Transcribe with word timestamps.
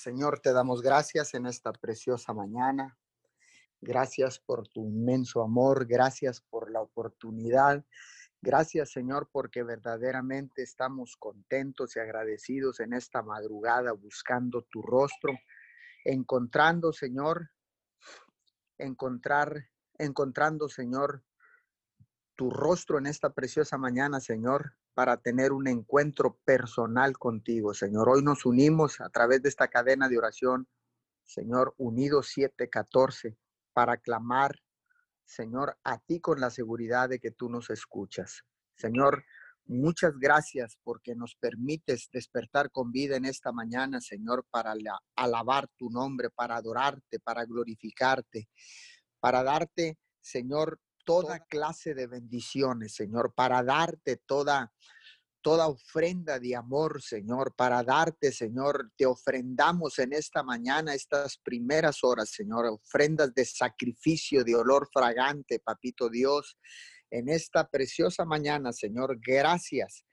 Señor, 0.00 0.40
te 0.40 0.54
damos 0.54 0.80
gracias 0.80 1.34
en 1.34 1.44
esta 1.44 1.74
preciosa 1.74 2.32
mañana. 2.32 2.96
Gracias 3.82 4.38
por 4.38 4.66
tu 4.66 4.86
inmenso 4.86 5.42
amor. 5.42 5.86
Gracias 5.86 6.40
por 6.40 6.70
la 6.70 6.80
oportunidad. 6.80 7.84
Gracias, 8.40 8.92
Señor, 8.92 9.28
porque 9.30 9.62
verdaderamente 9.62 10.62
estamos 10.62 11.18
contentos 11.18 11.96
y 11.96 12.00
agradecidos 12.00 12.80
en 12.80 12.94
esta 12.94 13.20
madrugada 13.22 13.92
buscando 13.92 14.62
tu 14.62 14.80
rostro, 14.80 15.34
encontrando, 16.06 16.94
Señor, 16.94 17.50
encontrar, 18.78 19.68
encontrando, 19.98 20.70
Señor, 20.70 21.22
tu 22.36 22.48
rostro 22.48 22.96
en 22.96 23.04
esta 23.04 23.34
preciosa 23.34 23.76
mañana, 23.76 24.18
Señor, 24.18 24.79
para 24.94 25.16
tener 25.16 25.52
un 25.52 25.68
encuentro 25.68 26.38
personal 26.44 27.18
contigo, 27.18 27.74
Señor. 27.74 28.08
Hoy 28.08 28.22
nos 28.22 28.44
unimos 28.44 29.00
a 29.00 29.08
través 29.08 29.42
de 29.42 29.48
esta 29.48 29.68
cadena 29.68 30.08
de 30.08 30.18
oración, 30.18 30.68
Señor, 31.24 31.74
unidos 31.78 32.28
714, 32.28 33.36
para 33.72 33.96
clamar, 33.98 34.56
Señor, 35.24 35.78
a 35.84 35.98
ti 35.98 36.20
con 36.20 36.40
la 36.40 36.50
seguridad 36.50 37.08
de 37.08 37.20
que 37.20 37.30
tú 37.30 37.48
nos 37.48 37.70
escuchas. 37.70 38.42
Señor, 38.74 39.24
muchas 39.66 40.18
gracias 40.18 40.76
porque 40.82 41.14
nos 41.14 41.36
permites 41.36 42.08
despertar 42.12 42.70
con 42.70 42.90
vida 42.90 43.16
en 43.16 43.24
esta 43.24 43.52
mañana, 43.52 44.00
Señor, 44.00 44.44
para 44.50 44.74
alabar 45.14 45.68
tu 45.76 45.88
nombre, 45.88 46.30
para 46.30 46.56
adorarte, 46.56 47.20
para 47.20 47.44
glorificarte, 47.44 48.48
para 49.20 49.44
darte, 49.44 49.98
Señor, 50.20 50.80
toda 51.10 51.40
clase 51.40 51.92
de 51.92 52.06
bendiciones, 52.06 52.94
Señor, 52.94 53.34
para 53.34 53.64
darte 53.64 54.16
toda 54.26 54.72
toda 55.42 55.66
ofrenda 55.68 56.38
de 56.38 56.54
amor, 56.54 57.02
Señor, 57.02 57.54
para 57.56 57.82
darte, 57.82 58.30
Señor. 58.30 58.92
Te 58.96 59.06
ofrendamos 59.06 59.98
en 59.98 60.12
esta 60.12 60.42
mañana, 60.42 60.94
estas 60.94 61.38
primeras 61.38 62.04
horas, 62.04 62.30
Señor, 62.30 62.66
ofrendas 62.66 63.34
de 63.34 63.44
sacrificio, 63.44 64.44
de 64.44 64.54
olor 64.54 64.88
fragante, 64.92 65.58
Papito 65.58 66.10
Dios, 66.10 66.58
en 67.10 67.28
esta 67.28 67.66
preciosa 67.68 68.24
mañana, 68.24 68.72
Señor. 68.72 69.18
Gracias. 69.20 70.04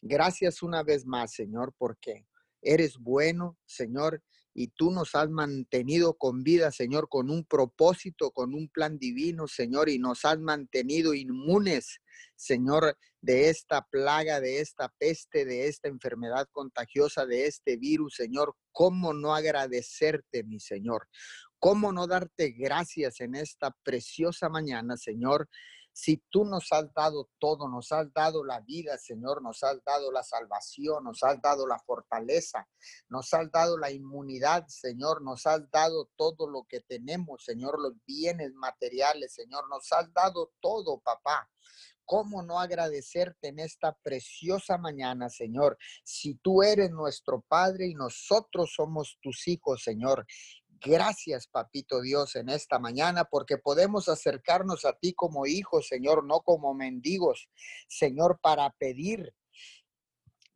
Gracias 0.00 0.62
una 0.62 0.84
vez 0.84 1.06
más, 1.06 1.32
Señor, 1.32 1.74
porque 1.76 2.26
eres 2.62 2.98
bueno, 2.98 3.58
Señor, 3.64 4.22
y 4.58 4.68
tú 4.68 4.90
nos 4.90 5.14
has 5.14 5.28
mantenido 5.28 6.14
con 6.14 6.42
vida, 6.42 6.72
Señor, 6.72 7.10
con 7.10 7.28
un 7.28 7.44
propósito, 7.44 8.30
con 8.30 8.54
un 8.54 8.68
plan 8.70 8.98
divino, 8.98 9.46
Señor, 9.46 9.90
y 9.90 9.98
nos 9.98 10.24
has 10.24 10.38
mantenido 10.38 11.12
inmunes, 11.12 12.00
Señor, 12.36 12.96
de 13.20 13.50
esta 13.50 13.82
plaga, 13.82 14.40
de 14.40 14.60
esta 14.60 14.88
peste, 14.98 15.44
de 15.44 15.68
esta 15.68 15.88
enfermedad 15.88 16.48
contagiosa, 16.52 17.26
de 17.26 17.46
este 17.46 17.76
virus, 17.76 18.14
Señor. 18.14 18.56
¿Cómo 18.72 19.12
no 19.12 19.34
agradecerte, 19.34 20.42
mi 20.42 20.58
Señor? 20.58 21.06
¿Cómo 21.58 21.92
no 21.92 22.06
darte 22.06 22.52
gracias 22.52 23.20
en 23.20 23.34
esta 23.34 23.76
preciosa 23.82 24.48
mañana, 24.48 24.96
Señor? 24.96 25.50
Si 25.98 26.22
tú 26.28 26.44
nos 26.44 26.70
has 26.72 26.92
dado 26.92 27.30
todo, 27.38 27.70
nos 27.70 27.90
has 27.90 28.12
dado 28.12 28.44
la 28.44 28.60
vida, 28.60 28.98
Señor, 28.98 29.40
nos 29.40 29.62
has 29.62 29.82
dado 29.82 30.12
la 30.12 30.22
salvación, 30.22 31.04
nos 31.04 31.22
has 31.22 31.40
dado 31.40 31.66
la 31.66 31.78
fortaleza, 31.78 32.68
nos 33.08 33.32
has 33.32 33.50
dado 33.50 33.78
la 33.78 33.90
inmunidad, 33.90 34.66
Señor, 34.68 35.22
nos 35.22 35.46
has 35.46 35.70
dado 35.70 36.10
todo 36.14 36.50
lo 36.50 36.66
que 36.68 36.80
tenemos, 36.80 37.42
Señor, 37.42 37.80
los 37.80 37.94
bienes 38.06 38.52
materiales, 38.52 39.32
Señor, 39.32 39.70
nos 39.70 39.90
has 39.90 40.12
dado 40.12 40.52
todo, 40.60 41.00
papá. 41.00 41.48
¿Cómo 42.04 42.42
no 42.42 42.60
agradecerte 42.60 43.48
en 43.48 43.58
esta 43.58 43.96
preciosa 44.02 44.76
mañana, 44.76 45.30
Señor? 45.30 45.78
Si 46.04 46.34
tú 46.34 46.62
eres 46.62 46.90
nuestro 46.90 47.40
Padre 47.48 47.86
y 47.86 47.94
nosotros 47.94 48.74
somos 48.76 49.18
tus 49.22 49.48
hijos, 49.48 49.82
Señor. 49.82 50.26
Gracias, 50.80 51.46
papito 51.46 52.02
Dios, 52.02 52.36
en 52.36 52.50
esta 52.50 52.78
mañana, 52.78 53.24
porque 53.24 53.56
podemos 53.56 54.08
acercarnos 54.08 54.84
a 54.84 54.92
ti 54.92 55.14
como 55.14 55.46
hijos, 55.46 55.88
Señor, 55.88 56.24
no 56.24 56.40
como 56.40 56.74
mendigos, 56.74 57.48
Señor, 57.88 58.38
para 58.42 58.70
pedir, 58.70 59.34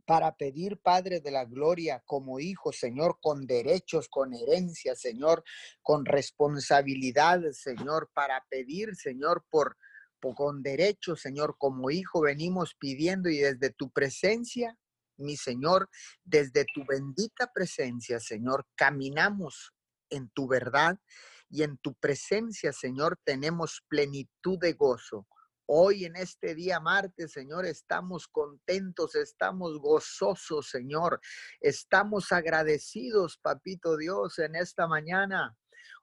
para 0.05 0.37
pedir, 0.37 0.79
Padre 0.79 1.21
de 1.21 1.31
la 1.31 1.47
Gloria, 1.47 2.03
como 2.05 2.39
hijos, 2.39 2.77
Señor, 2.77 3.19
con 3.23 3.47
derechos, 3.47 4.09
con 4.09 4.35
herencia, 4.35 4.95
Señor, 4.95 5.43
con 5.81 6.05
responsabilidad, 6.05 7.41
Señor, 7.53 8.11
para 8.13 8.45
pedir, 8.51 8.97
Señor, 8.97 9.47
por, 9.49 9.79
por 10.21 10.35
con 10.35 10.63
derechos, 10.63 11.23
Señor, 11.23 11.57
como 11.57 11.91
hijo 11.91 12.21
venimos 12.21 12.75
pidiendo 12.79 13.31
y 13.31 13.39
desde 13.39 13.71
tu 13.71 13.91
presencia, 13.91 14.77
mi 15.17 15.37
Señor, 15.37 15.89
desde 16.25 16.67
tu 16.75 16.85
bendita 16.85 17.51
presencia, 17.55 18.21
Señor, 18.21 18.67
caminamos 18.75 19.73
en 20.11 20.29
tu 20.31 20.49
verdad 20.49 20.99
y 21.49 21.63
en 21.63 21.79
tu 21.79 21.95
presencia, 21.95 22.73
Señor, 22.73 23.19
tenemos 23.25 23.83
plenitud 23.89 24.59
de 24.59 24.75
gozo. 24.75 25.27
Hoy 25.67 26.05
en 26.05 26.17
este 26.17 26.55
día 26.55 26.81
martes, 26.81 27.33
Señor, 27.33 27.65
estamos 27.65 28.27
contentos, 28.29 29.15
estamos 29.15 29.79
gozosos, 29.79 30.69
Señor. 30.69 31.21
Estamos 31.61 32.33
agradecidos, 32.33 33.39
Papito 33.39 33.97
Dios, 33.97 34.39
en 34.41 34.57
esta 34.57 34.87
mañana. 34.87 35.57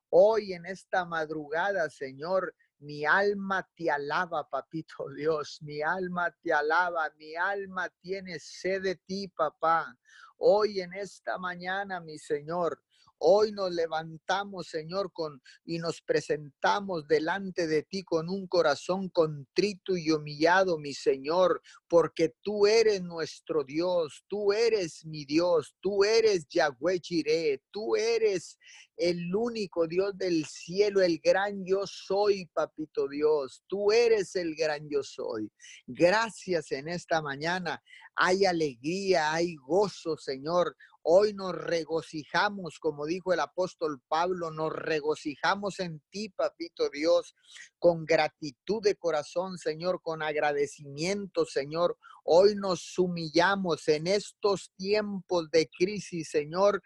Hoy 0.09 0.53
en 0.53 0.65
esta 0.65 1.03
madrugada, 1.03 1.89
Señor, 1.89 2.55
mi 2.79 3.05
alma 3.05 3.67
te 3.75 3.89
alaba, 3.89 4.47
papito 4.49 5.09
Dios. 5.15 5.59
Mi 5.61 5.81
alma 5.81 6.33
te 6.41 6.53
alaba. 6.53 7.11
Mi 7.17 7.35
alma 7.35 7.89
tiene 8.01 8.39
sed 8.39 8.83
de 8.83 8.95
ti, 8.95 9.27
papá. 9.27 9.97
Hoy 10.37 10.81
en 10.81 10.93
esta 10.93 11.37
mañana, 11.37 11.99
mi 11.99 12.19
Señor, 12.19 12.81
Hoy 13.19 13.51
nos 13.51 13.71
levantamos, 13.71 14.67
Señor, 14.67 15.11
con 15.11 15.41
y 15.65 15.79
nos 15.79 16.01
presentamos 16.01 17.07
delante 17.07 17.67
de 17.67 17.83
ti 17.83 18.03
con 18.03 18.29
un 18.29 18.47
corazón 18.47 19.09
contrito 19.09 19.97
y 19.97 20.11
humillado, 20.11 20.77
mi 20.77 20.93
Señor, 20.93 21.61
porque 21.87 22.35
tú 22.43 22.67
eres 22.67 23.01
nuestro 23.01 23.63
Dios, 23.63 24.23
tú 24.27 24.53
eres 24.53 25.05
mi 25.05 25.25
Dios, 25.25 25.75
tú 25.81 26.03
eres 26.03 26.47
Yahweh 26.47 26.99
Jireh, 26.99 27.61
tú 27.71 27.95
eres 27.95 28.57
el 28.97 29.33
único 29.35 29.87
Dios 29.87 30.17
del 30.17 30.45
cielo, 30.45 31.01
el 31.01 31.19
gran 31.19 31.63
yo 31.63 31.85
soy, 31.85 32.47
papito 32.47 33.07
Dios. 33.07 33.63
Tú 33.67 33.91
eres 33.91 34.35
el 34.35 34.55
gran 34.55 34.89
yo 34.89 35.03
soy. 35.03 35.51
Gracias 35.85 36.71
en 36.71 36.87
esta 36.87 37.21
mañana. 37.21 37.81
Hay 38.15 38.45
alegría, 38.45 39.33
hay 39.33 39.55
gozo, 39.55 40.17
Señor. 40.17 40.75
Hoy 41.09 41.33
nos 41.33 41.55
regocijamos, 41.55 42.79
como 42.79 43.05
dijo 43.05 43.31
el 43.31 43.39
apóstol 43.39 44.01
Pablo, 44.09 44.51
nos 44.51 44.73
regocijamos 44.73 45.79
en 45.79 46.01
ti, 46.09 46.27
papito 46.27 46.89
Dios, 46.89 47.33
con 47.79 48.05
gratitud 48.05 48.83
de 48.83 48.97
corazón, 48.97 49.57
Señor, 49.57 50.01
con 50.01 50.21
agradecimiento, 50.21 51.45
Señor. 51.45 51.97
Hoy 52.25 52.55
nos 52.55 52.99
humillamos 52.99 53.87
en 53.87 54.07
estos 54.07 54.73
tiempos 54.75 55.49
de 55.49 55.69
crisis, 55.69 56.29
Señor. 56.29 56.83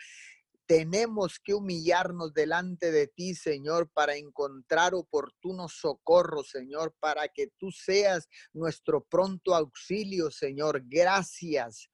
Tenemos 0.67 1.39
que 1.43 1.55
humillarnos 1.55 2.31
delante 2.35 2.91
de 2.91 3.07
ti, 3.07 3.33
Señor, 3.33 3.89
para 3.91 4.17
encontrar 4.17 4.93
oportuno 4.93 5.67
socorro, 5.67 6.43
Señor, 6.43 6.95
para 6.99 7.27
que 7.27 7.47
tú 7.57 7.71
seas 7.71 8.29
nuestro 8.53 9.03
pronto 9.03 9.55
auxilio, 9.55 10.29
Señor. 10.29 10.83
Gracias. 10.85 11.90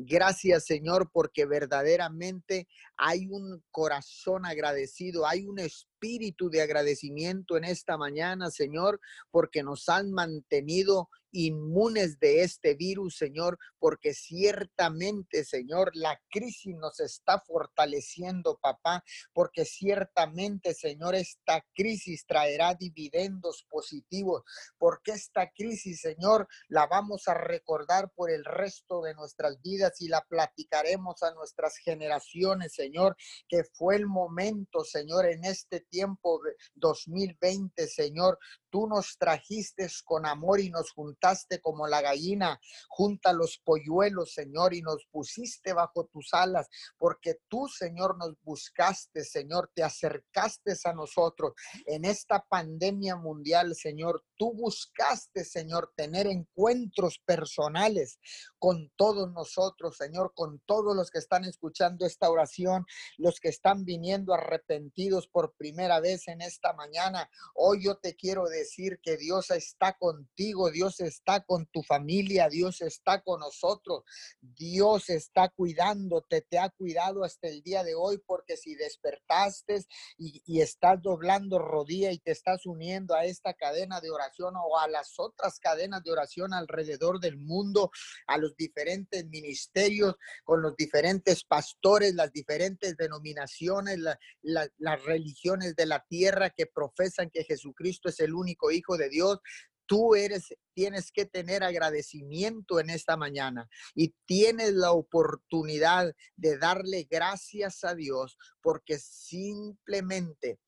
Gracias, 0.00 0.64
Señor, 0.66 1.10
porque 1.12 1.44
verdaderamente 1.44 2.68
hay 2.96 3.26
un 3.26 3.64
corazón 3.72 4.46
agradecido, 4.46 5.26
hay 5.26 5.44
un 5.44 5.58
espíritu 5.58 5.97
de 6.00 6.62
agradecimiento 6.62 7.56
en 7.56 7.64
esta 7.64 7.96
mañana, 7.96 8.50
Señor, 8.50 9.00
porque 9.30 9.64
nos 9.64 9.88
han 9.88 10.12
mantenido 10.12 11.08
inmunes 11.32 12.18
de 12.20 12.42
este 12.42 12.74
virus, 12.74 13.16
Señor, 13.16 13.58
porque 13.78 14.14
ciertamente, 14.14 15.44
Señor, 15.44 15.90
la 15.94 16.20
crisis 16.30 16.74
nos 16.76 17.00
está 17.00 17.40
fortaleciendo, 17.40 18.58
papá, 18.60 19.04
porque 19.32 19.64
ciertamente, 19.64 20.74
Señor, 20.74 21.14
esta 21.14 21.64
crisis 21.74 22.24
traerá 22.26 22.74
dividendos 22.74 23.66
positivos, 23.68 24.42
porque 24.78 25.12
esta 25.12 25.50
crisis, 25.50 26.00
Señor, 26.00 26.48
la 26.68 26.86
vamos 26.86 27.28
a 27.28 27.34
recordar 27.34 28.10
por 28.14 28.30
el 28.30 28.44
resto 28.44 29.02
de 29.02 29.14
nuestras 29.14 29.60
vidas 29.60 30.00
y 30.00 30.08
la 30.08 30.22
platicaremos 30.22 31.22
a 31.22 31.34
nuestras 31.34 31.76
generaciones, 31.76 32.72
Señor, 32.72 33.16
que 33.48 33.64
fue 33.64 33.96
el 33.96 34.06
momento, 34.06 34.84
Señor, 34.84 35.26
en 35.26 35.44
este 35.44 35.80
tiempo 35.88 36.40
2020, 36.74 37.86
Señor. 37.88 38.38
Tú 38.70 38.86
nos 38.86 39.16
trajiste 39.18 39.88
con 40.04 40.26
amor 40.26 40.60
y 40.60 40.70
nos 40.70 40.90
juntaste 40.92 41.60
como 41.60 41.86
la 41.86 42.00
gallina 42.02 42.60
junta 42.88 43.32
los 43.32 43.58
polluelos, 43.64 44.32
Señor, 44.32 44.74
y 44.74 44.82
nos 44.82 45.06
pusiste 45.10 45.72
bajo 45.72 46.06
tus 46.06 46.32
alas, 46.32 46.68
porque 46.96 47.38
tú, 47.48 47.68
Señor, 47.68 48.16
nos 48.18 48.34
buscaste, 48.42 49.24
Señor, 49.24 49.70
te 49.74 49.82
acercaste 49.82 50.74
a 50.84 50.92
nosotros 50.92 51.52
en 51.86 52.04
esta 52.04 52.44
pandemia 52.48 53.16
mundial, 53.16 53.74
Señor. 53.74 54.22
Tú 54.38 54.54
buscaste, 54.54 55.44
Señor, 55.44 55.92
tener 55.96 56.28
encuentros 56.28 57.18
personales 57.26 58.20
con 58.60 58.88
todos 58.94 59.32
nosotros, 59.32 59.96
Señor, 59.96 60.32
con 60.32 60.60
todos 60.64 60.94
los 60.94 61.10
que 61.10 61.18
están 61.18 61.44
escuchando 61.44 62.06
esta 62.06 62.30
oración, 62.30 62.86
los 63.16 63.40
que 63.40 63.48
están 63.48 63.84
viniendo 63.84 64.32
arrepentidos 64.32 65.26
por 65.26 65.56
primera 65.56 65.98
vez 65.98 66.28
en 66.28 66.40
esta 66.40 66.72
mañana. 66.72 67.28
Hoy 67.54 67.82
yo 67.82 67.96
te 67.96 68.14
quiero 68.14 68.44
decir 68.44 69.00
que 69.02 69.16
Dios 69.16 69.50
está 69.50 69.98
contigo, 69.98 70.70
Dios 70.70 71.00
está 71.00 71.42
con 71.42 71.66
tu 71.66 71.82
familia, 71.82 72.48
Dios 72.48 72.80
está 72.80 73.20
con 73.22 73.40
nosotros, 73.40 74.04
Dios 74.40 75.10
está 75.10 75.48
cuidándote, 75.48 76.42
te 76.42 76.60
ha 76.60 76.70
cuidado 76.70 77.24
hasta 77.24 77.48
el 77.48 77.60
día 77.62 77.82
de 77.82 77.96
hoy, 77.96 78.18
porque 78.24 78.56
si 78.56 78.76
despertaste 78.76 79.84
y, 80.16 80.42
y 80.46 80.60
estás 80.60 81.02
doblando 81.02 81.58
rodilla 81.58 82.12
y 82.12 82.18
te 82.18 82.30
estás 82.30 82.66
uniendo 82.66 83.16
a 83.16 83.24
esta 83.24 83.52
cadena 83.54 84.00
de 84.00 84.10
oración 84.10 84.27
o 84.38 84.78
a 84.78 84.88
las 84.88 85.14
otras 85.18 85.58
cadenas 85.58 86.02
de 86.02 86.12
oración 86.12 86.52
alrededor 86.54 87.20
del 87.20 87.36
mundo, 87.36 87.90
a 88.26 88.38
los 88.38 88.56
diferentes 88.56 89.26
ministerios, 89.26 90.14
con 90.44 90.62
los 90.62 90.76
diferentes 90.76 91.44
pastores, 91.44 92.14
las 92.14 92.32
diferentes 92.32 92.96
denominaciones, 92.96 93.98
las 94.42 95.04
religiones 95.04 95.74
de 95.76 95.86
la 95.86 96.04
tierra 96.08 96.50
que 96.50 96.66
profesan 96.66 97.30
que 97.30 97.44
Jesucristo 97.44 98.08
es 98.08 98.20
el 98.20 98.34
único 98.34 98.70
Hijo 98.70 98.96
de 98.96 99.08
Dios. 99.08 99.38
Tú 99.86 100.14
eres, 100.14 100.54
tienes 100.74 101.10
que 101.10 101.24
tener 101.24 101.64
agradecimiento 101.64 102.78
en 102.78 102.90
esta 102.90 103.16
mañana 103.16 103.68
y 103.94 104.14
tienes 104.26 104.74
la 104.74 104.92
oportunidad 104.92 106.14
de 106.36 106.58
darle 106.58 107.08
gracias 107.10 107.84
a 107.84 107.94
Dios 107.94 108.36
porque 108.60 108.98
simplemente, 108.98 110.60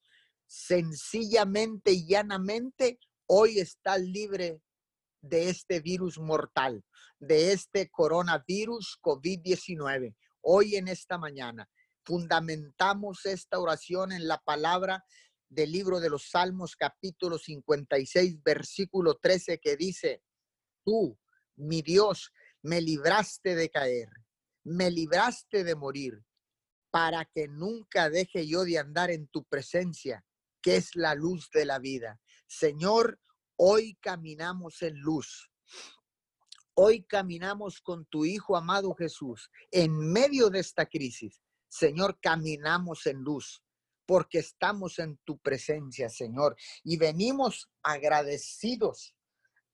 sencillamente 0.47 1.91
y 1.91 2.07
llanamente, 2.07 2.99
hoy 3.33 3.59
estás 3.59 4.01
libre 4.01 4.61
de 5.21 5.47
este 5.47 5.79
virus 5.79 6.19
mortal, 6.19 6.83
de 7.17 7.53
este 7.53 7.89
coronavirus 7.89 8.99
COVID-19. 9.01 10.17
Hoy 10.41 10.75
en 10.75 10.89
esta 10.89 11.17
mañana 11.17 11.69
fundamentamos 12.03 13.25
esta 13.25 13.57
oración 13.57 14.11
en 14.11 14.27
la 14.27 14.37
palabra 14.39 15.05
del 15.47 15.71
libro 15.71 16.01
de 16.01 16.09
los 16.09 16.29
Salmos 16.29 16.75
capítulo 16.75 17.37
56 17.37 18.43
versículo 18.43 19.15
13 19.15 19.59
que 19.59 19.77
dice, 19.77 20.21
tú, 20.83 21.17
mi 21.55 21.81
Dios, 21.81 22.33
me 22.61 22.81
libraste 22.81 23.55
de 23.55 23.69
caer, 23.69 24.09
me 24.65 24.91
libraste 24.91 25.63
de 25.63 25.75
morir, 25.75 26.21
para 26.89 27.23
que 27.23 27.47
nunca 27.47 28.09
deje 28.09 28.45
yo 28.45 28.65
de 28.65 28.77
andar 28.77 29.09
en 29.09 29.29
tu 29.29 29.45
presencia, 29.45 30.25
que 30.61 30.75
es 30.75 30.97
la 30.97 31.15
luz 31.15 31.49
de 31.53 31.63
la 31.63 31.79
vida. 31.79 32.19
Señor, 32.51 33.17
Hoy 33.63 33.93
caminamos 34.01 34.81
en 34.81 34.97
luz. 34.97 35.51
Hoy 36.73 37.03
caminamos 37.03 37.79
con 37.79 38.07
tu 38.07 38.25
Hijo 38.25 38.57
amado 38.57 38.95
Jesús 38.95 39.51
en 39.69 39.95
medio 39.95 40.49
de 40.49 40.61
esta 40.61 40.87
crisis. 40.87 41.43
Señor, 41.69 42.17
caminamos 42.19 43.05
en 43.05 43.21
luz 43.21 43.63
porque 44.07 44.39
estamos 44.39 44.97
en 44.97 45.19
tu 45.23 45.37
presencia, 45.37 46.09
Señor, 46.09 46.55
y 46.83 46.97
venimos 46.97 47.69
agradecidos 47.83 49.15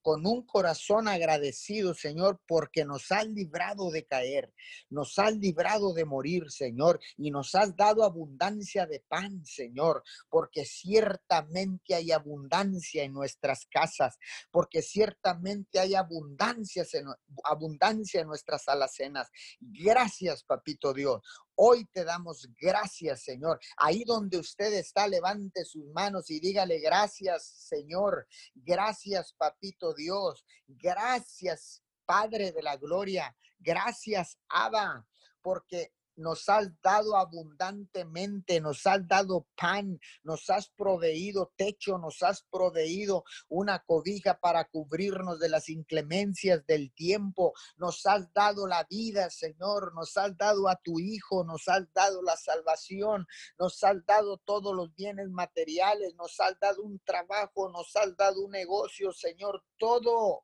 con 0.02 0.26
un 0.26 0.46
corazón 0.46 1.08
agradecido, 1.08 1.94
Señor, 1.94 2.42
porque 2.48 2.86
nos 2.86 3.12
has 3.12 3.28
librado 3.28 3.92
de 3.92 4.06
caer, 4.06 4.54
nos 4.90 5.18
has 5.20 5.36
librado 5.36 5.94
de 5.94 6.06
morir, 6.06 6.50
Señor, 6.50 7.00
y 7.18 7.32
nos 7.32 7.56
has 7.56 7.76
dado 7.76 8.04
abundancia 8.04 8.86
de 8.86 9.04
pan, 9.08 9.46
Señor, 9.46 10.04
porque 10.30 10.66
ciertamente 10.66 11.96
hay 11.96 12.12
abundancia 12.12 13.04
en 13.04 13.14
nuestras 13.14 13.66
casas, 13.66 14.18
porque 14.52 14.82
ciertamente 14.82 15.80
hay 15.80 15.96
abundancia 15.96 16.86
en, 16.94 17.08
abundancia 17.44 18.22
en 18.22 18.28
nuestras 18.28 18.68
alacenas. 18.68 19.30
Gracias, 19.60 20.44
Papito 20.44 20.94
Dios. 20.94 21.22
Hoy 21.60 21.86
te 21.92 22.04
damos 22.04 22.48
gracias, 22.62 23.24
Señor. 23.24 23.60
Ahí 23.78 24.04
donde 24.06 24.38
usted 24.38 24.72
está, 24.74 25.08
levante 25.08 25.66
sus 25.66 25.88
manos 25.88 26.30
y 26.30 26.40
dígale 26.40 26.80
gracias, 26.80 27.48
Señor. 27.68 28.28
Gracias, 28.54 29.34
Papito 29.34 29.96
Dios. 29.96 30.46
Gracias, 30.68 31.82
Padre 32.06 32.52
de 32.52 32.62
la 32.62 32.78
Gloria. 32.78 33.36
Gracias, 33.58 34.38
Abba, 34.50 35.08
porque 35.42 35.94
nos 36.18 36.50
has 36.50 36.70
dado 36.82 37.16
abundantemente, 37.16 38.60
nos 38.60 38.86
has 38.86 39.08
dado 39.08 39.48
pan, 39.56 40.00
nos 40.24 40.50
has 40.50 40.70
proveído 40.70 41.54
techo, 41.56 41.98
nos 41.98 42.22
has 42.24 42.44
proveído 42.44 43.24
una 43.48 43.80
cobija 43.80 44.40
para 44.40 44.66
cubrirnos 44.66 45.40
de 45.40 45.50
las 45.50 45.70
inclemencias 45.70 46.66
del 46.66 46.92
tiempo, 46.94 47.54
nos 47.78 48.06
has 48.06 48.32
dado 48.34 48.68
la 48.68 48.86
vida, 48.90 49.30
Señor, 49.30 49.94
nos 49.96 50.18
has 50.18 50.36
dado 50.38 50.68
a 50.68 50.76
tu 50.76 51.00
Hijo, 51.00 51.44
nos 51.44 51.68
has 51.68 51.92
dado 51.94 52.22
la 52.22 52.36
salvación, 52.36 53.28
nos 53.60 53.84
has 53.84 54.06
dado 54.06 54.38
todos 54.38 54.76
los 54.76 54.94
bienes 54.96 55.30
materiales, 55.30 56.16
nos 56.16 56.40
has 56.40 56.60
dado 56.60 56.82
un 56.84 57.00
trabajo, 57.00 57.70
nos 57.70 57.96
has 57.96 58.16
dado 58.18 58.42
un 58.42 58.52
negocio, 58.52 59.12
Señor, 59.12 59.64
todo 59.78 60.44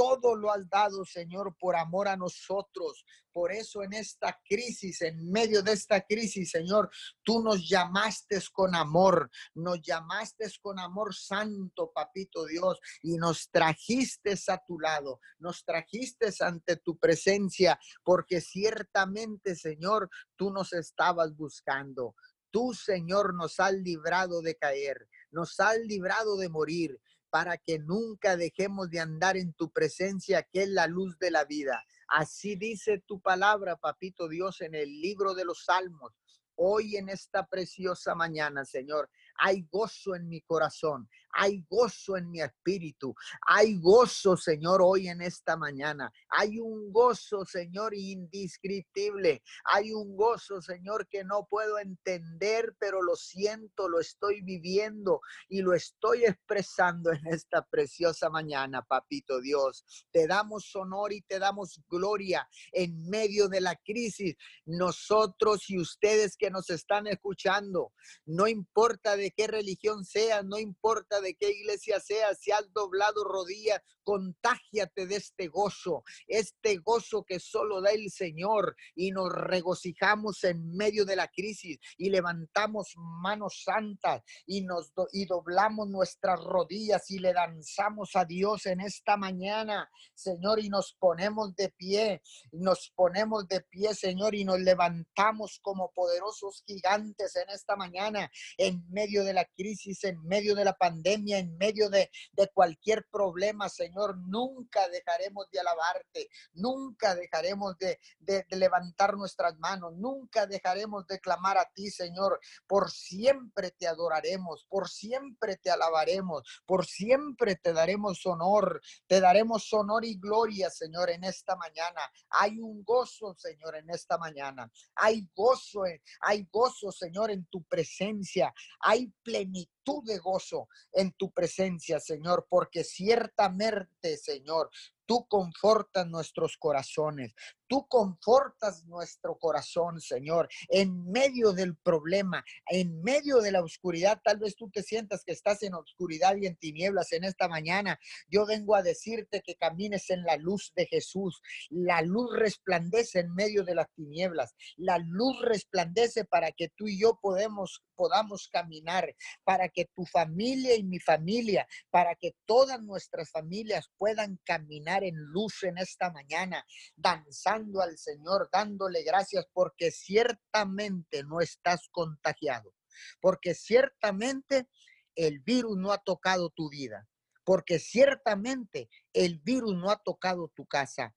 todo 0.00 0.34
lo 0.34 0.50
has 0.50 0.66
dado, 0.70 1.04
Señor, 1.04 1.54
por 1.60 1.76
amor 1.76 2.08
a 2.08 2.16
nosotros. 2.16 3.04
Por 3.30 3.52
eso 3.52 3.82
en 3.82 3.92
esta 3.92 4.40
crisis, 4.48 5.02
en 5.02 5.30
medio 5.30 5.62
de 5.62 5.72
esta 5.72 6.00
crisis, 6.00 6.52
Señor, 6.52 6.88
tú 7.22 7.42
nos 7.42 7.68
llamaste 7.68 8.40
con 8.50 8.74
amor, 8.74 9.30
nos 9.54 9.82
llamaste 9.82 10.50
con 10.62 10.78
amor 10.78 11.14
santo, 11.14 11.92
papito 11.94 12.46
Dios, 12.46 12.80
y 13.02 13.18
nos 13.18 13.50
trajiste 13.50 14.34
a 14.48 14.64
tu 14.66 14.80
lado, 14.80 15.20
nos 15.38 15.66
trajiste 15.66 16.30
ante 16.40 16.76
tu 16.76 16.98
presencia, 16.98 17.78
porque 18.02 18.40
ciertamente, 18.40 19.54
Señor, 19.54 20.08
tú 20.34 20.50
nos 20.50 20.72
estabas 20.72 21.36
buscando. 21.36 22.14
Tú, 22.50 22.72
Señor, 22.72 23.34
nos 23.34 23.60
has 23.60 23.74
librado 23.74 24.40
de 24.40 24.56
caer, 24.56 25.06
nos 25.30 25.60
has 25.60 25.78
librado 25.80 26.38
de 26.38 26.48
morir, 26.48 26.98
para 27.30 27.56
que 27.56 27.78
nunca 27.78 28.36
dejemos 28.36 28.90
de 28.90 29.00
andar 29.00 29.36
en 29.36 29.52
tu 29.54 29.70
presencia, 29.70 30.42
que 30.42 30.64
es 30.64 30.68
la 30.68 30.86
luz 30.86 31.18
de 31.18 31.30
la 31.30 31.44
vida. 31.44 31.84
Así 32.08 32.56
dice 32.56 33.02
tu 33.06 33.20
palabra, 33.20 33.76
papito 33.76 34.28
Dios, 34.28 34.60
en 34.60 34.74
el 34.74 35.00
libro 35.00 35.34
de 35.34 35.44
los 35.44 35.64
Salmos. 35.64 36.12
Hoy 36.56 36.96
en 36.96 37.08
esta 37.08 37.46
preciosa 37.46 38.14
mañana, 38.14 38.64
Señor, 38.64 39.08
hay 39.36 39.66
gozo 39.70 40.14
en 40.14 40.28
mi 40.28 40.42
corazón, 40.42 41.08
hay 41.32 41.64
gozo 41.68 42.16
en 42.16 42.30
mi 42.30 42.40
espíritu, 42.40 43.14
hay 43.46 43.78
gozo, 43.78 44.36
Señor, 44.36 44.80
hoy 44.82 45.08
en 45.08 45.22
esta 45.22 45.56
mañana. 45.56 46.12
Hay 46.28 46.58
un 46.58 46.92
gozo, 46.92 47.44
Señor, 47.44 47.94
indescriptible. 47.94 49.42
Hay 49.64 49.92
un 49.92 50.16
gozo, 50.16 50.60
Señor, 50.60 51.08
que 51.08 51.24
no 51.24 51.46
puedo 51.48 51.78
entender, 51.78 52.74
pero 52.78 53.02
lo 53.02 53.16
siento, 53.16 53.88
lo 53.88 54.00
estoy 54.00 54.42
viviendo 54.42 55.20
y 55.48 55.62
lo 55.62 55.74
estoy 55.74 56.24
expresando 56.24 57.12
en 57.12 57.26
esta 57.26 57.62
preciosa 57.66 58.30
mañana, 58.30 58.82
papito 58.82 59.40
Dios. 59.40 59.84
Te 60.12 60.26
damos 60.26 60.74
honor 60.74 61.12
y 61.12 61.22
te 61.22 61.38
damos 61.38 61.80
gloria 61.88 62.48
en 62.72 63.08
medio 63.08 63.48
de 63.48 63.60
la 63.60 63.76
crisis. 63.76 64.36
Nosotros 64.64 65.68
y 65.68 65.78
ustedes 65.78 66.36
que 66.36 66.50
nos 66.50 66.70
están 66.70 67.06
escuchando, 67.06 67.92
no 68.24 68.48
importa 68.48 69.16
de 69.16 69.30
qué 69.30 69.46
religión 69.46 70.04
sea, 70.04 70.42
no 70.42 70.58
importa 70.58 71.19
de 71.20 71.34
qué 71.34 71.50
iglesia 71.50 72.00
sea, 72.00 72.34
si 72.34 72.50
has 72.50 72.72
doblado 72.72 73.24
rodillas, 73.24 73.80
contágiate 74.10 75.06
de 75.06 75.16
este 75.16 75.48
gozo, 75.48 76.04
este 76.26 76.78
gozo 76.78 77.24
que 77.24 77.38
solo 77.38 77.80
da 77.82 77.90
el 77.90 78.10
Señor 78.10 78.76
y 78.94 79.10
nos 79.10 79.32
regocijamos 79.32 80.44
en 80.44 80.76
medio 80.76 81.04
de 81.04 81.16
la 81.16 81.28
crisis 81.28 81.78
y 81.98 82.10
levantamos 82.10 82.94
manos 82.96 83.62
santas 83.64 84.22
y 84.46 84.62
nos 84.62 84.92
y 85.12 85.26
doblamos 85.26 85.88
nuestras 85.88 86.40
rodillas 86.40 87.10
y 87.10 87.18
le 87.18 87.32
danzamos 87.32 88.10
a 88.14 88.24
Dios 88.24 88.66
en 88.66 88.80
esta 88.80 89.16
mañana, 89.16 89.90
Señor, 90.14 90.60
y 90.60 90.68
nos 90.68 90.96
ponemos 90.98 91.54
de 91.56 91.68
pie, 91.70 92.22
nos 92.52 92.92
ponemos 92.94 93.46
de 93.48 93.60
pie, 93.60 93.94
Señor, 93.94 94.34
y 94.34 94.44
nos 94.44 94.60
levantamos 94.60 95.58
como 95.62 95.90
poderosos 95.92 96.62
gigantes 96.66 97.36
en 97.36 97.50
esta 97.50 97.76
mañana 97.76 98.30
en 98.56 98.84
medio 98.88 99.10
medio 99.10 99.24
de 99.24 99.32
la 99.32 99.44
crisis, 99.56 100.04
en 100.04 100.22
medio 100.24 100.54
de 100.54 100.64
la 100.64 100.74
pandemia, 100.74 101.38
en 101.38 101.56
medio 101.56 101.90
de, 101.90 102.08
cualquier 102.54 103.04
problema, 103.10 103.68
Señor, 103.68 103.99
nunca 104.16 104.88
dejaremos 104.88 105.50
de 105.50 105.60
alabarte, 105.60 106.28
nunca 106.52 107.14
dejaremos 107.14 107.76
de, 107.78 107.98
de 108.18 108.44
levantar 108.50 109.16
nuestras 109.16 109.58
manos, 109.58 109.94
nunca 109.96 110.46
dejaremos 110.46 111.06
de 111.06 111.20
clamar 111.20 111.58
a 111.58 111.70
ti, 111.72 111.90
Señor. 111.90 112.40
Por 112.66 112.90
siempre 112.90 113.70
te 113.70 113.86
adoraremos, 113.86 114.66
por 114.68 114.88
siempre 114.88 115.56
te 115.56 115.70
alabaremos, 115.70 116.42
por 116.66 116.86
siempre 116.86 117.56
te 117.56 117.72
daremos 117.72 118.24
honor, 118.26 118.80
te 119.06 119.20
daremos 119.20 119.72
honor 119.72 120.04
y 120.04 120.18
gloria, 120.18 120.70
Señor, 120.70 121.10
en 121.10 121.24
esta 121.24 121.56
mañana. 121.56 122.00
Hay 122.30 122.58
un 122.58 122.82
gozo, 122.84 123.34
Señor, 123.34 123.76
en 123.76 123.90
esta 123.90 124.18
mañana. 124.18 124.70
Hay 124.94 125.28
gozo, 125.34 125.82
hay 126.20 126.48
gozo, 126.50 126.92
Señor, 126.92 127.30
en 127.30 127.46
tu 127.46 127.62
presencia. 127.64 128.52
Hay 128.80 129.12
plenitud 129.22 129.70
de 130.04 130.18
gozo 130.18 130.68
en 130.92 131.12
tu 131.12 131.32
presencia, 131.32 132.00
Señor, 132.00 132.46
porque 132.48 132.84
ciertamente, 132.84 133.79
Señor, 134.16 134.70
tú 135.10 135.26
confortas 135.26 136.06
nuestros 136.06 136.56
corazones. 136.56 137.34
Tú 137.66 137.86
confortas 137.88 138.84
nuestro 138.86 139.36
corazón, 139.38 140.00
Señor, 140.00 140.48
en 140.68 141.10
medio 141.10 141.52
del 141.52 141.76
problema, 141.76 142.44
en 142.66 143.00
medio 143.02 143.38
de 143.38 143.50
la 143.50 143.62
oscuridad. 143.62 144.20
Tal 144.24 144.38
vez 144.38 144.54
tú 144.56 144.70
te 144.70 144.84
sientas 144.84 145.24
que 145.24 145.32
estás 145.32 145.62
en 145.64 145.74
oscuridad 145.74 146.36
y 146.36 146.46
en 146.46 146.56
tinieblas 146.56 147.12
en 147.12 147.24
esta 147.24 147.48
mañana. 147.48 147.98
Yo 148.28 148.46
vengo 148.46 148.74
a 148.76 148.82
decirte 148.82 149.40
que 149.40 149.56
camines 149.56 150.10
en 150.10 150.22
la 150.22 150.36
luz 150.36 150.72
de 150.74 150.86
Jesús. 150.86 151.42
La 151.70 152.02
luz 152.02 152.30
resplandece 152.36 153.20
en 153.20 153.34
medio 153.34 153.64
de 153.64 153.74
las 153.74 153.90
tinieblas. 153.94 154.54
La 154.76 154.98
luz 154.98 155.40
resplandece 155.42 156.24
para 156.24 156.52
que 156.52 156.68
tú 156.76 156.86
y 156.86 157.00
yo 157.00 157.18
podamos 157.20 158.48
caminar, 158.52 159.14
para 159.44 159.68
que 159.68 159.86
tu 159.94 160.04
familia 160.06 160.74
y 160.74 160.82
mi 160.82 160.98
familia, 160.98 161.68
para 161.90 162.14
que 162.16 162.34
todas 162.46 162.80
nuestras 162.82 163.30
familias 163.30 163.90
puedan 163.96 164.40
caminar 164.44 164.99
en 165.04 165.16
luz 165.16 165.62
en 165.62 165.78
esta 165.78 166.10
mañana, 166.10 166.64
danzando 166.96 167.80
al 167.80 167.98
Señor, 167.98 168.48
dándole 168.52 169.02
gracias 169.02 169.46
porque 169.52 169.90
ciertamente 169.90 171.22
no 171.24 171.40
estás 171.40 171.88
contagiado, 171.90 172.74
porque 173.20 173.54
ciertamente 173.54 174.68
el 175.14 175.40
virus 175.40 175.76
no 175.76 175.92
ha 175.92 175.98
tocado 175.98 176.50
tu 176.50 176.70
vida, 176.70 177.08
porque 177.44 177.78
ciertamente 177.78 178.88
el 179.12 179.38
virus 179.40 179.74
no 179.76 179.90
ha 179.90 180.02
tocado 180.02 180.48
tu 180.54 180.66
casa. 180.66 181.14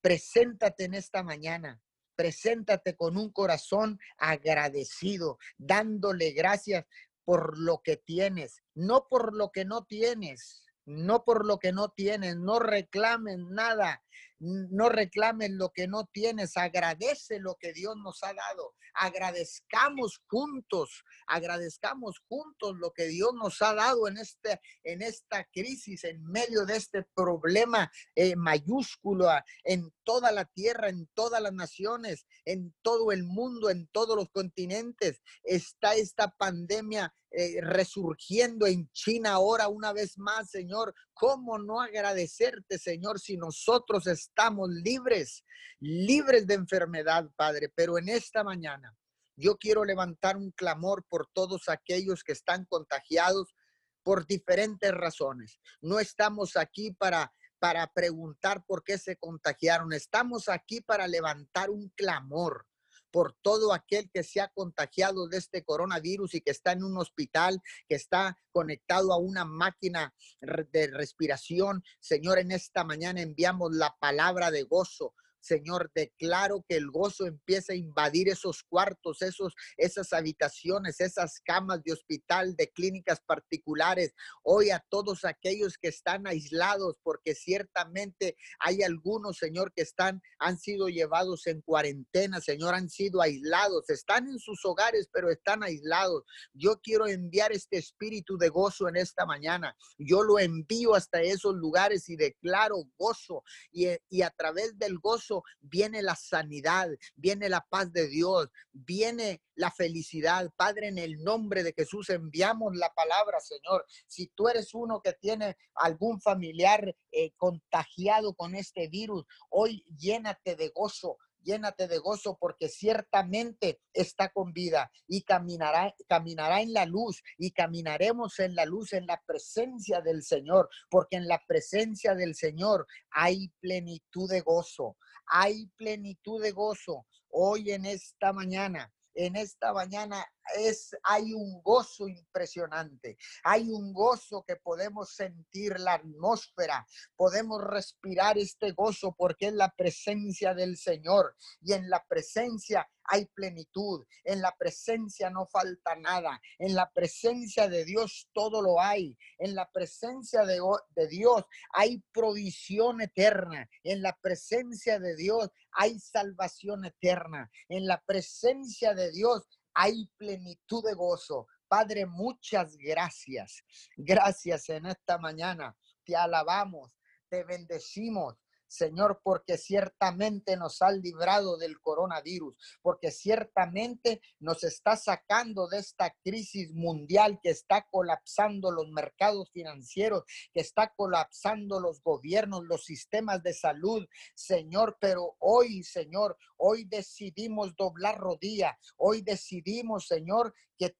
Preséntate 0.00 0.84
en 0.84 0.94
esta 0.94 1.22
mañana, 1.22 1.80
preséntate 2.16 2.96
con 2.96 3.16
un 3.16 3.30
corazón 3.30 3.98
agradecido, 4.18 5.38
dándole 5.56 6.32
gracias 6.32 6.84
por 7.24 7.58
lo 7.58 7.82
que 7.82 7.96
tienes, 7.96 8.62
no 8.74 9.06
por 9.08 9.34
lo 9.34 9.50
que 9.52 9.64
no 9.64 9.84
tienes, 9.84 10.64
no 10.84 11.24
por 11.24 11.46
lo 11.46 11.58
que 11.58 11.72
no 11.72 11.88
tienes, 11.90 12.36
no 12.36 12.58
reclamen 12.58 13.50
nada, 13.50 14.02
no 14.42 14.88
reclames 14.88 15.50
lo 15.50 15.70
que 15.70 15.86
no 15.86 16.06
tienes, 16.06 16.56
agradece 16.56 17.38
lo 17.38 17.54
que 17.56 17.72
Dios 17.72 17.96
nos 17.96 18.22
ha 18.24 18.34
dado. 18.34 18.74
Agradezcamos 18.94 20.20
juntos, 20.26 21.04
agradezcamos 21.26 22.20
juntos 22.28 22.76
lo 22.76 22.90
que 22.92 23.04
Dios 23.06 23.32
nos 23.34 23.62
ha 23.62 23.72
dado 23.74 24.08
en, 24.08 24.18
este, 24.18 24.60
en 24.82 25.00
esta 25.00 25.44
crisis, 25.44 26.04
en 26.04 26.22
medio 26.24 26.66
de 26.66 26.76
este 26.76 27.04
problema 27.14 27.90
eh, 28.16 28.36
mayúsculo 28.36 29.28
en 29.64 29.92
toda 30.04 30.32
la 30.32 30.44
tierra, 30.44 30.88
en 30.88 31.06
todas 31.14 31.40
las 31.40 31.52
naciones, 31.52 32.26
en 32.44 32.74
todo 32.82 33.12
el 33.12 33.22
mundo, 33.24 33.70
en 33.70 33.86
todos 33.88 34.16
los 34.16 34.28
continentes. 34.30 35.22
Está 35.44 35.94
esta 35.94 36.28
pandemia 36.36 37.14
eh, 37.34 37.60
resurgiendo 37.62 38.66
en 38.66 38.88
China 38.92 39.32
ahora 39.32 39.68
una 39.68 39.92
vez 39.92 40.18
más, 40.18 40.50
Señor. 40.50 40.94
¿Cómo 41.14 41.58
no 41.58 41.80
agradecerte, 41.80 42.78
Señor, 42.78 43.20
si 43.20 43.36
nosotros 43.36 44.06
estamos 44.06 44.68
libres, 44.70 45.44
libres 45.80 46.46
de 46.46 46.54
enfermedad, 46.54 47.30
Padre? 47.36 47.70
Pero 47.74 47.98
en 47.98 48.08
esta 48.08 48.44
mañana 48.44 48.94
yo 49.36 49.56
quiero 49.56 49.84
levantar 49.84 50.36
un 50.36 50.50
clamor 50.50 51.04
por 51.08 51.28
todos 51.32 51.68
aquellos 51.68 52.22
que 52.22 52.32
están 52.32 52.66
contagiados 52.66 53.54
por 54.02 54.26
diferentes 54.26 54.92
razones. 54.92 55.58
No 55.80 56.00
estamos 56.00 56.56
aquí 56.56 56.92
para 56.92 57.32
para 57.62 57.86
preguntar 57.86 58.64
por 58.66 58.82
qué 58.82 58.98
se 58.98 59.16
contagiaron. 59.16 59.92
Estamos 59.92 60.48
aquí 60.48 60.80
para 60.80 61.06
levantar 61.06 61.70
un 61.70 61.90
clamor 61.90 62.66
por 63.12 63.34
todo 63.42 63.72
aquel 63.72 64.10
que 64.10 64.24
se 64.24 64.40
ha 64.40 64.48
contagiado 64.48 65.28
de 65.28 65.38
este 65.38 65.62
coronavirus 65.62 66.34
y 66.34 66.40
que 66.40 66.50
está 66.50 66.72
en 66.72 66.82
un 66.82 66.96
hospital, 66.98 67.60
que 67.88 67.94
está 67.94 68.38
conectado 68.50 69.12
a 69.12 69.18
una 69.18 69.44
máquina 69.44 70.12
de 70.40 70.88
respiración. 70.88 71.84
Señor, 72.00 72.38
en 72.38 72.50
esta 72.50 72.82
mañana 72.82 73.20
enviamos 73.20 73.72
la 73.72 73.94
palabra 74.00 74.50
de 74.50 74.62
gozo, 74.62 75.14
Señor, 75.42 75.90
declaro 75.94 76.64
que 76.68 76.76
el 76.76 76.88
gozo 76.90 77.26
empieza 77.26 77.72
a 77.72 77.76
invadir 77.76 78.28
esos 78.28 78.62
cuartos, 78.62 79.22
esos, 79.22 79.54
esas 79.76 80.12
habitaciones, 80.12 81.00
esas 81.00 81.40
camas 81.40 81.82
de 81.82 81.92
hospital, 81.92 82.54
de 82.54 82.68
clínicas 82.68 83.20
particulares. 83.26 84.14
Hoy 84.44 84.70
a 84.70 84.84
todos 84.88 85.24
aquellos 85.24 85.76
que 85.78 85.88
están 85.88 86.26
aislados, 86.28 86.96
porque 87.02 87.34
ciertamente 87.34 88.36
hay 88.60 88.82
algunos, 88.82 89.38
Señor, 89.38 89.72
que 89.74 89.82
están, 89.82 90.22
han 90.38 90.58
sido 90.58 90.88
llevados 90.88 91.46
en 91.48 91.60
cuarentena, 91.62 92.40
Señor, 92.40 92.74
han 92.74 92.88
sido 92.88 93.20
aislados, 93.20 93.90
están 93.90 94.28
en 94.28 94.38
sus 94.38 94.64
hogares, 94.64 95.08
pero 95.12 95.28
están 95.30 95.64
aislados. 95.64 96.22
Yo 96.54 96.80
quiero 96.80 97.08
enviar 97.08 97.50
este 97.50 97.78
espíritu 97.78 98.38
de 98.38 98.48
gozo 98.48 98.88
en 98.88 98.96
esta 98.96 99.26
mañana. 99.26 99.76
Yo 99.98 100.22
lo 100.22 100.38
envío 100.38 100.94
hasta 100.94 101.20
esos 101.20 101.56
lugares 101.56 102.08
y 102.08 102.16
declaro 102.16 102.84
gozo 102.96 103.42
y, 103.72 103.88
y 104.08 104.22
a 104.22 104.30
través 104.30 104.78
del 104.78 104.98
gozo 105.00 105.31
viene 105.60 106.02
la 106.02 106.16
sanidad, 106.16 106.88
viene 107.14 107.48
la 107.48 107.64
paz 107.68 107.92
de 107.92 108.08
Dios, 108.08 108.48
viene 108.72 109.42
la 109.54 109.70
felicidad. 109.70 110.50
Padre, 110.56 110.88
en 110.88 110.98
el 110.98 111.22
nombre 111.22 111.62
de 111.62 111.72
Jesús 111.72 112.10
enviamos 112.10 112.76
la 112.76 112.92
palabra, 112.92 113.40
Señor. 113.40 113.86
Si 114.06 114.26
tú 114.28 114.48
eres 114.48 114.74
uno 114.74 115.00
que 115.00 115.12
tiene 115.14 115.56
algún 115.74 116.20
familiar 116.20 116.94
eh, 117.10 117.32
contagiado 117.36 118.34
con 118.34 118.54
este 118.54 118.88
virus, 118.88 119.24
hoy 119.50 119.84
llénate 119.96 120.56
de 120.56 120.70
gozo, 120.74 121.18
llénate 121.42 121.88
de 121.88 121.98
gozo 121.98 122.36
porque 122.40 122.68
ciertamente 122.68 123.80
está 123.92 124.30
con 124.30 124.52
vida 124.52 124.90
y 125.06 125.22
caminará, 125.22 125.94
caminará 126.08 126.60
en 126.60 126.72
la 126.72 126.86
luz 126.86 127.22
y 127.38 127.52
caminaremos 127.52 128.38
en 128.38 128.54
la 128.54 128.64
luz, 128.64 128.92
en 128.92 129.06
la 129.06 129.20
presencia 129.26 130.00
del 130.00 130.22
Señor, 130.22 130.68
porque 130.90 131.16
en 131.16 131.28
la 131.28 131.42
presencia 131.46 132.14
del 132.14 132.34
Señor 132.34 132.86
hay 133.10 133.48
plenitud 133.60 134.30
de 134.30 134.40
gozo, 134.40 134.96
hay 135.26 135.66
plenitud 135.76 136.42
de 136.42 136.52
gozo. 136.52 137.06
Hoy 137.28 137.70
en 137.70 137.86
esta 137.86 138.32
mañana, 138.32 138.92
en 139.14 139.36
esta 139.36 139.72
mañana 139.72 140.26
es, 140.56 140.90
hay 141.04 141.32
un 141.32 141.62
gozo 141.62 142.08
impresionante, 142.08 143.16
hay 143.44 143.70
un 143.70 143.92
gozo 143.92 144.44
que 144.46 144.56
podemos 144.56 145.14
sentir 145.14 145.78
la 145.78 145.94
atmósfera, 145.94 146.86
podemos 147.16 147.62
respirar 147.62 148.38
este 148.38 148.72
gozo 148.72 149.14
porque 149.16 149.48
es 149.48 149.54
la 149.54 149.70
presencia 149.70 150.54
del 150.54 150.76
Señor 150.76 151.36
y 151.60 151.72
en 151.72 151.88
la 151.88 152.04
presencia 152.08 152.88
hay 153.04 153.26
plenitud, 153.26 154.04
en 154.24 154.40
la 154.40 154.54
presencia 154.56 155.30
no 155.30 155.46
falta 155.46 155.96
nada, 155.96 156.40
en 156.58 156.74
la 156.74 156.90
presencia 156.90 157.68
de 157.68 157.84
Dios 157.84 158.28
todo 158.32 158.62
lo 158.62 158.80
hay, 158.80 159.16
en 159.38 159.54
la 159.54 159.70
presencia 159.70 160.44
de, 160.44 160.60
Dios 161.08 161.44
hay 161.72 162.02
provisión 162.12 163.00
eterna, 163.00 163.68
en 163.82 164.02
la 164.02 164.16
presencia 164.20 164.98
de 164.98 165.16
Dios 165.16 165.50
hay 165.72 165.98
salvación 165.98 166.84
eterna, 166.84 167.50
en 167.68 167.86
la 167.86 168.02
presencia 168.06 168.94
de 168.94 169.10
Dios 169.10 169.46
hay 169.74 170.06
plenitud 170.16 170.84
de 170.84 170.94
gozo. 170.94 171.46
Padre, 171.68 172.04
muchas 172.06 172.76
gracias. 172.76 173.62
Gracias 173.96 174.68
en 174.68 174.86
esta 174.86 175.18
mañana. 175.18 175.74
Te 176.04 176.14
alabamos, 176.14 176.90
te 177.28 177.44
bendecimos. 177.44 178.34
Señor, 178.72 179.20
porque 179.22 179.58
ciertamente 179.58 180.56
nos 180.56 180.80
ha 180.80 180.90
librado 180.90 181.58
del 181.58 181.78
coronavirus, 181.80 182.56
porque 182.80 183.10
ciertamente 183.10 184.22
nos 184.40 184.64
está 184.64 184.96
sacando 184.96 185.68
de 185.68 185.78
esta 185.78 186.14
crisis 186.24 186.72
mundial 186.72 187.38
que 187.42 187.50
está 187.50 187.86
colapsando 187.90 188.70
los 188.70 188.88
mercados 188.88 189.50
financieros, 189.52 190.24
que 190.54 190.60
está 190.60 190.90
colapsando 190.96 191.80
los 191.80 192.02
gobiernos, 192.02 192.64
los 192.64 192.84
sistemas 192.84 193.42
de 193.42 193.52
salud, 193.52 194.06
Señor, 194.34 194.96
pero 194.98 195.36
hoy, 195.38 195.82
Señor, 195.82 196.38
hoy 196.56 196.84
decidimos 196.84 197.76
doblar 197.76 198.18
rodilla, 198.18 198.78
hoy 198.96 199.20
decidimos, 199.20 200.06
Señor, 200.06 200.54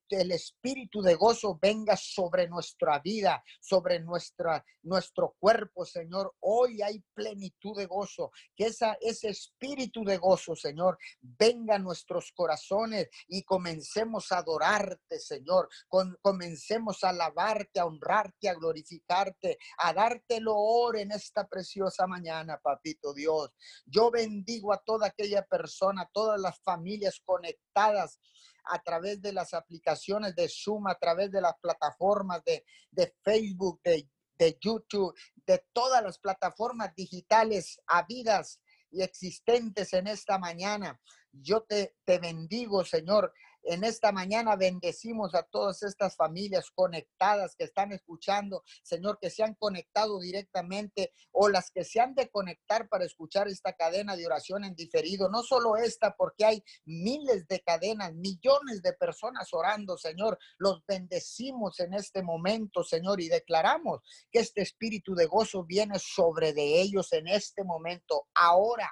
que 0.09 0.21
el 0.21 0.33
espíritu 0.33 1.03
de 1.03 1.15
gozo 1.15 1.59
venga 1.61 1.97
sobre 1.97 2.49
nuestra 2.49 2.99
vida, 3.01 3.43
sobre 3.61 4.01
nuestra, 4.01 4.65
nuestro 4.83 5.37
cuerpo, 5.39 5.85
Señor. 5.85 6.35
Hoy 6.41 6.83
hay 6.83 7.03
plenitud 7.15 7.77
de 7.77 7.87
gozo, 7.87 8.31
que 8.57 8.67
esa, 8.67 8.97
ese 9.01 9.31
espíritu 9.31 10.05
de 10.05 10.19
gozo, 10.19 10.55
Señor, 10.55 10.99
venga 11.21 11.77
a 11.77 11.79
nuestros 11.79 12.33
corazones 12.33 13.09
y 13.29 13.43
comencemos 13.43 14.33
a 14.33 14.39
adorarte, 14.39 15.19
Señor. 15.19 15.69
Comencemos 16.21 17.03
a 17.05 17.11
alabarte, 17.11 17.81
a 17.81 17.87
honrarte, 17.87 18.49
a 18.49 18.55
glorificarte, 18.55 19.59
a 19.79 19.93
darte 19.93 20.41
loor 20.41 20.99
en 20.99 21.13
esta 21.13 21.47
preciosa 21.47 22.07
mañana, 22.07 22.59
papito 22.63 23.13
Dios. 23.15 23.51
Yo 23.87 24.11
bendigo 24.11 24.73
a 24.73 24.79
toda 24.79 25.09
aquella 25.09 25.45
persona, 25.45 26.09
todas 26.13 26.41
las 26.41 26.61
familias 26.61 27.21
conectadas 27.25 28.19
a 28.65 28.83
través 28.83 29.21
de 29.21 29.33
las 29.33 29.55
aplicaciones 29.55 30.35
de 30.35 30.49
Zoom, 30.49 30.87
a 30.87 30.95
través 30.95 31.31
de 31.31 31.41
las 31.41 31.55
plataformas 31.61 32.43
de, 32.45 32.65
de 32.91 33.15
Facebook, 33.23 33.81
de, 33.83 34.09
de 34.39 34.59
YouTube, 34.61 35.15
de 35.47 35.65
todas 35.73 36.03
las 36.03 36.19
plataformas 36.19 36.95
digitales 36.95 37.81
habidas 37.87 38.61
y 38.91 39.03
existentes 39.03 39.93
en 39.93 40.07
esta 40.07 40.39
mañana. 40.39 41.01
Yo 41.33 41.63
te, 41.63 41.97
te 42.05 42.19
bendigo, 42.19 42.85
Señor, 42.85 43.33
en 43.65 43.85
esta 43.85 44.13
mañana 44.13 44.57
bendecimos 44.57 45.35
a 45.35 45.43
todas 45.43 45.83
estas 45.83 46.17
familias 46.17 46.71
conectadas 46.75 47.55
que 47.57 47.65
están 47.65 47.93
escuchando, 47.93 48.63
Señor, 48.83 49.19
que 49.21 49.31
se 49.31 49.43
han 49.43 49.55
conectado 49.55 50.21
directamente 50.21 51.13
o 51.31 51.49
las 51.49 51.71
que 51.71 51.85
se 51.85 52.01
han 52.01 52.15
de 52.15 52.29
conectar 52.29 52.89
para 52.89 53.05
escuchar 53.05 53.49
esta 53.49 53.73
cadena 53.75 54.17
de 54.17 54.27
oración 54.27 54.65
en 54.65 54.75
diferido. 54.75 55.29
No 55.29 55.43
solo 55.43 55.77
esta, 55.77 56.15
porque 56.17 56.45
hay 56.45 56.65
miles 56.85 57.47
de 57.47 57.61
cadenas, 57.61 58.15
millones 58.15 58.83
de 58.83 58.93
personas 58.95 59.53
orando, 59.53 59.97
Señor. 59.97 60.39
Los 60.59 60.85
bendecimos 60.87 61.81
en 61.81 61.95
este 61.95 62.23
momento, 62.23 62.83
Señor, 62.83 63.21
y 63.21 63.29
declaramos 63.29 64.01
que 64.31 64.41
este 64.41 64.63
espíritu 64.63 65.15
de 65.15 65.27
gozo 65.27 65.65
viene 65.65 65.99
sobre 65.99 66.53
de 66.53 66.81
ellos 66.81 67.13
en 67.13 67.29
este 67.29 67.65
momento, 67.65 68.29
ahora 68.35 68.91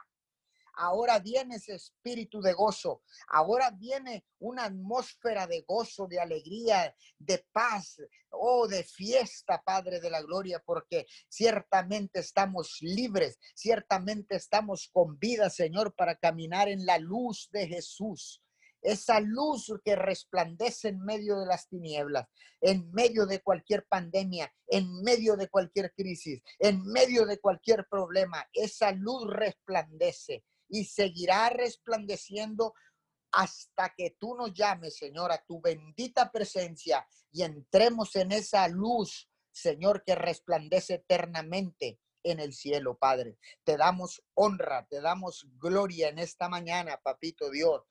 Ahora 0.83 1.19
viene 1.19 1.57
ese 1.57 1.75
espíritu 1.75 2.41
de 2.41 2.55
gozo. 2.55 3.03
Ahora 3.29 3.71
viene 3.71 4.25
una 4.39 4.65
atmósfera 4.65 5.47
de 5.47 5.61
gozo, 5.69 6.07
de 6.07 6.19
alegría, 6.19 6.95
de 7.19 7.45
paz, 7.53 7.99
oh, 8.31 8.67
de 8.67 8.83
fiesta, 8.83 9.61
Padre 9.63 10.01
de 10.01 10.09
la 10.09 10.23
Gloria, 10.23 10.63
porque 10.65 11.07
ciertamente 11.29 12.21
estamos 12.21 12.79
libres, 12.81 13.39
ciertamente 13.55 14.37
estamos 14.37 14.89
con 14.91 15.19
vida, 15.19 15.51
Señor, 15.51 15.95
para 15.95 16.17
caminar 16.17 16.71
en 16.71 16.87
la 16.87 16.97
luz 16.97 17.51
de 17.53 17.69
Jesús 17.69 18.43
esa 18.83 19.21
luz 19.21 19.71
que 19.85 19.95
resplandece 19.95 20.89
en 20.89 21.05
medio 21.05 21.39
de 21.39 21.45
las 21.45 21.69
tinieblas, 21.69 22.27
en 22.63 22.91
medio 22.93 23.27
de 23.27 23.43
cualquier 23.43 23.85
pandemia, 23.87 24.51
en 24.69 25.03
medio 25.03 25.37
de 25.37 25.51
cualquier 25.51 25.93
crisis, 25.93 26.41
en 26.59 26.83
medio 26.85 27.27
de 27.27 27.39
cualquier 27.39 27.87
problema, 27.91 28.49
esa 28.55 28.93
luz 28.93 29.31
resplandece 29.31 30.45
y 30.71 30.85
seguirá 30.85 31.51
resplandeciendo 31.51 32.75
hasta 33.33 33.93
que 33.97 34.17
tú 34.19 34.35
nos 34.35 34.53
llames, 34.53 34.97
Señor, 34.97 35.31
a 35.31 35.45
tu 35.45 35.61
bendita 35.61 36.31
presencia 36.31 37.07
y 37.31 37.43
entremos 37.43 38.17
en 38.17 38.33
esa 38.33 38.67
luz, 38.69 39.29
Señor, 39.53 40.03
que 40.05 40.15
resplandece 40.15 40.95
eternamente 40.95 42.01
en 42.23 42.41
el 42.41 42.53
cielo, 42.53 42.99
Padre. 42.99 43.39
Te 43.65 43.77
damos 43.77 44.23
honra, 44.35 44.87
te 44.89 45.01
damos 45.01 45.47
gloria 45.59 46.09
en 46.09 46.19
esta 46.19 46.49
mañana, 46.49 46.99
Papito 47.03 47.51
Dios. 47.51 47.83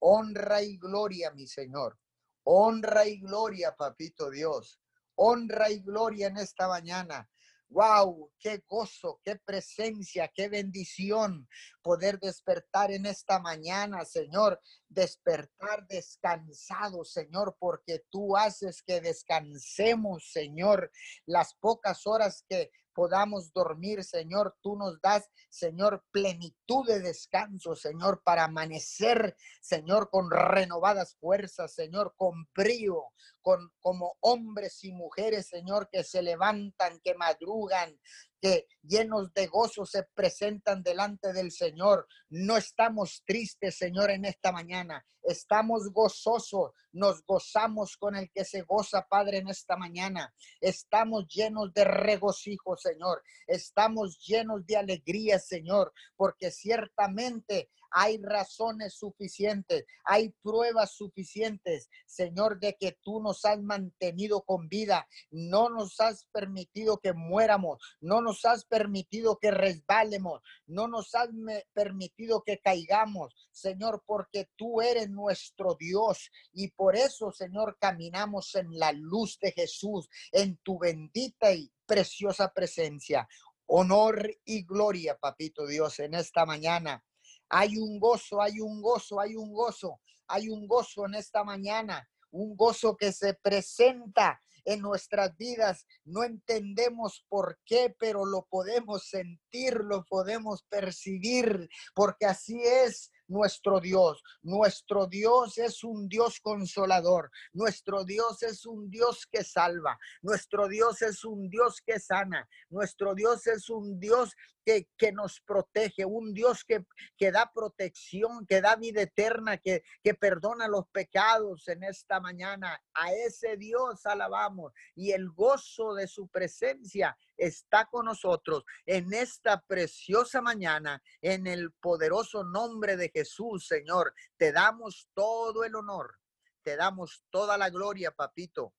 Honra 0.00 0.62
y 0.62 0.76
gloria, 0.78 1.30
mi 1.32 1.46
Señor. 1.46 1.98
Honra 2.44 3.06
y 3.06 3.18
gloria, 3.20 3.74
Papito 3.76 4.30
Dios. 4.30 4.80
Honra 5.16 5.70
y 5.70 5.80
gloria 5.80 6.28
en 6.28 6.36
esta 6.36 6.68
mañana. 6.68 7.28
Wow, 7.70 8.30
qué 8.38 8.62
gozo, 8.66 9.20
qué 9.22 9.36
presencia, 9.36 10.26
qué 10.34 10.48
bendición 10.48 11.46
poder 11.82 12.18
despertar 12.18 12.90
en 12.90 13.04
esta 13.04 13.38
mañana, 13.38 14.06
Señor. 14.06 14.60
Despertar 14.88 15.86
descansado, 15.86 17.04
Señor, 17.04 17.56
porque 17.58 18.04
tú 18.10 18.36
haces 18.36 18.82
que 18.82 19.02
descansemos, 19.02 20.30
Señor, 20.32 20.90
las 21.26 21.54
pocas 21.54 22.06
horas 22.06 22.42
que 22.48 22.70
podamos 22.98 23.52
dormir, 23.52 24.02
Señor. 24.02 24.56
Tú 24.60 24.74
nos 24.74 25.00
das, 25.00 25.30
Señor, 25.48 26.04
plenitud 26.10 26.84
de 26.84 26.98
descanso, 26.98 27.76
Señor, 27.76 28.24
para 28.24 28.46
amanecer, 28.46 29.36
Señor, 29.60 30.10
con 30.10 30.28
renovadas 30.32 31.14
fuerzas, 31.14 31.72
Señor, 31.72 32.14
con 32.16 32.48
brío, 32.52 33.04
con 33.40 33.70
como 33.78 34.16
hombres 34.18 34.82
y 34.82 34.90
mujeres, 34.90 35.46
Señor, 35.46 35.88
que 35.92 36.02
se 36.02 36.22
levantan, 36.22 36.98
que 37.04 37.14
madrugan, 37.14 37.96
que 38.40 38.66
llenos 38.82 39.32
de 39.34 39.46
gozo 39.46 39.84
se 39.84 40.04
presentan 40.14 40.82
delante 40.82 41.32
del 41.32 41.50
Señor. 41.50 42.06
No 42.28 42.56
estamos 42.56 43.22
tristes, 43.26 43.76
Señor, 43.76 44.10
en 44.10 44.24
esta 44.24 44.52
mañana. 44.52 45.04
Estamos 45.22 45.92
gozosos, 45.92 46.72
nos 46.92 47.22
gozamos 47.26 47.96
con 47.96 48.16
el 48.16 48.30
que 48.30 48.44
se 48.44 48.62
goza, 48.62 49.06
Padre, 49.08 49.38
en 49.38 49.48
esta 49.48 49.76
mañana. 49.76 50.32
Estamos 50.60 51.26
llenos 51.28 51.72
de 51.74 51.84
regocijo, 51.84 52.76
Señor. 52.76 53.22
Estamos 53.46 54.18
llenos 54.24 54.64
de 54.66 54.76
alegría, 54.76 55.38
Señor, 55.38 55.92
porque 56.16 56.50
ciertamente 56.50 57.70
hay 57.90 58.18
razones 58.22 58.94
suficientes, 58.94 59.84
hay 60.04 60.30
pruebas 60.42 60.92
suficientes, 60.94 61.88
Señor, 62.06 62.60
de 62.60 62.76
que 62.78 62.98
tú 63.02 63.20
nos 63.20 63.44
has 63.44 63.60
mantenido 63.60 64.42
con 64.42 64.68
vida, 64.68 65.06
no 65.30 65.68
nos 65.68 66.00
has 66.00 66.26
permitido 66.32 66.98
que 66.98 67.12
muéramos, 67.12 67.78
no 68.00 68.20
nos 68.20 68.44
has 68.44 68.64
permitido 68.64 69.38
que 69.38 69.50
resbalemos, 69.50 70.40
no 70.66 70.88
nos 70.88 71.14
has 71.14 71.28
permitido 71.72 72.42
que 72.42 72.58
caigamos, 72.58 73.34
Señor, 73.50 74.02
porque 74.06 74.48
tú 74.56 74.80
eres 74.80 75.10
nuestro 75.10 75.76
Dios 75.78 76.30
y 76.52 76.68
por 76.68 76.96
eso, 76.96 77.32
Señor, 77.32 77.76
caminamos 77.80 78.54
en 78.54 78.78
la 78.78 78.92
luz 78.92 79.38
de 79.40 79.52
Jesús, 79.52 80.08
en 80.32 80.56
tu 80.58 80.78
bendita 80.78 81.52
y 81.52 81.70
preciosa 81.86 82.52
presencia. 82.52 83.28
Honor 83.66 84.30
y 84.44 84.64
gloria, 84.64 85.18
papito 85.18 85.66
Dios, 85.66 85.98
en 85.98 86.14
esta 86.14 86.46
mañana. 86.46 87.04
Hay 87.48 87.76
un 87.78 87.98
gozo, 87.98 88.40
hay 88.42 88.60
un 88.60 88.82
gozo, 88.82 89.20
hay 89.20 89.34
un 89.36 89.52
gozo, 89.52 90.00
hay 90.26 90.48
un 90.48 90.66
gozo 90.66 91.06
en 91.06 91.14
esta 91.14 91.44
mañana, 91.44 92.08
un 92.30 92.56
gozo 92.56 92.96
que 92.96 93.12
se 93.12 93.34
presenta 93.34 94.40
en 94.64 94.80
nuestras 94.80 95.36
vidas. 95.36 95.86
No 96.04 96.24
entendemos 96.24 97.24
por 97.28 97.58
qué, 97.64 97.94
pero 97.98 98.26
lo 98.26 98.46
podemos 98.50 99.08
sentir, 99.08 99.76
lo 99.76 100.04
podemos 100.04 100.62
percibir, 100.64 101.68
porque 101.94 102.26
así 102.26 102.60
es 102.62 103.10
nuestro 103.28 103.80
Dios. 103.80 104.22
Nuestro 104.42 105.06
Dios 105.06 105.58
es 105.58 105.84
un 105.84 106.08
Dios 106.08 106.40
consolador. 106.40 107.30
Nuestro 107.52 108.04
Dios 108.04 108.42
es 108.42 108.66
un 108.66 108.90
Dios 108.90 109.26
que 109.30 109.44
salva. 109.44 109.98
Nuestro 110.22 110.66
Dios 110.68 111.02
es 111.02 111.24
un 111.24 111.48
Dios 111.48 111.80
que 111.84 112.00
sana. 112.00 112.48
Nuestro 112.70 113.14
Dios 113.14 113.46
es 113.46 113.70
un 113.70 114.00
Dios 114.00 114.34
que, 114.64 114.88
que 114.96 115.12
nos 115.12 115.40
protege. 115.40 116.04
Un 116.04 116.34
Dios 116.34 116.64
que, 116.64 116.84
que, 117.16 117.30
da 117.30 117.50
protección, 117.54 118.46
que 118.46 118.60
da 118.60 118.76
vida 118.76 119.02
eterna, 119.02 119.58
que, 119.58 119.82
que 120.02 120.14
perdona 120.14 120.66
los 120.66 120.88
pecados 120.88 121.68
en 121.68 121.84
esta 121.84 122.20
mañana. 122.20 122.82
A 122.94 123.12
ese 123.12 123.56
Dios 123.56 124.04
alabamos 124.06 124.72
y 124.94 125.12
el 125.12 125.30
gozo 125.30 125.94
de 125.94 126.08
su 126.08 126.28
presencia 126.28 127.16
está 127.38 127.86
con 127.86 128.04
nosotros 128.04 128.64
en 128.84 129.14
esta 129.14 129.60
preciosa 129.62 130.42
mañana, 130.42 131.02
en 131.22 131.46
el 131.46 131.72
poderoso 131.72 132.44
nombre 132.44 132.96
de 132.96 133.08
Jesús, 133.08 133.66
Señor. 133.66 134.12
Te 134.36 134.52
damos 134.52 135.08
todo 135.14 135.64
el 135.64 135.74
honor, 135.74 136.18
te 136.62 136.76
damos 136.76 137.24
toda 137.30 137.56
la 137.56 137.70
gloria, 137.70 138.10
papito, 138.10 138.74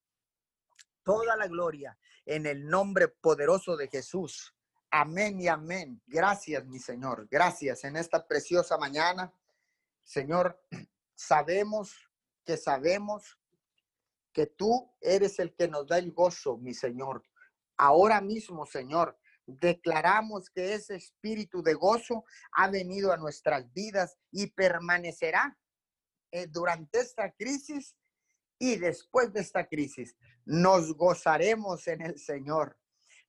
toda 1.03 1.35
la 1.35 1.47
gloria 1.47 1.97
en 2.25 2.45
el 2.45 2.67
nombre 2.67 3.07
poderoso 3.07 3.75
de 3.75 3.87
Jesús. 3.87 4.53
Amén 4.91 5.39
y 5.39 5.47
amén. 5.47 6.01
Gracias, 6.05 6.65
mi 6.65 6.79
Señor. 6.79 7.27
Gracias 7.29 7.83
en 7.83 7.95
esta 7.95 8.27
preciosa 8.27 8.77
mañana. 8.77 9.33
Señor, 10.03 10.61
sabemos 11.15 11.95
que 12.43 12.57
sabemos 12.57 13.37
que 14.33 14.47
tú 14.47 14.91
eres 15.01 15.39
el 15.39 15.55
que 15.55 15.67
nos 15.67 15.85
da 15.87 15.97
el 15.97 16.11
gozo, 16.11 16.57
mi 16.57 16.73
Señor. 16.73 17.23
Ahora 17.81 18.19
mismo, 18.19 18.65
Señor, 18.65 19.17
declaramos 19.45 20.49
que 20.49 20.73
ese 20.73 20.97
espíritu 20.97 21.63
de 21.63 21.75
gozo 21.75 22.25
ha 22.51 22.69
venido 22.69 23.13
a 23.13 23.17
nuestras 23.17 23.71
vidas 23.71 24.17
y 24.31 24.47
permanecerá 24.47 25.57
eh, 26.31 26.47
durante 26.47 26.99
esta 26.99 27.31
crisis 27.31 27.95
y 28.59 28.75
después 28.75 29.31
de 29.31 29.39
esta 29.39 29.65
crisis. 29.65 30.17
Nos 30.43 30.93
gozaremos 30.97 31.87
en 31.87 32.01
el 32.01 32.19
Señor, 32.19 32.77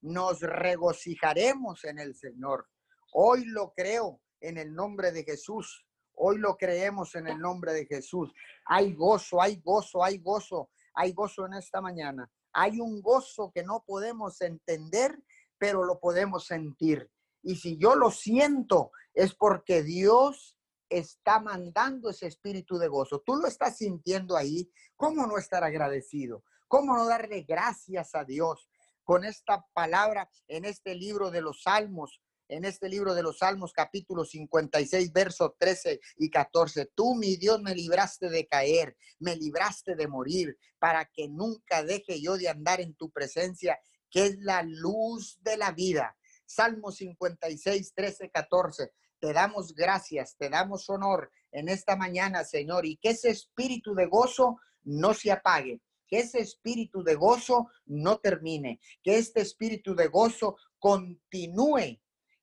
nos 0.00 0.40
regocijaremos 0.40 1.84
en 1.84 2.00
el 2.00 2.16
Señor. 2.16 2.68
Hoy 3.12 3.44
lo 3.44 3.72
creo 3.72 4.20
en 4.40 4.58
el 4.58 4.74
nombre 4.74 5.12
de 5.12 5.22
Jesús. 5.22 5.86
Hoy 6.14 6.38
lo 6.38 6.56
creemos 6.56 7.14
en 7.14 7.28
el 7.28 7.38
nombre 7.38 7.72
de 7.72 7.86
Jesús. 7.86 8.32
Hay 8.66 8.94
gozo, 8.94 9.40
hay 9.40 9.60
gozo, 9.60 10.02
hay 10.02 10.18
gozo, 10.18 10.70
hay 10.94 11.12
gozo 11.12 11.46
en 11.46 11.54
esta 11.54 11.80
mañana. 11.80 12.28
Hay 12.52 12.80
un 12.80 13.00
gozo 13.00 13.52
que 13.54 13.62
no 13.62 13.84
podemos 13.86 14.40
entender, 14.40 15.22
pero 15.58 15.84
lo 15.84 16.00
podemos 16.00 16.46
sentir. 16.46 17.10
Y 17.42 17.56
si 17.56 17.78
yo 17.78 17.94
lo 17.94 18.10
siento, 18.10 18.90
es 19.14 19.34
porque 19.34 19.82
Dios 19.82 20.58
está 20.88 21.40
mandando 21.40 22.10
ese 22.10 22.26
espíritu 22.26 22.76
de 22.78 22.88
gozo. 22.88 23.22
Tú 23.24 23.36
lo 23.36 23.46
estás 23.46 23.78
sintiendo 23.78 24.36
ahí. 24.36 24.70
¿Cómo 24.96 25.26
no 25.26 25.38
estar 25.38 25.64
agradecido? 25.64 26.42
¿Cómo 26.68 26.96
no 26.96 27.06
darle 27.06 27.42
gracias 27.42 28.14
a 28.14 28.24
Dios 28.24 28.68
con 29.04 29.24
esta 29.24 29.64
palabra 29.72 30.28
en 30.48 30.64
este 30.64 30.94
libro 30.94 31.30
de 31.30 31.42
los 31.42 31.62
Salmos? 31.62 32.20
En 32.50 32.64
este 32.64 32.88
libro 32.88 33.14
de 33.14 33.22
los 33.22 33.38
Salmos, 33.38 33.72
capítulo 33.72 34.24
56, 34.24 35.12
versos 35.12 35.52
13 35.56 36.00
y 36.18 36.30
14. 36.30 36.90
Tú, 36.96 37.14
mi 37.14 37.36
Dios, 37.36 37.62
me 37.62 37.76
libraste 37.76 38.28
de 38.28 38.48
caer, 38.48 38.96
me 39.20 39.36
libraste 39.36 39.94
de 39.94 40.08
morir, 40.08 40.58
para 40.80 41.04
que 41.04 41.28
nunca 41.28 41.84
deje 41.84 42.20
yo 42.20 42.36
de 42.36 42.48
andar 42.48 42.80
en 42.80 42.94
tu 42.94 43.08
presencia, 43.12 43.78
que 44.10 44.26
es 44.26 44.38
la 44.40 44.64
luz 44.64 45.38
de 45.42 45.56
la 45.58 45.70
vida. 45.70 46.16
Salmo 46.44 46.90
56, 46.90 47.94
13, 47.94 48.30
14. 48.30 48.90
Te 49.20 49.32
damos 49.32 49.72
gracias, 49.72 50.34
te 50.36 50.48
damos 50.48 50.90
honor 50.90 51.30
en 51.52 51.68
esta 51.68 51.94
mañana, 51.94 52.42
Señor, 52.42 52.84
y 52.84 52.96
que 52.96 53.10
ese 53.10 53.30
espíritu 53.30 53.94
de 53.94 54.06
gozo 54.06 54.58
no 54.82 55.14
se 55.14 55.30
apague, 55.30 55.80
que 56.08 56.18
ese 56.18 56.40
espíritu 56.40 57.04
de 57.04 57.14
gozo 57.14 57.68
no 57.86 58.18
termine, 58.18 58.80
que 59.04 59.18
este 59.18 59.40
espíritu 59.40 59.94
de 59.94 60.08
gozo 60.08 60.56
continúe 60.80 62.00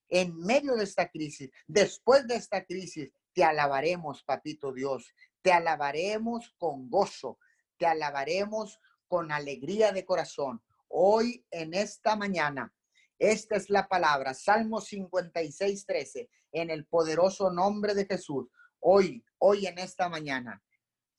en 0.09 0.37
medio 0.37 0.75
de 0.75 0.83
esta 0.83 1.09
crisis. 1.09 1.49
Después 1.67 2.27
de 2.27 2.35
esta 2.35 2.65
crisis, 2.65 3.11
te 3.33 3.43
alabaremos, 3.43 4.23
papito 4.23 4.73
Dios, 4.73 5.13
te 5.41 5.51
alabaremos 5.51 6.53
con 6.57 6.89
gozo, 6.89 7.39
te 7.77 7.85
alabaremos 7.85 8.79
con 9.07 9.31
alegría 9.31 9.91
de 9.91 10.05
corazón. 10.05 10.61
Hoy 10.87 11.45
en 11.51 11.73
esta 11.73 12.15
mañana 12.15 12.73
esta 13.19 13.55
es 13.55 13.69
la 13.69 13.87
palabra, 13.87 14.33
Salmo 14.35 14.79
56, 14.79 15.85
13, 15.85 16.29
en 16.51 16.69
el 16.69 16.85
poderoso 16.85 17.51
nombre 17.51 17.95
de 17.95 18.05
Jesús. 18.05 18.47
Hoy, 18.79 19.23
hoy 19.39 19.65
en 19.65 19.79
esta 19.79 20.07
mañana, 20.07 20.63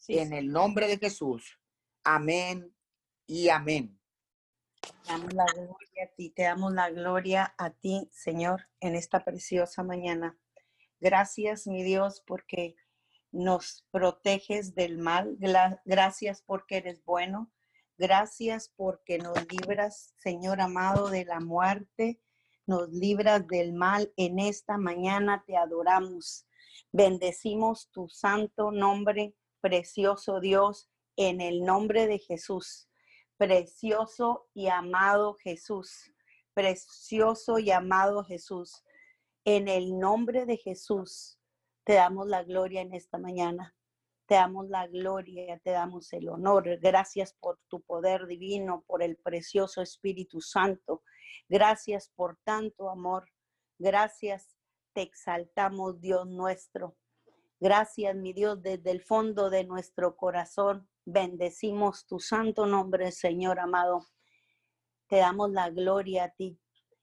en 0.06 0.32
el 0.32 0.52
nombre 0.52 0.86
de 0.86 0.98
Jesús. 0.98 1.58
Amén 2.04 2.72
y 3.26 3.48
amén. 3.48 3.97
Te 4.80 5.12
damos 5.12 5.32
la 5.32 5.46
gloria 5.46 6.04
a 6.04 6.14
ti, 6.14 6.30
te 6.30 6.42
damos 6.42 6.72
la 6.72 6.90
gloria 6.90 7.54
a 7.58 7.70
ti, 7.70 8.08
Señor, 8.12 8.68
en 8.80 8.94
esta 8.94 9.24
preciosa 9.24 9.82
mañana. 9.82 10.38
Gracias, 11.00 11.66
mi 11.66 11.82
Dios, 11.82 12.22
porque 12.26 12.76
nos 13.30 13.84
proteges 13.90 14.74
del 14.74 14.98
mal. 14.98 15.36
Gracias 15.84 16.42
porque 16.42 16.78
eres 16.78 17.04
bueno. 17.04 17.50
Gracias 17.96 18.72
porque 18.76 19.18
nos 19.18 19.36
libras, 19.50 20.14
Señor 20.18 20.60
amado, 20.60 21.10
de 21.10 21.24
la 21.24 21.40
muerte, 21.40 22.20
nos 22.64 22.88
libras 22.90 23.46
del 23.48 23.72
mal. 23.72 24.12
En 24.16 24.38
esta 24.38 24.78
mañana 24.78 25.42
te 25.46 25.56
adoramos. 25.56 26.46
Bendecimos 26.92 27.90
tu 27.90 28.08
santo 28.08 28.70
nombre, 28.70 29.34
precioso 29.60 30.38
Dios, 30.38 30.88
en 31.16 31.40
el 31.40 31.64
nombre 31.64 32.06
de 32.06 32.20
Jesús. 32.20 32.87
Precioso 33.38 34.48
y 34.52 34.66
amado 34.66 35.34
Jesús. 35.34 36.12
Precioso 36.54 37.60
y 37.60 37.70
amado 37.70 38.24
Jesús. 38.24 38.84
En 39.44 39.68
el 39.68 39.96
nombre 39.96 40.44
de 40.44 40.56
Jesús 40.56 41.38
te 41.84 41.94
damos 41.94 42.26
la 42.26 42.42
gloria 42.42 42.80
en 42.80 42.92
esta 42.92 43.16
mañana. 43.16 43.74
Te 44.26 44.34
damos 44.34 44.68
la 44.68 44.88
gloria, 44.88 45.58
te 45.60 45.70
damos 45.70 46.12
el 46.12 46.28
honor. 46.28 46.78
Gracias 46.80 47.32
por 47.40 47.60
tu 47.68 47.80
poder 47.80 48.26
divino, 48.26 48.84
por 48.86 49.04
el 49.04 49.16
precioso 49.16 49.82
Espíritu 49.82 50.40
Santo. 50.40 51.02
Gracias 51.48 52.12
por 52.16 52.36
tanto 52.44 52.90
amor. 52.90 53.30
Gracias, 53.78 54.56
te 54.92 55.02
exaltamos, 55.02 56.00
Dios 56.00 56.26
nuestro. 56.26 56.96
Gracias, 57.60 58.16
mi 58.16 58.32
Dios, 58.32 58.60
desde 58.60 58.90
el 58.90 59.00
fondo 59.00 59.48
de 59.48 59.62
nuestro 59.62 60.16
corazón. 60.16 60.88
Bendecimos 61.10 62.06
tu 62.06 62.20
santo 62.20 62.66
nombre, 62.66 63.12
Señor 63.12 63.60
amado. 63.60 64.06
Te 65.06 65.16
damos 65.16 65.50
la 65.50 65.70
gloria 65.70 66.24
a 66.24 66.30
ti 66.30 66.60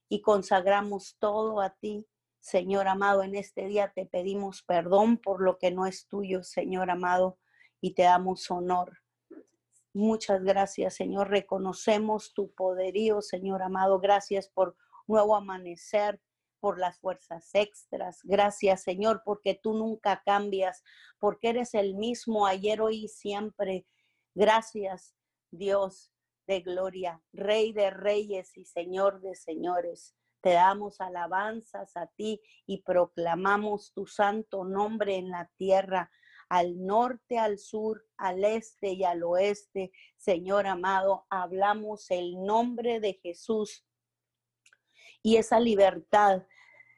y 0.09 0.21
consagramos 0.21 1.17
todo 1.19 1.59
a 1.59 1.71
ti 1.71 2.07
Señor 2.45 2.87
amado, 2.87 3.23
en 3.23 3.33
este 3.33 3.65
día 3.65 3.91
te 3.95 4.05
pedimos 4.05 4.61
perdón 4.61 5.17
por 5.17 5.41
lo 5.41 5.57
que 5.57 5.71
no 5.71 5.87
es 5.87 6.07
tuyo, 6.07 6.43
Señor 6.43 6.91
amado, 6.91 7.39
y 7.81 7.95
te 7.95 8.03
damos 8.03 8.51
honor. 8.51 8.99
Muchas 9.93 10.43
gracias, 10.43 10.93
Señor. 10.93 11.31
Reconocemos 11.31 12.35
tu 12.35 12.53
poderío, 12.53 13.23
Señor 13.23 13.63
amado. 13.63 13.99
Gracias 13.99 14.47
por 14.47 14.77
nuevo 15.07 15.35
amanecer, 15.35 16.21
por 16.59 16.77
las 16.77 16.99
fuerzas 16.99 17.49
extras. 17.55 18.19
Gracias, 18.23 18.83
Señor, 18.83 19.23
porque 19.25 19.55
tú 19.55 19.73
nunca 19.73 20.21
cambias, 20.23 20.83
porque 21.17 21.49
eres 21.49 21.73
el 21.73 21.95
mismo 21.95 22.45
ayer, 22.45 22.79
hoy 22.79 23.05
y 23.05 23.07
siempre. 23.07 23.87
Gracias, 24.37 25.15
Dios 25.49 26.11
de 26.45 26.59
gloria, 26.59 27.23
Rey 27.31 27.71
de 27.71 27.89
reyes 27.89 28.57
y 28.57 28.65
Señor 28.65 29.21
de 29.21 29.33
señores. 29.33 30.13
Te 30.41 30.51
damos 30.51 30.99
alabanzas 30.99 31.95
a 31.95 32.07
ti 32.07 32.41
y 32.67 32.83
proclamamos 32.83 33.93
tu 33.93 34.05
santo 34.05 34.65
nombre 34.65 35.15
en 35.15 35.29
la 35.29 35.49
tierra, 35.55 36.11
al 36.49 36.85
norte, 36.85 37.39
al 37.39 37.57
sur, 37.57 38.05
al 38.17 38.43
este 38.43 38.91
y 38.91 39.05
al 39.05 39.23
oeste. 39.23 39.93
Señor 40.17 40.67
amado, 40.67 41.25
hablamos 41.29 42.11
el 42.11 42.43
nombre 42.43 42.99
de 42.99 43.13
Jesús 43.13 43.87
y 45.23 45.37
esa 45.37 45.61
libertad, 45.61 46.45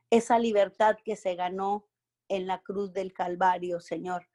esa 0.09 0.39
libertad 0.39 0.97
que 1.05 1.15
se 1.15 1.35
ganó 1.35 1.87
en 2.29 2.47
la 2.47 2.61
cruz 2.63 2.91
del 2.93 3.13
Calvario, 3.13 3.79
Señor. 3.79 4.27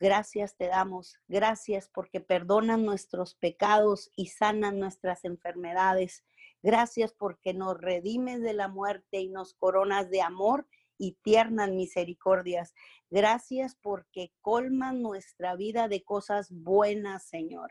Gracias 0.00 0.56
te 0.56 0.68
damos, 0.68 1.20
gracias 1.28 1.90
porque 1.92 2.22
perdonan 2.22 2.86
nuestros 2.86 3.34
pecados 3.34 4.10
y 4.16 4.28
sanan 4.28 4.78
nuestras 4.78 5.26
enfermedades. 5.26 6.24
Gracias 6.62 7.12
porque 7.12 7.52
nos 7.52 7.78
redimes 7.78 8.40
de 8.40 8.54
la 8.54 8.68
muerte 8.68 9.20
y 9.20 9.28
nos 9.28 9.52
coronas 9.52 10.08
de 10.08 10.22
amor 10.22 10.66
y 10.96 11.18
tiernas 11.22 11.70
misericordias. 11.70 12.74
Gracias 13.10 13.76
porque 13.76 14.32
colman 14.40 15.02
nuestra 15.02 15.54
vida 15.54 15.86
de 15.86 16.02
cosas 16.02 16.50
buenas, 16.50 17.24
Señor. 17.24 17.70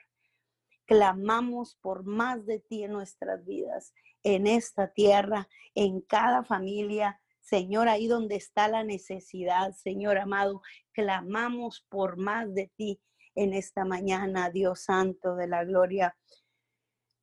Clamamos 0.86 1.78
por 1.82 2.04
más 2.04 2.46
de 2.46 2.60
ti 2.60 2.84
en 2.84 2.92
nuestras 2.92 3.44
vidas, 3.44 3.92
en 4.22 4.46
esta 4.46 4.94
tierra, 4.94 5.50
en 5.74 6.02
cada 6.02 6.44
familia, 6.44 7.20
Señor, 7.50 7.90
ahí 7.90 8.06
donde 8.06 8.36
está 8.36 8.68
la 8.68 8.84
necesidad, 8.84 9.74
Señor 9.74 10.20
amado, 10.20 10.62
clamamos 10.92 11.84
por 11.90 12.16
más 12.16 12.54
de 12.54 12.72
ti 12.76 13.02
en 13.34 13.54
esta 13.54 13.86
mañana, 13.86 14.52
Dios 14.52 14.82
Santo 14.82 15.36
de 15.36 15.48
la 15.48 15.64
Gloria. 15.64 16.16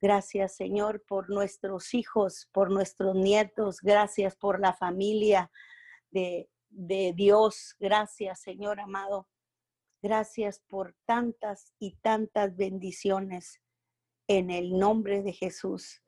Gracias, 0.01 0.57
Señor, 0.57 1.01
por 1.07 1.29
nuestros 1.29 1.93
hijos, 1.93 2.49
por 2.51 2.69
nuestros 2.71 3.15
nietos. 3.15 3.79
Gracias 3.81 4.35
por 4.35 4.59
la 4.59 4.73
familia 4.73 5.49
de, 6.11 6.49
de 6.67 7.13
Dios. 7.15 7.77
Gracias, 7.79 8.41
Señor 8.41 8.81
amado. 8.81 9.29
Gracias 10.01 10.59
por 10.67 10.93
tantas 11.05 11.73
y 11.79 11.95
tantas 12.01 12.53
bendiciones 12.57 13.61
en 14.27 14.51
el 14.51 14.77
nombre 14.77 15.21
de 15.21 15.31
Jesús. 15.31 16.01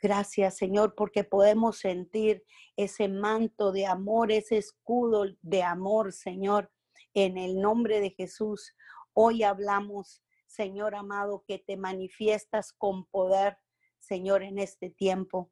Gracias, 0.00 0.56
Señor, 0.56 0.94
porque 0.94 1.24
podemos 1.24 1.78
sentir 1.78 2.44
ese 2.76 3.08
manto 3.08 3.72
de 3.72 3.86
amor, 3.86 4.30
ese 4.30 4.58
escudo 4.58 5.24
de 5.40 5.62
amor, 5.62 6.12
Señor, 6.12 6.70
en 7.14 7.38
el 7.38 7.60
nombre 7.60 8.00
de 8.00 8.10
Jesús. 8.10 8.74
Hoy 9.14 9.42
hablamos, 9.42 10.22
Señor 10.46 10.94
amado, 10.94 11.44
que 11.46 11.58
te 11.58 11.78
manifiestas 11.78 12.74
con 12.74 13.06
poder, 13.06 13.56
Señor, 13.98 14.42
en 14.42 14.58
este 14.58 14.90
tiempo. 14.90 15.50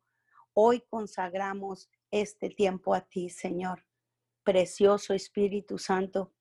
Hoy 0.53 0.83
consagramos 0.89 1.89
este 2.11 2.51
tiempo 2.51 2.95
a 2.95 3.01
ti, 3.01 3.31
Señor. 3.31 3.87
Precioso 4.45 5.15
Espíritu 5.15 5.79
Santo, 5.79 6.35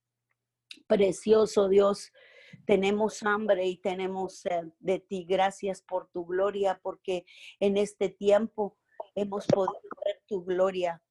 precioso 0.86 1.68
Dios, 1.68 2.12
tenemos 2.66 3.22
hambre 3.22 3.66
y 3.66 3.76
tenemos 3.76 4.38
sed 4.38 4.68
de 4.78 5.00
ti. 5.00 5.24
Gracias 5.28 5.82
por 5.82 6.08
tu 6.08 6.24
gloria, 6.24 6.80
porque 6.82 7.24
en 7.60 7.76
este 7.76 8.08
tiempo 8.08 8.76
hemos 9.14 9.46
podido 9.46 9.80
ver 10.04 10.22
tu 10.26 10.44
gloria. 10.44 11.02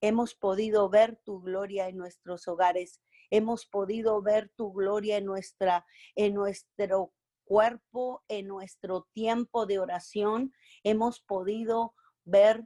Hemos 0.00 0.34
podido 0.34 0.88
ver 0.88 1.20
tu 1.24 1.40
gloria 1.40 1.88
en 1.88 1.96
nuestros 1.96 2.48
hogares. 2.48 3.00
Hemos 3.30 3.66
podido 3.66 4.20
ver 4.20 4.50
tu 4.56 4.72
gloria 4.72 5.16
en 5.16 5.26
nuestra 5.26 5.86
en 6.16 6.34
nuestro 6.34 7.12
cuerpo, 7.44 8.24
en 8.28 8.48
nuestro 8.48 9.08
tiempo 9.12 9.66
de 9.66 9.78
oración. 9.78 10.52
Hemos 10.82 11.20
podido 11.20 11.94
ver 12.24 12.64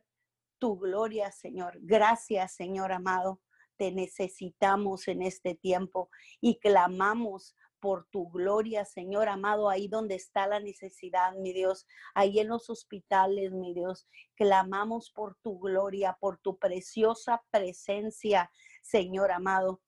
tu 0.59 0.79
gloria, 0.79 1.31
Señor. 1.33 1.79
Gracias, 1.81 2.55
Señor 2.55 2.93
amado. 2.93 3.41
Te 3.77 3.93
necesitamos 3.93 5.07
en 5.09 5.23
este 5.23 5.55
tiempo 5.55 6.09
y 6.41 6.59
clamamos 6.59 7.55
por 7.87 8.09
tu 8.09 8.29
gloria, 8.31 8.85
Señor 8.85 9.29
amado, 9.29 9.71
ahí 9.71 9.87
donde 9.87 10.17
está 10.17 10.49
la 10.49 10.59
necesidad, 10.59 11.37
mi 11.37 11.53
Dios, 11.53 11.87
ahí 12.17 12.41
en 12.41 12.49
los 12.49 12.69
hospitales, 12.69 13.53
mi 13.53 13.75
Dios. 13.75 14.09
Clamamos 14.35 15.13
por 15.13 15.37
tu 15.37 15.61
gloria, 15.61 16.19
por 16.19 16.37
tu 16.39 16.59
preciosa 16.59 17.45
presencia, 17.53 18.51
Señor 18.83 19.31
amado. 19.31 19.81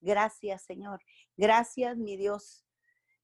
Gracias, 0.00 0.64
Señor. 0.64 0.98
Gracias, 1.36 1.96
mi 1.96 2.16
Dios. 2.16 2.66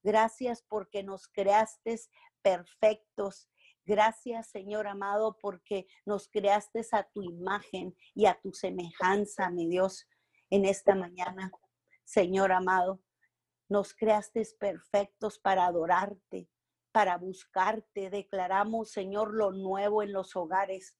Gracias 0.04 0.62
porque 0.62 1.02
nos 1.02 1.26
creaste 1.26 1.98
perfectos. 2.40 3.50
Gracias, 3.84 4.48
Señor 4.48 4.86
amado, 4.86 5.38
porque 5.42 5.88
nos 6.06 6.28
creaste 6.28 6.86
a 6.92 7.02
tu 7.02 7.24
imagen 7.24 7.96
y 8.14 8.26
a 8.26 8.38
tu 8.40 8.52
semejanza, 8.52 9.50
mi 9.50 9.66
Dios, 9.66 10.06
en 10.50 10.66
esta 10.66 10.94
mañana. 10.94 11.50
Señor 12.04 12.52
amado, 12.52 13.00
nos 13.70 13.94
creaste 13.94 14.42
perfectos 14.58 15.38
para 15.38 15.64
adorarte, 15.64 16.50
para 16.92 17.16
buscarte. 17.16 18.10
Declaramos, 18.10 18.90
Señor, 18.90 19.32
lo 19.32 19.52
nuevo 19.52 20.02
en 20.02 20.12
los 20.12 20.34
hogares, 20.34 20.96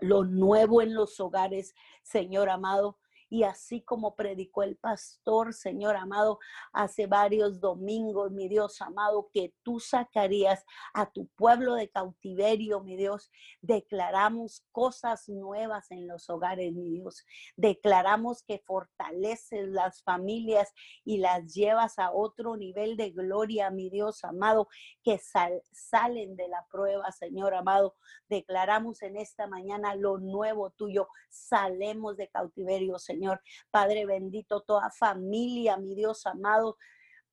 lo 0.00 0.24
nuevo 0.24 0.82
en 0.82 0.94
los 0.94 1.20
hogares, 1.20 1.74
Señor 2.02 2.50
amado. 2.50 2.98
Y 3.28 3.42
así 3.42 3.82
como 3.82 4.14
predicó 4.14 4.62
el 4.62 4.76
pastor, 4.76 5.52
Señor 5.52 5.96
amado, 5.96 6.38
hace 6.72 7.08
varios 7.08 7.58
domingos, 7.60 8.30
mi 8.30 8.48
Dios 8.48 8.80
amado, 8.80 9.30
que 9.34 9.52
tú 9.64 9.80
sacarías 9.80 10.64
a 10.94 11.10
tu 11.10 11.26
pueblo 11.34 11.74
de 11.74 11.90
cautiverio, 11.90 12.82
mi 12.82 12.96
Dios. 12.96 13.32
Declaramos 13.60 14.64
cosas 14.70 15.28
nuevas 15.28 15.90
en 15.90 16.06
los 16.06 16.30
hogares, 16.30 16.72
mi 16.72 16.88
Dios. 16.88 17.24
Declaramos 17.56 18.44
que 18.44 18.62
fortaleces 18.64 19.68
las 19.70 20.02
familias 20.04 20.72
y 21.04 21.18
las 21.18 21.52
llevas 21.52 21.98
a 21.98 22.12
otro 22.12 22.56
nivel 22.56 22.96
de 22.96 23.10
gloria, 23.10 23.70
mi 23.70 23.90
Dios 23.90 24.22
amado, 24.22 24.68
que 25.02 25.18
salen 25.18 26.36
de 26.36 26.48
la 26.48 26.64
prueba, 26.70 27.10
Señor 27.10 27.54
amado. 27.54 27.96
Declaramos 28.28 29.02
en 29.02 29.16
esta 29.16 29.48
mañana 29.48 29.96
lo 29.96 30.18
nuevo 30.18 30.70
tuyo. 30.70 31.08
Salemos 31.28 32.16
de 32.16 32.28
cautiverio, 32.28 33.00
Señor 33.00 33.15
Señor. 33.16 33.40
Padre 33.70 34.04
bendito, 34.06 34.60
toda 34.60 34.90
familia, 34.90 35.76
mi 35.76 35.94
Dios 35.94 36.26
amado, 36.26 36.76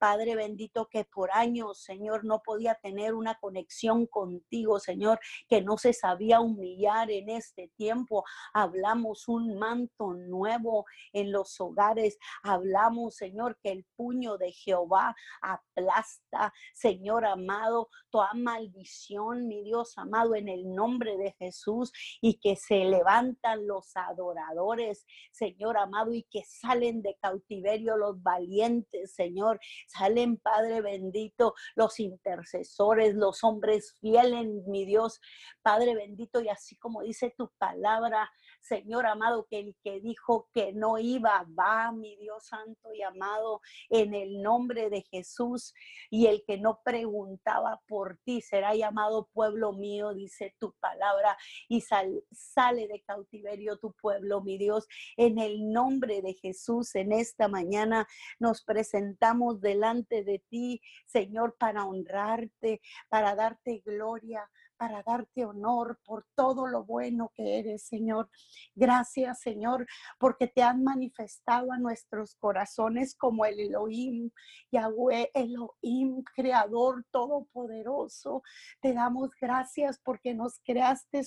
Padre 0.03 0.35
bendito, 0.35 0.89
que 0.89 1.05
por 1.05 1.31
años, 1.31 1.81
Señor, 1.81 2.25
no 2.25 2.41
podía 2.43 2.75
tener 2.75 3.13
una 3.13 3.35
conexión 3.35 4.05
contigo, 4.05 4.77
Señor, 4.77 5.17
que 5.47 5.61
no 5.61 5.77
se 5.77 5.93
sabía 5.93 6.41
humillar 6.41 7.09
en 7.09 7.29
este 7.29 7.69
tiempo. 7.77 8.25
Hablamos 8.53 9.29
un 9.29 9.57
manto 9.57 10.13
nuevo 10.13 10.85
en 11.13 11.31
los 11.31 11.57
hogares. 11.61 12.17
Hablamos, 12.43 13.15
Señor, 13.15 13.57
que 13.63 13.71
el 13.71 13.85
puño 13.95 14.37
de 14.37 14.51
Jehová 14.51 15.15
aplasta, 15.41 16.53
Señor 16.73 17.23
amado, 17.23 17.87
toda 18.09 18.33
maldición, 18.33 19.47
mi 19.47 19.63
Dios 19.63 19.97
amado, 19.97 20.35
en 20.35 20.49
el 20.49 20.75
nombre 20.75 21.15
de 21.15 21.31
Jesús 21.39 21.93
y 22.19 22.41
que 22.41 22.57
se 22.57 22.83
levantan 22.83 23.65
los 23.67 23.95
adoradores, 23.95 25.05
Señor 25.31 25.77
amado, 25.77 26.13
y 26.13 26.23
que 26.23 26.43
salen 26.43 27.01
de 27.01 27.15
cautiverio 27.21 27.95
los 27.95 28.21
valientes, 28.21 29.13
Señor 29.15 29.61
Salen, 29.93 30.37
Padre 30.37 30.81
bendito, 30.81 31.53
los 31.75 31.99
intercesores, 31.99 33.13
los 33.13 33.43
hombres 33.43 33.95
fieles, 33.99 34.47
mi 34.65 34.85
Dios, 34.85 35.21
Padre 35.61 35.93
bendito, 35.93 36.41
y 36.41 36.49
así 36.49 36.75
como 36.77 37.01
dice 37.03 37.33
tu 37.37 37.51
palabra, 37.59 38.31
Señor 38.59 39.05
amado, 39.05 39.45
que 39.49 39.59
el 39.59 39.75
que 39.83 39.99
dijo 39.99 40.49
que 40.53 40.73
no 40.73 40.97
iba, 40.97 41.45
va, 41.57 41.91
mi 41.91 42.15
Dios 42.15 42.45
santo 42.47 42.93
y 42.93 43.01
amado, 43.01 43.61
en 43.89 44.13
el 44.13 44.41
nombre 44.41 44.89
de 44.89 45.03
Jesús, 45.03 45.73
y 46.09 46.25
el 46.27 46.43
que 46.45 46.57
no 46.57 46.81
preguntaba 46.83 47.81
por 47.87 48.17
ti 48.23 48.41
será 48.41 48.73
llamado 48.73 49.29
pueblo 49.33 49.73
mío, 49.73 50.13
dice 50.13 50.55
tu 50.59 50.73
palabra, 50.79 51.37
y 51.67 51.81
sale 51.81 52.87
de 52.87 53.03
cautiverio 53.05 53.77
tu 53.77 53.93
pueblo, 53.93 54.41
mi 54.41 54.57
Dios, 54.57 54.87
en 55.17 55.37
el 55.37 55.71
nombre 55.71 56.21
de 56.21 56.33
Jesús, 56.33 56.95
en 56.95 57.11
esta 57.11 57.47
mañana 57.47 58.07
nos 58.39 58.63
presentamos 58.63 59.61
delante 59.61 59.82
delante 59.83 60.23
de 60.23 60.39
ti, 60.49 60.81
Señor, 61.05 61.57
para 61.59 61.85
honrarte, 61.85 62.81
para 63.09 63.35
darte 63.35 63.81
gloria, 63.85 64.49
para 64.77 65.03
darte 65.03 65.45
honor 65.45 65.99
por 66.05 66.25
todo 66.35 66.67
lo 66.67 66.85
bueno 66.85 67.31
que 67.35 67.59
eres, 67.59 67.83
Señor. 67.83 68.29
Gracias, 68.75 69.41
Señor, 69.41 69.85
porque 70.17 70.47
te 70.47 70.63
han 70.63 70.83
manifestado 70.83 71.71
a 71.73 71.77
nuestros 71.77 72.35
corazones 72.35 73.15
como 73.15 73.45
el 73.45 73.59
Elohim, 73.59 74.31
Yahweh, 74.71 75.31
Elohim, 75.33 76.23
Creador 76.35 77.05
Todopoderoso. 77.11 78.41
Te 78.81 78.93
damos 78.93 79.31
gracias 79.39 79.99
porque 80.03 80.33
nos 80.33 80.59
creaste 80.59 81.19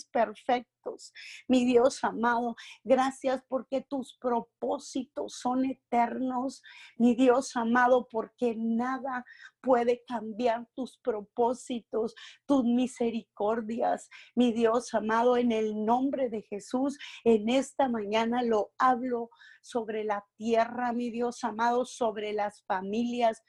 mi 1.49 1.65
Dios 1.65 2.03
amado. 2.05 2.57
Gracias 2.85 3.43
porque 3.49 3.81
tus 3.81 4.17
propósitos 4.19 5.35
son 5.35 5.65
eternos, 5.65 6.63
mi 6.97 7.15
Dios 7.15 7.57
amado, 7.57 8.09
porque 8.11 8.55
nada 8.57 9.25
puede 9.61 10.05
cambiar 10.07 10.69
tus 10.75 10.99
propósitos, 10.99 12.15
tus 12.47 12.65
misericordias. 12.65 14.09
Mi 14.35 14.53
Dios 14.53 14.95
amado, 14.95 15.37
en 15.37 15.53
el 15.53 15.85
nombre 15.85 16.29
de 16.29 16.43
Jesús, 16.43 16.99
en 17.25 17.49
esta 17.49 17.89
mañana 17.89 18.43
lo 18.43 18.73
hablo 18.79 19.31
sobre 19.61 20.05
la 20.05 20.25
tierra, 20.37 20.93
mi 20.93 21.11
Dios 21.11 21.43
amado, 21.43 21.85
sobre 21.85 22.33
las 22.33 22.63
familias, 22.65 23.43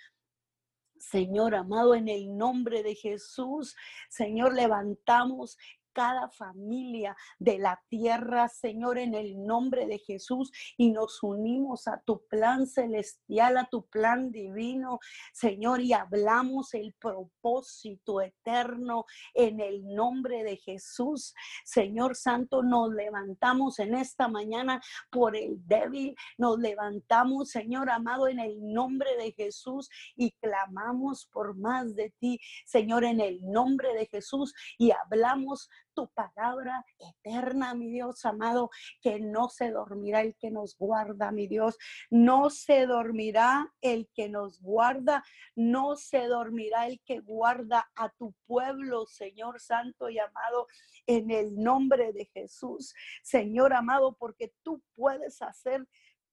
Señor 1.00 1.56
amado, 1.56 1.96
en 1.96 2.08
el 2.08 2.36
nombre 2.38 2.84
de 2.84 2.96
Jesús, 2.96 3.76
Señor, 4.10 4.54
levantamos 4.54 5.58
cada 5.98 6.30
familia 6.30 7.18
de 7.40 7.58
la 7.58 7.82
tierra, 7.90 8.48
Señor, 8.50 9.00
en 9.00 9.16
el 9.16 9.44
nombre 9.44 9.88
de 9.88 9.98
Jesús, 9.98 10.52
y 10.78 10.92
nos 10.92 11.24
unimos 11.24 11.88
a 11.88 12.00
tu 12.06 12.24
plan 12.28 12.68
celestial, 12.68 13.58
a 13.58 13.68
tu 13.68 13.88
plan 13.88 14.32
divino, 14.32 15.00
Señor, 15.34 15.82
y 15.82 15.94
hablamos 15.94 16.76
el 16.76 16.94
propósito 17.00 18.22
eterno 18.22 19.06
en 19.34 19.60
el 19.60 19.88
nombre 19.88 20.44
de 20.44 20.58
Jesús. 20.58 21.34
Señor 21.66 22.16
Santo, 22.16 22.62
nos 22.62 22.94
levantamos 22.94 23.80
en 23.80 23.96
esta 23.96 24.28
mañana 24.28 24.80
por 25.10 25.36
el 25.36 25.66
débil, 25.66 26.16
nos 26.38 26.60
levantamos, 26.60 27.50
Señor 27.50 27.90
amado, 27.90 28.28
en 28.28 28.38
el 28.38 28.72
nombre 28.72 29.18
de 29.18 29.32
Jesús 29.32 29.90
y 30.16 30.30
clamamos 30.34 31.26
por 31.26 31.58
más 31.58 31.96
de 31.96 32.14
ti, 32.20 32.40
Señor, 32.68 33.04
en 33.04 33.20
el 33.20 33.42
nombre 33.42 33.96
de 33.96 34.06
Jesús 34.06 34.54
y 34.78 34.92
hablamos 34.92 35.72
tu 35.98 36.08
palabra 36.10 36.86
eterna, 37.00 37.74
mi 37.74 37.90
Dios 37.90 38.24
amado, 38.24 38.70
que 39.02 39.20
no 39.20 39.50
se 39.50 39.72
dormirá 39.72 40.22
el 40.22 40.36
que 40.36 40.52
nos 40.52 40.78
guarda, 40.78 41.32
mi 41.32 41.48
Dios. 41.48 41.76
No 42.12 42.52
se 42.52 42.86
dormirá 42.86 43.74
el 43.82 44.08
que 44.14 44.30
nos 44.30 44.62
guarda, 44.62 45.24
no 45.56 45.96
se 45.96 46.28
dormirá 46.28 46.86
el 46.86 47.02
que 47.04 47.20
guarda 47.20 47.90
a 47.96 48.10
tu 48.10 48.36
pueblo, 48.46 49.08
Señor 49.08 49.60
Santo 49.60 50.08
y 50.12 50.20
amado, 50.20 50.68
en 51.08 51.32
el 51.32 51.56
nombre 51.56 52.14
de 52.14 52.26
Jesús. 52.26 52.94
Señor 53.24 53.74
amado, 53.74 54.16
porque 54.20 54.54
tú 54.62 54.84
puedes 54.94 55.42
hacer 55.42 55.88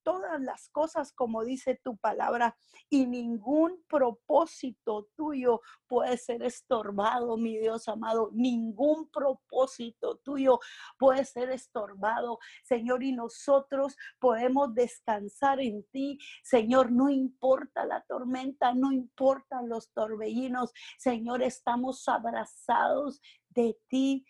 todas 0.04 0.40
las 0.40 0.68
cosas 0.68 1.12
como 1.12 1.44
dice 1.44 1.80
tu 1.82 1.96
palabra 1.96 2.56
y 2.88 3.06
ningún 3.06 3.82
propósito 3.88 5.08
tuyo 5.16 5.60
puede 5.88 6.16
ser 6.16 6.44
estorbado, 6.44 7.36
mi 7.36 7.58
Dios 7.58 7.88
amado. 7.88 8.30
Ningún 8.32 9.10
propósito 9.10 10.18
tuyo 10.18 10.60
puede 10.98 11.24
ser 11.24 11.50
estorbado, 11.50 12.38
Señor, 12.62 13.02
y 13.02 13.12
nosotros 13.12 13.96
podemos 14.20 14.74
descansar 14.74 15.60
en 15.60 15.84
ti, 15.90 16.18
Señor, 16.42 16.92
no 16.92 17.08
importa 17.08 17.84
la 17.84 18.02
tormenta, 18.02 18.74
no 18.74 18.92
importa 18.92 19.62
los 19.62 19.90
torbellinos, 19.92 20.72
Señor, 20.98 21.42
estamos 21.42 22.06
abrazados 22.08 23.20
de 23.48 23.78
ti, 23.88 24.26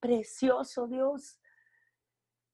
precioso 0.00 0.86
Dios. 0.86 1.38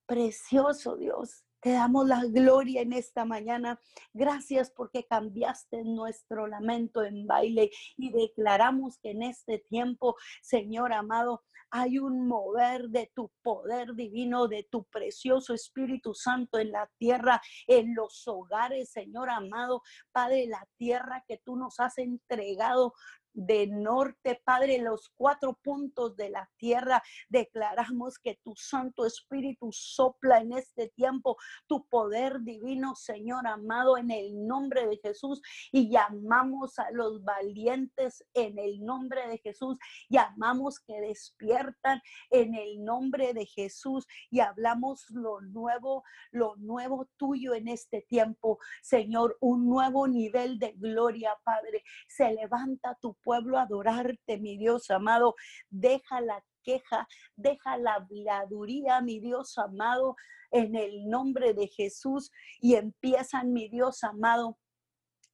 Precioso 0.06 0.96
Dios, 0.96 1.46
te 1.64 1.72
damos 1.72 2.06
la 2.06 2.22
gloria 2.26 2.82
en 2.82 2.92
esta 2.92 3.24
mañana. 3.24 3.80
Gracias 4.12 4.70
porque 4.70 5.06
cambiaste 5.06 5.82
nuestro 5.82 6.46
lamento 6.46 7.02
en 7.02 7.26
baile 7.26 7.70
y 7.96 8.12
declaramos 8.12 8.98
que 8.98 9.12
en 9.12 9.22
este 9.22 9.60
tiempo, 9.60 10.14
Señor 10.42 10.92
amado, 10.92 11.42
hay 11.70 11.98
un 11.98 12.28
mover 12.28 12.90
de 12.90 13.10
tu 13.14 13.32
poder 13.42 13.94
divino, 13.94 14.46
de 14.46 14.68
tu 14.70 14.84
precioso 14.84 15.54
Espíritu 15.54 16.12
Santo 16.12 16.58
en 16.58 16.70
la 16.70 16.90
tierra, 16.98 17.40
en 17.66 17.94
los 17.94 18.28
hogares, 18.28 18.92
Señor 18.92 19.30
amado, 19.30 19.80
Padre, 20.12 20.46
la 20.46 20.68
tierra 20.76 21.24
que 21.26 21.38
tú 21.38 21.56
nos 21.56 21.80
has 21.80 21.96
entregado 21.96 22.92
de 23.34 23.66
norte, 23.66 24.40
Padre, 24.44 24.78
los 24.78 25.10
cuatro 25.16 25.58
puntos 25.62 26.16
de 26.16 26.30
la 26.30 26.48
tierra. 26.56 27.02
Declaramos 27.28 28.18
que 28.18 28.40
tu 28.42 28.54
Santo 28.56 29.04
Espíritu 29.04 29.70
sopla 29.72 30.38
en 30.38 30.52
este 30.52 30.88
tiempo 30.88 31.36
tu 31.66 31.86
poder 31.88 32.40
divino, 32.40 32.94
Señor 32.94 33.46
amado, 33.46 33.98
en 33.98 34.10
el 34.10 34.46
nombre 34.46 34.86
de 34.86 34.96
Jesús. 34.98 35.42
Y 35.72 35.90
llamamos 35.90 36.78
a 36.78 36.90
los 36.92 37.22
valientes 37.24 38.24
en 38.34 38.58
el 38.58 38.84
nombre 38.84 39.26
de 39.28 39.38
Jesús. 39.38 39.76
Llamamos 40.08 40.78
que 40.80 41.00
despiertan 41.00 42.00
en 42.30 42.54
el 42.54 42.84
nombre 42.84 43.34
de 43.34 43.46
Jesús 43.46 44.06
y 44.30 44.40
hablamos 44.40 45.06
lo 45.10 45.40
nuevo, 45.40 46.04
lo 46.30 46.56
nuevo 46.56 47.08
tuyo 47.16 47.54
en 47.54 47.68
este 47.68 48.02
tiempo, 48.02 48.58
Señor, 48.82 49.36
un 49.40 49.66
nuevo 49.66 50.06
nivel 50.06 50.58
de 50.58 50.72
gloria, 50.72 51.36
Padre. 51.44 51.82
Se 52.08 52.32
levanta 52.32 52.96
tu 53.00 53.14
pueblo 53.24 53.58
adorarte, 53.58 54.38
mi 54.38 54.56
Dios 54.56 54.90
amado. 54.90 55.34
Deja 55.70 56.20
la 56.20 56.44
queja, 56.62 57.08
deja 57.36 57.76
la 57.78 57.94
habladuría, 57.94 59.00
mi 59.00 59.20
Dios 59.20 59.58
amado, 59.58 60.16
en 60.50 60.76
el 60.76 61.08
nombre 61.08 61.52
de 61.52 61.66
Jesús 61.66 62.30
y 62.60 62.76
empiezan, 62.76 63.52
mi 63.52 63.68
Dios 63.68 64.04
amado, 64.04 64.58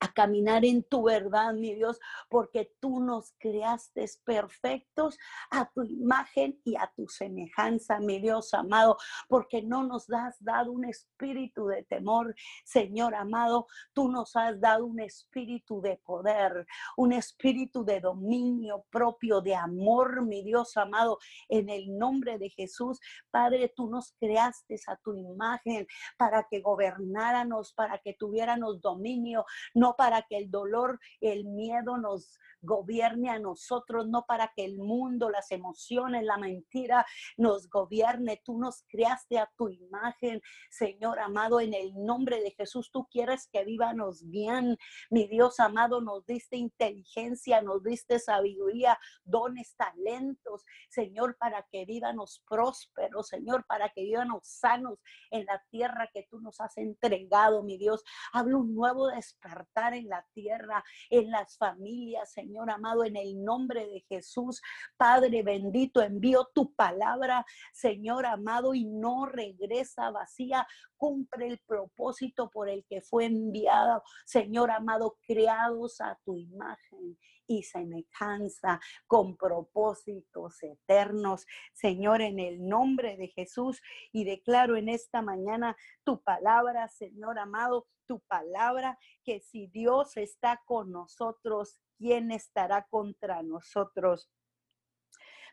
a 0.01 0.13
caminar 0.13 0.65
en 0.65 0.83
tu 0.83 1.05
verdad, 1.05 1.53
mi 1.53 1.75
Dios, 1.75 2.01
porque 2.29 2.73
tú 2.81 3.01
nos 3.01 3.35
creaste 3.39 4.07
perfectos 4.25 5.19
a 5.51 5.71
tu 5.71 5.85
imagen 5.85 6.59
y 6.65 6.77
a 6.77 6.91
tu 6.97 7.07
semejanza, 7.07 8.01
mi 8.01 8.19
Dios 8.19 8.55
amado, 8.55 8.97
porque 9.29 9.63
no 9.63 9.85
nos 9.85 10.11
has 10.11 10.43
dado 10.43 10.73
un 10.73 10.87
espíritu 10.87 11.67
de 11.67 11.85
temor, 11.85 12.35
Señor 12.65 13.15
amado, 13.15 13.67
tú 13.93 14.09
nos 14.09 14.35
has 14.37 14.59
dado 14.59 14.87
un 14.87 15.01
espíritu 15.01 15.81
de 15.83 15.99
poder, 15.99 16.67
un 16.97 17.13
espíritu 17.13 17.85
de 17.85 18.01
dominio 18.01 18.87
propio, 18.91 19.41
de 19.41 19.55
amor, 19.55 20.25
mi 20.25 20.43
Dios 20.43 20.77
amado, 20.77 21.19
en 21.49 21.69
el 21.69 21.97
nombre 21.99 22.39
de 22.39 22.49
Jesús. 22.49 22.99
Padre, 23.31 23.73
tú 23.77 23.89
nos 23.91 24.15
creaste 24.19 24.77
a 24.87 24.97
tu 24.97 25.15
imagen 25.15 25.87
para 26.17 26.47
que 26.49 26.61
gobernáramos, 26.61 27.73
para 27.75 27.99
que 27.99 28.15
tuviéramos 28.15 28.81
dominio, 28.81 29.45
no 29.75 29.90
para 29.97 30.23
que 30.23 30.37
el 30.37 30.51
dolor, 30.51 30.99
el 31.21 31.45
miedo 31.45 31.97
nos 31.97 32.39
gobierne 32.63 33.31
a 33.31 33.39
nosotros, 33.39 34.07
no 34.09 34.25
para 34.27 34.53
que 34.55 34.65
el 34.65 34.79
mundo, 34.79 35.31
las 35.31 35.51
emociones, 35.51 36.25
la 36.25 36.37
mentira 36.37 37.07
nos 37.37 37.69
gobierne. 37.69 38.41
Tú 38.45 38.59
nos 38.59 38.85
creaste 38.89 39.39
a 39.39 39.51
tu 39.57 39.69
imagen, 39.69 40.41
Señor 40.71 41.19
amado, 41.19 41.61
en 41.61 41.75
el 41.75 41.93
nombre 41.95 42.41
de 42.43 42.51
Jesús. 42.53 42.91
Tú 42.93 43.07
quieres 43.11 43.49
que 43.53 43.65
vivanos 43.65 44.29
bien. 44.29 44.77
Mi 45.11 45.27
Dios 45.27 45.61
amado, 45.61 46.01
nos 46.01 46.27
diste 46.27 46.57
inteligencia, 46.57 47.63
nos 47.63 47.83
diste 47.83 48.19
sabiduría, 48.19 48.99
dones, 49.25 49.75
talentos, 49.77 50.65
Señor, 50.89 51.37
para 51.39 51.67
que 51.71 51.85
vivanos 51.85 52.43
prósperos, 52.49 53.29
Señor, 53.29 53.65
para 53.67 53.89
que 53.91 54.03
vivanos 54.03 54.41
sanos 54.47 54.99
en 55.31 55.47
la 55.47 55.63
tierra 55.71 56.11
que 56.13 56.27
tú 56.31 56.41
nos 56.41 56.61
has 56.61 56.77
entregado, 56.77 57.63
mi 57.63 57.79
Dios. 57.79 58.05
Hablo 58.33 58.59
un 58.59 58.75
nuevo 58.75 59.09
despertar 59.09 59.80
en 59.89 60.09
la 60.09 60.25
tierra, 60.33 60.85
en 61.09 61.31
las 61.31 61.57
familias, 61.57 62.33
Señor 62.33 62.71
amado, 62.71 63.05
en 63.05 63.17
el 63.17 63.43
nombre 63.43 63.87
de 63.87 64.05
Jesús. 64.09 64.61
Padre 64.97 65.43
bendito, 65.43 66.03
envío 66.03 66.49
tu 66.55 66.75
palabra, 66.75 67.45
Señor 67.73 68.27
amado, 68.27 68.75
y 68.75 68.85
no 68.85 69.27
regresa 69.27 70.11
vacía. 70.11 70.67
Cumple 70.97 71.47
el 71.47 71.59
propósito 71.67 72.51
por 72.51 72.69
el 72.69 72.85
que 72.85 73.01
fue 73.01 73.25
enviado, 73.25 74.03
Señor 74.27 74.71
amado, 74.71 75.17
creados 75.27 76.01
a 76.01 76.19
tu 76.25 76.37
imagen 76.37 77.19
y 77.51 77.65
semejanza, 77.65 78.81
con 79.09 79.37
propósitos 79.37 80.63
eternos. 80.63 81.47
Señor, 81.73 82.23
en 82.23 82.39
el 82.39 82.65
nombre 82.69 83.17
de 83.17 83.27
Jesús, 83.27 83.83
y 84.13 84.25
declaro 84.25 84.77
en 84.77 84.89
esta 84.89 85.21
mañana 85.21 85.77
tu 86.05 86.23
palabra, 86.23 86.87
Señor 86.87 87.41
amado, 87.41 87.89
tu 88.07 88.21
palabra, 88.21 88.99
que 89.25 89.41
si 89.41 89.67
Dios 89.67 90.17
está 90.17 90.63
con 90.65 90.93
nosotros, 90.93 91.81
¿quién 91.99 92.31
estará 92.31 92.87
contra 92.89 93.43
nosotros? 93.43 94.31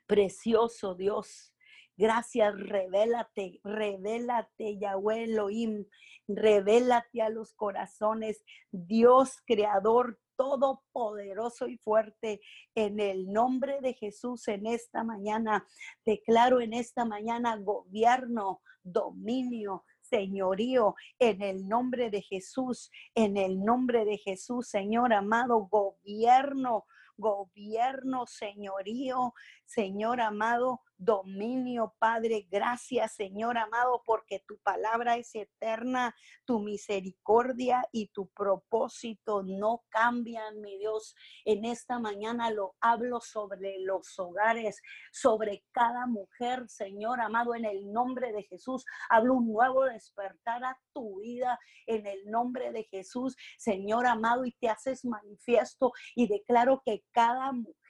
Precioso 0.05 0.93
Dios. 0.93 1.55
Gracias, 1.95 2.53
revélate, 2.59 3.59
revélate, 3.63 4.77
Yahweh 4.77 5.23
Elohim, 5.23 5.87
revélate 6.27 7.23
a 7.23 7.29
los 7.29 7.55
corazones, 7.55 8.43
Dios 8.71 9.41
creador 9.47 10.19
todopoderoso 10.37 11.67
y 11.67 11.77
fuerte, 11.77 12.39
en 12.75 12.99
el 12.99 13.31
nombre 13.33 13.81
de 13.81 13.93
Jesús 13.93 14.47
en 14.47 14.67
esta 14.67 15.03
mañana. 15.03 15.67
Declaro 16.05 16.61
en 16.61 16.73
esta 16.73 17.03
mañana 17.03 17.57
gobierno, 17.57 18.61
dominio, 18.83 19.83
señorío 19.99 20.95
en 21.19 21.41
el 21.41 21.67
nombre 21.67 22.09
de 22.09 22.21
Jesús, 22.21 22.89
en 23.13 23.37
el 23.37 23.63
nombre 23.63 24.05
de 24.05 24.17
Jesús, 24.17 24.69
Señor 24.69 25.13
amado, 25.13 25.67
gobierno, 25.67 26.85
gobierno, 27.17 28.25
señorío, 28.27 29.33
Señor 29.65 30.21
amado, 30.21 30.81
dominio, 30.97 31.95
Padre. 31.99 32.47
Gracias, 32.49 33.15
Señor 33.15 33.57
amado, 33.57 34.01
porque 34.05 34.43
tu 34.47 34.57
palabra 34.59 35.17
es 35.17 35.33
eterna, 35.35 36.15
tu 36.45 36.59
misericordia 36.59 37.83
y 37.91 38.07
tu 38.07 38.27
propósito 38.29 39.43
no 39.43 39.83
cambian, 39.89 40.61
mi 40.61 40.77
Dios. 40.77 41.15
En 41.45 41.65
esta 41.65 41.99
mañana 41.99 42.51
lo 42.51 42.75
hablo 42.81 43.21
sobre 43.21 43.79
los 43.79 44.17
hogares, 44.19 44.81
sobre 45.11 45.63
cada 45.71 46.07
mujer, 46.07 46.67
Señor 46.67 47.21
amado, 47.21 47.55
en 47.55 47.65
el 47.65 47.91
nombre 47.91 48.31
de 48.31 48.43
Jesús. 48.43 48.85
Hablo 49.09 49.35
un 49.35 49.51
nuevo 49.51 49.85
despertar 49.85 50.63
a 50.63 50.79
tu 50.93 51.19
vida 51.19 51.59
en 51.85 52.05
el 52.05 52.29
nombre 52.29 52.71
de 52.71 52.83
Jesús, 52.83 53.35
Señor 53.57 54.07
amado, 54.07 54.45
y 54.45 54.51
te 54.53 54.69
haces 54.69 55.05
manifiesto 55.05 55.91
y 56.15 56.27
declaro 56.27 56.81
que 56.85 57.03
cada 57.11 57.51
mujer 57.51 57.86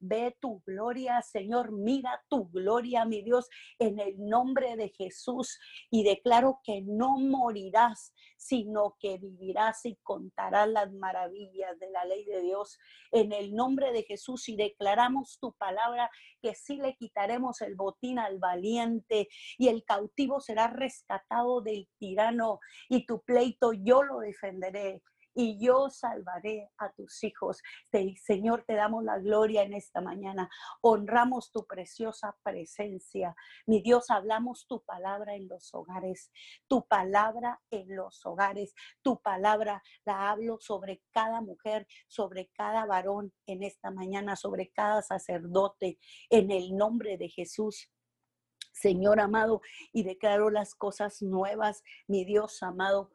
ve 0.00 0.36
tu 0.40 0.62
gloria, 0.66 1.22
Señor, 1.22 1.72
mira 1.72 2.22
tu 2.28 2.48
gloria, 2.50 3.04
mi 3.04 3.22
Dios, 3.22 3.48
en 3.78 3.98
el 3.98 4.14
nombre 4.18 4.76
de 4.76 4.90
Jesús. 4.90 5.58
Y 5.90 6.04
declaro 6.04 6.60
que 6.64 6.82
no 6.82 7.18
morirás, 7.18 8.12
sino 8.36 8.96
que 8.98 9.18
vivirás 9.18 9.84
y 9.84 9.96
contarás 10.02 10.68
las 10.68 10.92
maravillas 10.92 11.78
de 11.78 11.90
la 11.90 12.04
ley 12.04 12.24
de 12.24 12.42
Dios. 12.42 12.78
En 13.10 13.32
el 13.32 13.54
nombre 13.54 13.92
de 13.92 14.02
Jesús 14.02 14.48
y 14.48 14.56
declaramos 14.56 15.38
tu 15.40 15.52
palabra 15.54 16.10
que 16.40 16.54
sí 16.54 16.76
le 16.76 16.96
quitaremos 16.96 17.60
el 17.60 17.74
botín 17.74 18.18
al 18.18 18.38
valiente 18.38 19.28
y 19.58 19.68
el 19.68 19.84
cautivo 19.84 20.40
será 20.40 20.68
rescatado 20.68 21.60
del 21.60 21.88
tirano 21.98 22.60
y 22.88 23.06
tu 23.06 23.22
pleito 23.22 23.72
yo 23.72 24.02
lo 24.02 24.18
defenderé 24.18 25.02
y 25.34 25.58
yo 25.64 25.88
salvaré 25.90 26.70
a 26.78 26.92
tus 26.92 27.22
hijos. 27.24 27.62
Señor, 28.24 28.64
te 28.66 28.74
damos 28.74 29.04
la 29.04 29.18
gloria 29.18 29.62
en 29.62 29.74
esta 29.74 30.00
mañana. 30.00 30.50
Honramos 30.80 31.50
tu 31.50 31.66
preciosa 31.66 32.36
presencia. 32.42 33.34
Mi 33.66 33.82
Dios, 33.82 34.10
hablamos 34.10 34.66
tu 34.66 34.82
palabra 34.82 35.34
en 35.34 35.48
los 35.48 35.72
hogares, 35.74 36.30
tu 36.68 36.86
palabra 36.86 37.60
en 37.70 37.96
los 37.96 38.24
hogares, 38.26 38.74
tu 39.02 39.20
palabra 39.20 39.82
la 40.04 40.30
hablo 40.30 40.58
sobre 40.60 41.02
cada 41.12 41.40
mujer, 41.40 41.86
sobre 42.08 42.50
cada 42.54 42.86
varón 42.86 43.32
en 43.46 43.62
esta 43.62 43.90
mañana, 43.90 44.36
sobre 44.36 44.70
cada 44.70 45.02
sacerdote, 45.02 45.98
en 46.30 46.50
el 46.50 46.76
nombre 46.76 47.16
de 47.16 47.28
Jesús. 47.28 47.90
Señor 48.72 49.20
amado, 49.20 49.60
y 49.92 50.02
declaro 50.02 50.50
las 50.50 50.74
cosas 50.74 51.20
nuevas, 51.20 51.82
mi 52.08 52.24
Dios 52.24 52.62
amado, 52.62 53.12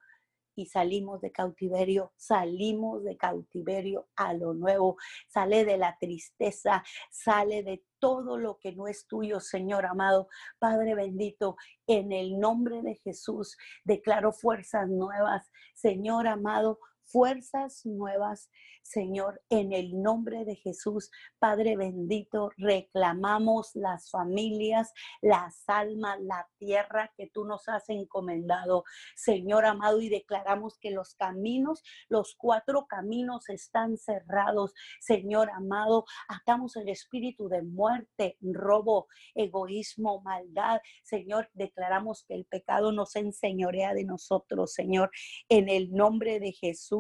y 0.58 0.66
salimos 0.66 1.22
de 1.22 1.32
cautiverio, 1.32 2.12
salimos 2.18 3.04
de 3.04 3.16
cautiverio 3.16 4.10
a 4.16 4.34
lo 4.34 4.54
nuevo, 4.54 4.98
sale 5.28 5.64
de 5.64 5.78
la 5.78 5.96
tristeza, 6.00 6.84
sale 7.12 7.62
de 7.62 7.84
todo 8.00 8.38
lo 8.38 8.58
que 8.58 8.74
no 8.74 8.88
es 8.88 9.06
tuyo, 9.08 9.40
Señor 9.40 9.86
amado. 9.86 10.28
Padre 10.60 10.96
bendito, 10.96 11.58
en 11.86 12.12
el 12.12 12.40
nombre 12.40 12.82
de 12.82 12.96
Jesús, 12.96 13.56
declaro 13.84 14.32
fuerzas 14.32 14.90
nuevas, 14.90 15.50
Señor 15.76 16.28
amado, 16.28 16.80
fuerzas 17.08 17.86
nuevas, 17.86 18.50
Señor, 18.84 19.42
en 19.50 19.74
el 19.74 20.02
nombre 20.02 20.46
de 20.46 20.56
Jesús. 20.56 21.12
Padre 21.40 21.76
bendito, 21.76 22.52
reclamamos 22.58 23.72
las 23.76 24.10
familias, 24.12 24.94
las 25.22 25.64
almas, 25.68 26.20
la 26.22 26.48
tierra 26.58 27.12
que 27.18 27.28
tú 27.28 27.46
nos 27.46 27.68
has 27.68 27.90
encomendado, 27.90 28.84
Señor 29.16 29.66
amado, 29.66 30.02
y 30.02 30.10
declaramos 30.10 30.78
que 30.80 30.92
los 30.92 31.16
caminos, 31.16 31.84
los 32.10 32.36
cuatro 32.36 32.88
caminos 32.88 33.50
están 33.50 33.98
cerrados, 33.98 34.74
Señor 35.00 35.50
amado. 35.52 36.06
Atamos 36.28 36.76
el 36.76 36.90
espíritu 36.90 37.50
de 37.50 37.62
muerte, 37.62 38.38
robo, 38.42 39.08
egoísmo, 39.36 40.22
maldad. 40.22 40.80
Señor, 41.04 41.50
declaramos 41.54 42.24
que 42.28 42.36
el 42.36 42.46
pecado 42.46 42.92
nos 42.92 43.16
enseñorea 43.16 43.94
de 43.94 44.06
nosotros, 44.06 44.74
Señor, 44.74 45.12
en 45.50 45.70
el 45.70 45.92
nombre 45.92 46.40
de 46.40 46.52
Jesús 46.52 46.97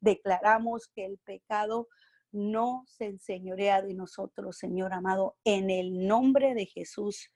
declaramos 0.00 0.90
que 0.94 1.04
el 1.04 1.18
pecado 1.18 1.88
no 2.32 2.84
se 2.86 3.06
enseñorea 3.06 3.82
de 3.82 3.94
nosotros, 3.94 4.58
Señor 4.58 4.92
amado, 4.92 5.36
en 5.44 5.70
el 5.70 6.06
nombre 6.06 6.54
de 6.54 6.66
Jesús, 6.66 7.30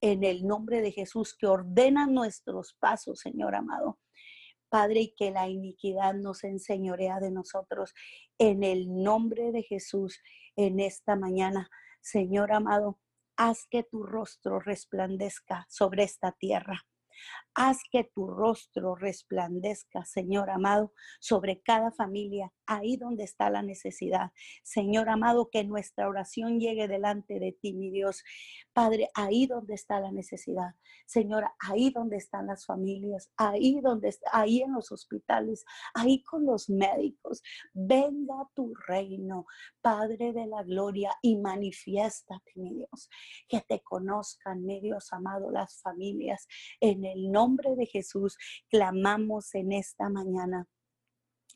en 0.00 0.24
el 0.24 0.46
nombre 0.46 0.80
de 0.80 0.92
Jesús, 0.92 1.36
que 1.36 1.46
ordena 1.46 2.06
nuestros 2.06 2.76
pasos, 2.78 3.20
Señor 3.20 3.54
amado. 3.54 3.98
Padre, 4.68 5.00
y 5.00 5.14
que 5.14 5.30
la 5.30 5.48
iniquidad 5.48 6.14
no 6.14 6.34
se 6.34 6.48
enseñorea 6.48 7.20
de 7.20 7.30
nosotros, 7.30 7.94
en 8.38 8.62
el 8.62 9.02
nombre 9.02 9.50
de 9.50 9.62
Jesús, 9.62 10.20
en 10.56 10.78
esta 10.78 11.16
mañana, 11.16 11.70
Señor 12.02 12.52
amado, 12.52 12.98
haz 13.36 13.66
que 13.70 13.82
tu 13.82 14.02
rostro 14.02 14.60
resplandezca 14.60 15.64
sobre 15.70 16.02
esta 16.02 16.32
tierra. 16.32 16.82
Haz 17.54 17.78
que 17.90 18.04
tu 18.04 18.26
rostro 18.26 18.94
resplandezca, 18.94 20.04
Señor 20.04 20.50
amado, 20.50 20.92
sobre 21.20 21.60
cada 21.60 21.90
familia, 21.90 22.52
ahí 22.66 22.96
donde 22.96 23.24
está 23.24 23.50
la 23.50 23.62
necesidad. 23.62 24.30
Señor 24.62 25.08
amado, 25.08 25.48
que 25.50 25.64
nuestra 25.64 26.08
oración 26.08 26.60
llegue 26.60 26.86
delante 26.86 27.40
de 27.40 27.52
ti, 27.52 27.72
mi 27.72 27.90
Dios. 27.90 28.22
Padre, 28.72 29.08
ahí 29.14 29.46
donde 29.46 29.74
está 29.74 29.98
la 30.00 30.12
necesidad. 30.12 30.74
Señora, 31.06 31.54
ahí 31.58 31.90
donde 31.90 32.18
están 32.18 32.46
las 32.46 32.66
familias, 32.66 33.30
ahí 33.36 33.80
donde 33.80 34.14
ahí 34.32 34.60
en 34.60 34.74
los 34.74 34.92
hospitales, 34.92 35.64
ahí 35.94 36.22
con 36.22 36.44
los 36.44 36.68
médicos. 36.68 37.42
Venga 37.72 38.48
tu 38.54 38.74
reino, 38.86 39.46
Padre 39.80 40.32
de 40.32 40.46
la 40.46 40.62
gloria, 40.62 41.10
y 41.22 41.36
manifiéstate, 41.36 42.52
mi 42.56 42.74
Dios. 42.74 43.08
Que 43.48 43.62
te 43.62 43.80
conozcan, 43.80 44.64
mi 44.64 44.80
Dios 44.80 45.12
amado, 45.12 45.50
las 45.50 45.80
familias 45.80 46.46
en 46.80 47.04
el 47.12 47.30
nombre 47.30 47.74
de 47.76 47.86
Jesús 47.86 48.36
clamamos 48.68 49.54
en 49.54 49.72
esta 49.72 50.08
mañana. 50.08 50.68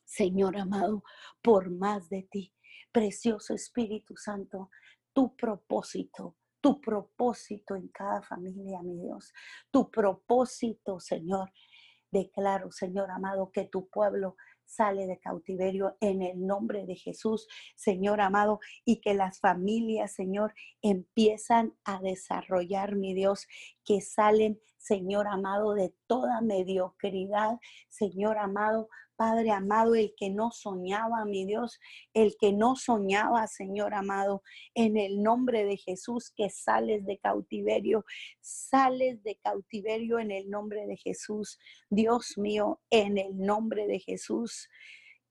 Señor 0.04 0.56
amado, 0.58 1.02
por 1.40 1.70
más 1.70 2.08
de 2.08 2.24
ti, 2.30 2.52
precioso 2.92 3.54
Espíritu 3.54 4.16
Santo, 4.16 4.70
tu 5.12 5.34
propósito, 5.36 6.36
tu 6.60 6.80
propósito 6.80 7.76
en 7.76 7.88
cada 7.88 8.22
familia, 8.22 8.82
mi 8.82 8.98
Dios, 8.98 9.32
tu 9.70 9.90
propósito, 9.90 11.00
Señor. 11.00 11.50
Declaro, 12.12 12.70
Señor 12.70 13.10
amado, 13.10 13.50
que 13.50 13.64
tu 13.64 13.88
pueblo 13.88 14.36
sale 14.66 15.06
de 15.06 15.18
cautiverio 15.18 15.96
en 16.00 16.22
el 16.22 16.46
nombre 16.46 16.86
de 16.86 16.94
Jesús, 16.94 17.48
Señor 17.74 18.20
amado, 18.20 18.60
y 18.84 19.00
que 19.00 19.14
las 19.14 19.40
familias, 19.40 20.12
Señor, 20.12 20.54
empiezan 20.82 21.74
a 21.84 22.00
desarrollar, 22.00 22.94
mi 22.94 23.14
Dios, 23.14 23.46
que 23.84 24.00
salen, 24.00 24.60
Señor 24.78 25.26
amado, 25.26 25.74
de 25.74 25.94
toda 26.06 26.40
mediocridad, 26.40 27.58
Señor 27.88 28.38
amado, 28.38 28.88
Padre 29.16 29.50
amado, 29.50 29.94
el 29.94 30.14
que 30.16 30.30
no 30.30 30.50
soñaba, 30.50 31.24
mi 31.24 31.44
Dios, 31.44 31.78
el 32.14 32.36
que 32.38 32.52
no 32.52 32.76
soñaba, 32.76 33.46
Señor 33.46 33.94
amado, 33.94 34.42
en 34.74 34.96
el 34.96 35.22
nombre 35.22 35.64
de 35.64 35.76
Jesús, 35.76 36.32
que 36.34 36.50
sales 36.50 37.04
de 37.04 37.18
cautiverio, 37.18 38.04
sales 38.40 39.22
de 39.22 39.36
cautiverio 39.36 40.18
en 40.18 40.30
el 40.30 40.50
nombre 40.50 40.86
de 40.86 40.96
Jesús. 40.96 41.58
Dios 41.90 42.36
mío, 42.36 42.80
en 42.90 43.18
el 43.18 43.38
nombre 43.38 43.86
de 43.86 44.00
Jesús. 44.00 44.68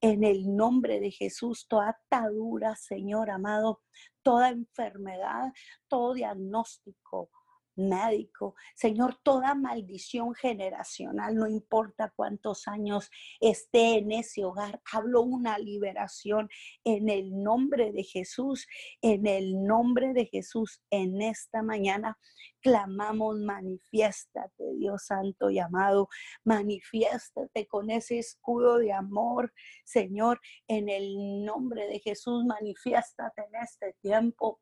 En 0.00 0.24
el 0.24 0.56
nombre 0.56 0.98
de 0.98 1.12
Jesús, 1.12 1.68
toda 1.68 1.90
atadura, 1.90 2.74
Señor 2.74 3.30
amado, 3.30 3.82
toda 4.24 4.48
enfermedad, 4.48 5.52
todo 5.86 6.14
diagnóstico, 6.14 7.30
médico. 7.76 8.54
Señor, 8.74 9.18
toda 9.22 9.54
maldición 9.54 10.34
generacional, 10.34 11.34
no 11.34 11.46
importa 11.46 12.12
cuántos 12.14 12.68
años 12.68 13.10
esté 13.40 13.98
en 13.98 14.12
ese 14.12 14.44
hogar, 14.44 14.80
hablo 14.92 15.22
una 15.22 15.58
liberación 15.58 16.48
en 16.84 17.08
el 17.08 17.42
nombre 17.42 17.92
de 17.92 18.04
Jesús, 18.04 18.66
en 19.00 19.26
el 19.26 19.64
nombre 19.64 20.12
de 20.12 20.26
Jesús, 20.26 20.82
en 20.90 21.22
esta 21.22 21.62
mañana 21.62 22.18
clamamos, 22.60 23.38
manifiéstate, 23.40 24.74
Dios 24.78 25.06
Santo 25.06 25.50
y 25.50 25.58
amado, 25.58 26.08
manifiéstate 26.44 27.66
con 27.66 27.90
ese 27.90 28.18
escudo 28.18 28.78
de 28.78 28.92
amor, 28.92 29.52
Señor, 29.84 30.40
en 30.68 30.88
el 30.88 31.44
nombre 31.44 31.86
de 31.88 31.98
Jesús, 31.98 32.44
manifiéstate 32.44 33.42
en 33.42 33.62
este 33.62 33.94
tiempo 34.00 34.60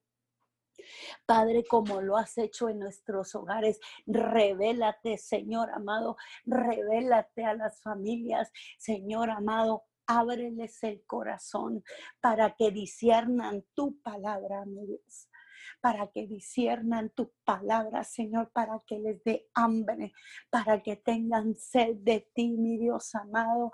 Padre, 1.26 1.64
como 1.64 2.01
lo 2.01 2.16
has 2.16 2.37
hecho 2.39 2.68
en 2.68 2.78
nuestros 2.78 3.35
hogares, 3.35 3.81
revélate, 4.07 5.18
Señor 5.18 5.70
amado, 5.70 6.16
revélate 6.45 7.45
a 7.45 7.55
las 7.55 7.81
familias, 7.83 8.51
Señor 8.78 9.31
amado, 9.31 9.85
ábreles 10.07 10.83
el 10.83 11.05
corazón 11.07 11.85
para 12.20 12.57
que 12.57 12.70
disiernan 12.70 13.64
tu 13.74 14.01
palabra, 14.03 14.64
mi 14.64 14.87
Dios 14.87 15.30
para 15.81 16.11
que 16.11 16.26
disiernan 16.26 17.11
tu 17.11 17.33
palabra, 17.45 18.05
Señor, 18.05 18.51
para 18.53 18.83
que 18.87 18.99
les 18.99 19.22
dé 19.24 19.49
hambre, 19.55 20.12
para 20.51 20.83
que 20.83 20.97
tengan 20.97 21.57
sed 21.57 21.97
de 21.97 22.28
ti, 22.35 22.57
mi 22.57 22.76
Dios 22.78 23.14
amado. 23.14 23.72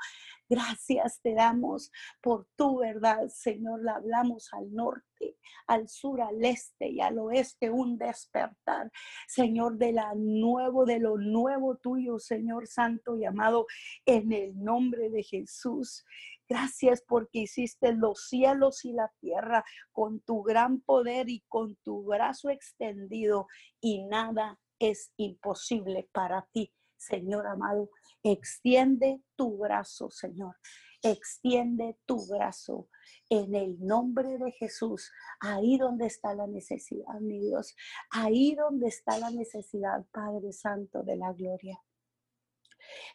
Gracias 0.49 1.21
te 1.21 1.35
damos 1.35 1.91
por 2.23 2.47
tu 2.57 2.79
verdad, 2.79 3.29
Señor. 3.29 3.83
La 3.83 3.97
hablamos 3.97 4.49
al 4.53 4.73
norte, 4.73 5.37
al 5.67 5.89
sur, 5.89 6.21
al 6.21 6.45
este 6.45 6.89
y 6.89 7.01
al 7.01 7.19
oeste, 7.19 7.71
un 7.71 7.99
despertar, 7.99 8.91
Señor, 9.27 9.77
de 9.77 9.93
la 9.93 10.15
nuevo, 10.15 10.85
de 10.85 11.01
lo 11.01 11.19
nuevo 11.19 11.77
tuyo, 11.77 12.19
Señor 12.19 12.67
Santo 12.69 13.17
y 13.17 13.25
amado, 13.25 13.67
en 14.05 14.33
el 14.33 14.63
nombre 14.63 15.11
de 15.11 15.23
Jesús. 15.23 16.05
Gracias 16.49 17.03
porque 17.07 17.41
hiciste 17.41 17.93
los 17.93 18.29
cielos 18.29 18.85
y 18.85 18.93
la 18.93 19.13
tierra 19.21 19.65
con 19.93 20.21
tu 20.21 20.43
gran 20.43 20.81
poder 20.81 21.29
y 21.29 21.45
con 21.49 21.77
tu 21.77 22.05
brazo 22.05 22.51
extendido 22.51 23.47
y 23.81 24.05
nada 24.05 24.59
es 24.79 25.13
imposible 25.17 26.09
para 26.13 26.49
ti, 26.53 26.73
Señor 26.97 27.47
amado. 27.47 27.91
Extiende 28.23 29.23
tu 29.35 29.59
brazo, 29.59 30.11
Señor. 30.11 30.57
Extiende 31.03 31.99
tu 32.07 32.27
brazo 32.27 32.89
en 33.29 33.55
el 33.55 33.79
nombre 33.85 34.39
de 34.39 34.53
Jesús. 34.53 35.13
Ahí 35.41 35.79
donde 35.79 36.07
está 36.07 36.35
la 36.35 36.47
necesidad, 36.47 37.21
mi 37.21 37.39
Dios. 37.41 37.75
Ahí 38.11 38.55
donde 38.55 38.89
está 38.89 39.19
la 39.19 39.31
necesidad, 39.31 40.05
Padre 40.13 40.53
Santo 40.53 41.03
de 41.03 41.17
la 41.17 41.33
gloria. 41.33 41.79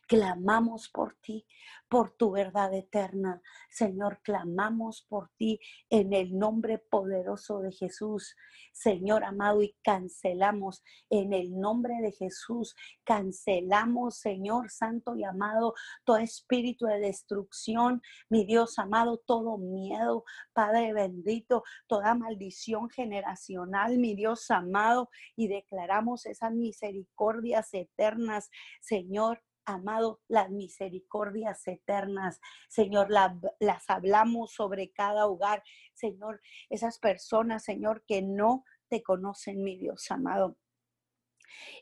Clamamos 0.08 0.90
por 0.90 1.16
ti, 1.16 1.46
por 1.90 2.12
tu 2.12 2.32
verdad 2.32 2.74
eterna. 2.74 3.42
Señor, 3.70 4.22
clamamos 4.24 5.06
por 5.08 5.30
ti 5.38 5.60
en 5.90 6.14
el 6.14 6.38
nombre 6.38 6.80
poderoso 6.80 7.60
de 7.60 7.72
Jesús. 7.72 8.36
Señor 8.74 9.24
amado, 9.24 9.62
y 9.62 9.76
cancelamos 9.84 10.84
en 11.10 11.34
el 11.34 11.60
nombre 11.60 11.96
de 12.02 12.12
Jesús, 12.12 12.76
cancelamos, 13.04 14.18
Señor 14.18 14.70
Santo 14.70 15.16
y 15.16 15.24
amado, 15.24 15.74
todo 16.06 16.18
espíritu 16.18 16.86
de 16.86 17.00
destrucción, 17.00 18.02
mi 18.30 18.46
Dios 18.46 18.80
amado, 18.80 19.18
todo 19.26 19.58
miedo, 19.58 20.24
Padre 20.54 20.94
bendito, 20.94 21.64
toda 21.88 22.16
maldición 22.16 22.90
generacional, 22.90 23.98
mi 23.98 24.16
Dios 24.16 24.50
amado, 24.50 25.10
y 25.36 25.48
declaramos 25.48 26.26
esas 26.26 26.54
misericordias 26.54 27.74
eternas, 27.74 28.50
Señor 28.80 29.44
amado, 29.66 30.22
las 30.28 30.50
misericordias 30.50 31.68
eternas, 31.68 32.40
Señor, 32.70 33.10
las 33.10 33.90
hablamos 33.90 34.54
sobre 34.54 34.92
cada 34.92 35.28
hogar, 35.28 35.64
Señor, 35.94 36.42
esas 36.70 37.00
personas, 37.00 37.64
Señor, 37.64 38.04
que 38.08 38.22
no 38.22 38.64
te 38.90 39.02
conocen, 39.04 39.64
mi 39.64 39.78
Dios 39.78 40.10
amado. 40.12 40.58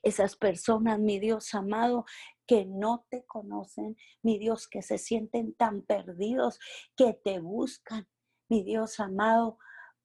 Esas 0.01 0.35
personas, 0.35 0.99
mi 0.99 1.19
Dios 1.19 1.53
amado, 1.53 2.05
que 2.47 2.65
no 2.65 3.05
te 3.09 3.25
conocen, 3.25 3.95
mi 4.23 4.39
Dios, 4.39 4.67
que 4.67 4.81
se 4.81 4.97
sienten 4.97 5.53
tan 5.53 5.83
perdidos, 5.83 6.59
que 6.95 7.13
te 7.13 7.39
buscan, 7.39 8.07
mi 8.49 8.63
Dios 8.63 8.99
amado, 8.99 9.59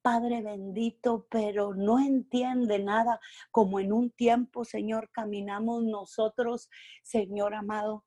Padre 0.05 0.43
bendito, 0.43 1.27
pero 1.31 1.75
no 1.75 1.99
entiende 1.99 2.79
nada 2.79 3.21
como 3.51 3.81
en 3.81 3.91
un 3.91 4.11
tiempo, 4.11 4.67
Señor, 4.67 5.09
caminamos 5.11 5.83
nosotros, 5.83 6.69
Señor 7.03 7.55
amado, 7.55 8.05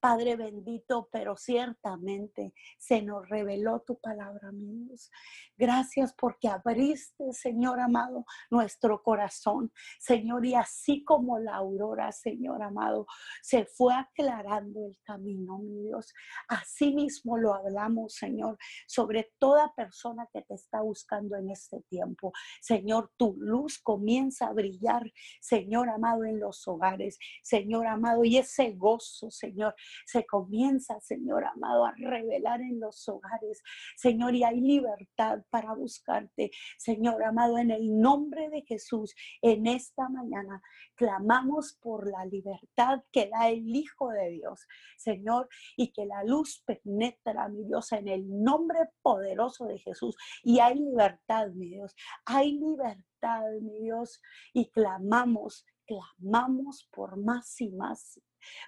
Padre 0.00 0.36
bendito, 0.36 1.10
pero 1.12 1.36
ciertamente 1.36 2.54
se 2.78 3.02
nos 3.02 3.28
reveló 3.28 3.80
tu 3.86 4.00
palabra, 4.00 4.48
amigos. 4.48 5.10
Gracias 5.58 6.14
porque 6.14 6.48
abriste, 6.48 7.32
Señor 7.32 7.80
amado, 7.80 8.24
nuestro 8.50 9.02
corazón, 9.02 9.70
Señor, 9.98 10.46
y 10.46 10.54
así 10.54 11.04
como 11.04 11.38
la 11.38 11.56
aurora, 11.56 12.12
Señor 12.12 12.62
amado, 12.62 13.06
se 13.42 13.66
fue 13.66 13.92
aclarando 13.94 14.86
el 14.86 14.98
camino, 15.04 15.58
mi 15.58 15.82
Dios. 15.82 16.14
Así 16.48 16.94
mismo 16.94 17.36
lo 17.36 17.52
hablamos, 17.52 18.14
Señor, 18.14 18.56
sobre 18.86 19.34
toda 19.38 19.74
persona 19.74 20.26
que 20.32 20.40
te 20.42 20.54
está 20.54 20.80
buscando 20.80 21.36
en 21.36 21.50
este 21.50 21.82
tiempo. 21.90 22.32
Señor, 22.62 23.12
tu 23.18 23.36
luz 23.38 23.78
comienza 23.82 24.46
a 24.46 24.52
brillar, 24.54 25.02
Señor 25.40 25.90
amado, 25.90 26.24
en 26.24 26.40
los 26.40 26.66
hogares, 26.66 27.18
Señor 27.42 27.86
amado, 27.86 28.24
y 28.24 28.38
ese 28.38 28.72
gozo, 28.72 29.30
Señor, 29.30 29.74
se 30.06 30.26
comienza, 30.26 31.00
Señor 31.00 31.44
amado, 31.44 31.86
a 31.86 31.94
revelar 31.96 32.60
en 32.60 32.80
los 32.80 33.08
hogares. 33.08 33.62
Señor, 33.96 34.34
y 34.34 34.44
hay 34.44 34.60
libertad 34.60 35.42
para 35.50 35.74
buscarte. 35.74 36.50
Señor 36.78 37.22
amado, 37.24 37.58
en 37.58 37.70
el 37.70 38.00
nombre 38.00 38.48
de 38.50 38.62
Jesús, 38.62 39.14
en 39.42 39.66
esta 39.66 40.08
mañana 40.08 40.62
clamamos 40.94 41.78
por 41.80 42.10
la 42.10 42.24
libertad 42.26 43.02
que 43.12 43.28
da 43.28 43.48
el 43.48 43.74
Hijo 43.74 44.10
de 44.10 44.30
Dios, 44.30 44.66
Señor, 44.96 45.48
y 45.76 45.92
que 45.92 46.06
la 46.06 46.24
luz 46.24 46.62
penetra, 46.66 47.48
mi 47.48 47.64
Dios, 47.64 47.92
en 47.92 48.08
el 48.08 48.42
nombre 48.42 48.80
poderoso 49.02 49.66
de 49.66 49.78
Jesús. 49.78 50.16
Y 50.42 50.60
hay 50.60 50.78
libertad, 50.78 51.48
mi 51.54 51.68
Dios, 51.68 51.94
hay 52.24 52.52
libertad, 52.52 53.42
mi 53.62 53.80
Dios, 53.80 54.20
y 54.52 54.70
clamamos 54.70 55.64
clamamos 55.90 56.88
por 56.92 57.16
más 57.16 57.60
y 57.60 57.70
más, 57.70 58.20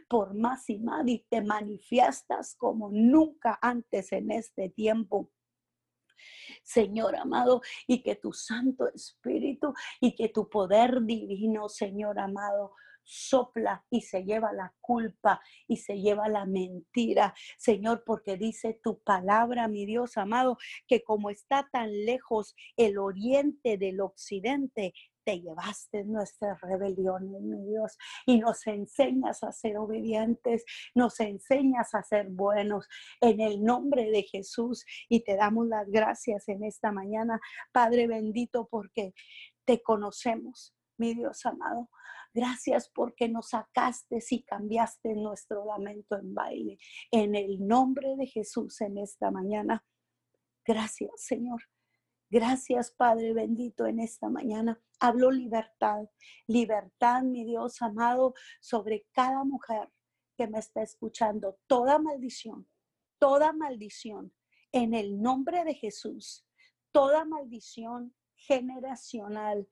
por 0.09 0.35
más 0.35 0.68
y 0.70 0.79
más, 0.79 1.07
y 1.07 1.27
te 1.29 1.43
manifiestas 1.43 2.55
como 2.57 2.91
nunca 2.91 3.59
antes 3.61 4.12
en 4.12 4.31
este 4.31 4.68
tiempo. 4.70 5.31
Señor 6.62 7.16
amado, 7.16 7.62
y 7.87 8.03
que 8.03 8.16
tu 8.16 8.33
Santo 8.33 8.89
Espíritu 8.89 9.75
y 10.01 10.14
que 10.14 10.29
tu 10.29 10.49
poder 10.49 11.03
divino, 11.03 11.68
Señor 11.68 12.18
amado, 12.18 12.75
sopla 13.05 13.85
y 13.91 14.03
se 14.03 14.25
lleva 14.25 14.53
la 14.53 14.73
culpa 14.81 15.41
y 15.66 15.79
se 15.79 16.01
lleva 16.01 16.29
la 16.29 16.47
mentira, 16.47 17.35
Señor, 17.59 18.05
porque 18.05 18.37
dice 18.37 18.79
tu 18.83 19.01
palabra, 19.03 19.68
mi 19.68 19.87
Dios 19.87 20.16
amado, 20.16 20.59
que 20.87 21.03
como 21.03 21.31
está 21.31 21.68
tan 21.73 21.91
lejos 22.05 22.55
el 22.77 22.99
oriente 22.99 23.77
del 23.79 24.01
occidente, 24.01 24.95
te 25.25 25.41
llevaste 25.41 26.05
nuestras 26.05 26.61
rebeliones, 26.61 27.41
mi 27.43 27.64
Dios, 27.66 27.97
y 28.27 28.39
nos 28.39 28.66
enseñas 28.66 29.43
a 29.43 29.53
ser 29.53 29.79
obedientes, 29.79 30.64
nos 30.95 31.20
enseñas 31.20 31.95
a 31.95 32.03
ser 32.03 32.29
buenos 32.29 32.87
en 33.20 33.41
el 33.41 33.62
nombre 33.62 34.11
de 34.11 34.23
Jesús 34.23 34.85
y 35.09 35.25
te 35.25 35.37
damos 35.37 35.66
las 35.68 35.89
gracias 35.89 36.49
en 36.49 36.64
esta 36.64 36.93
mañana, 36.93 37.41
Padre 37.73 38.07
bendito, 38.07 38.68
porque 38.70 39.14
te 39.64 39.83
conocemos, 39.83 40.75
mi 40.99 41.14
Dios 41.14 41.45
amado. 41.47 41.89
Gracias 42.35 42.91
porque 42.95 43.29
nos 43.29 43.51
sacaste 43.51 44.18
y 44.31 44.43
cambiaste 44.43 45.14
nuestro 45.14 45.66
lamento 45.66 46.16
en 46.16 46.35
baile. 46.35 46.79
En 47.11 47.35
el 47.35 47.66
nombre 47.66 48.16
de 48.16 48.27
Jesús 48.27 48.81
en 48.81 48.97
esta 48.99 49.31
mañana. 49.31 49.85
Gracias, 50.64 51.11
Señor. 51.16 51.61
Gracias, 52.33 52.91
Padre 52.91 53.35
bendito, 53.35 53.85
en 53.85 54.01
esta 54.01 54.30
mañana. 54.30 54.83
Hablo 55.01 55.30
libertad, 55.30 56.09
libertad, 56.47 57.24
mi 57.24 57.45
Dios 57.45 57.83
amado, 57.83 58.33
sobre 58.59 59.07
cada 59.12 59.45
mujer 59.45 59.93
que 60.39 60.49
me 60.49 60.59
está 60.59 60.80
escuchando. 60.80 61.59
Toda 61.66 61.99
maldición, 61.99 62.66
toda 63.18 63.53
maldición, 63.53 64.33
en 64.72 64.95
el 64.95 65.20
nombre 65.20 65.62
de 65.64 65.74
Jesús, 65.74 66.47
toda 66.91 67.26
maldición 67.26 68.16
generacional. 68.35 69.68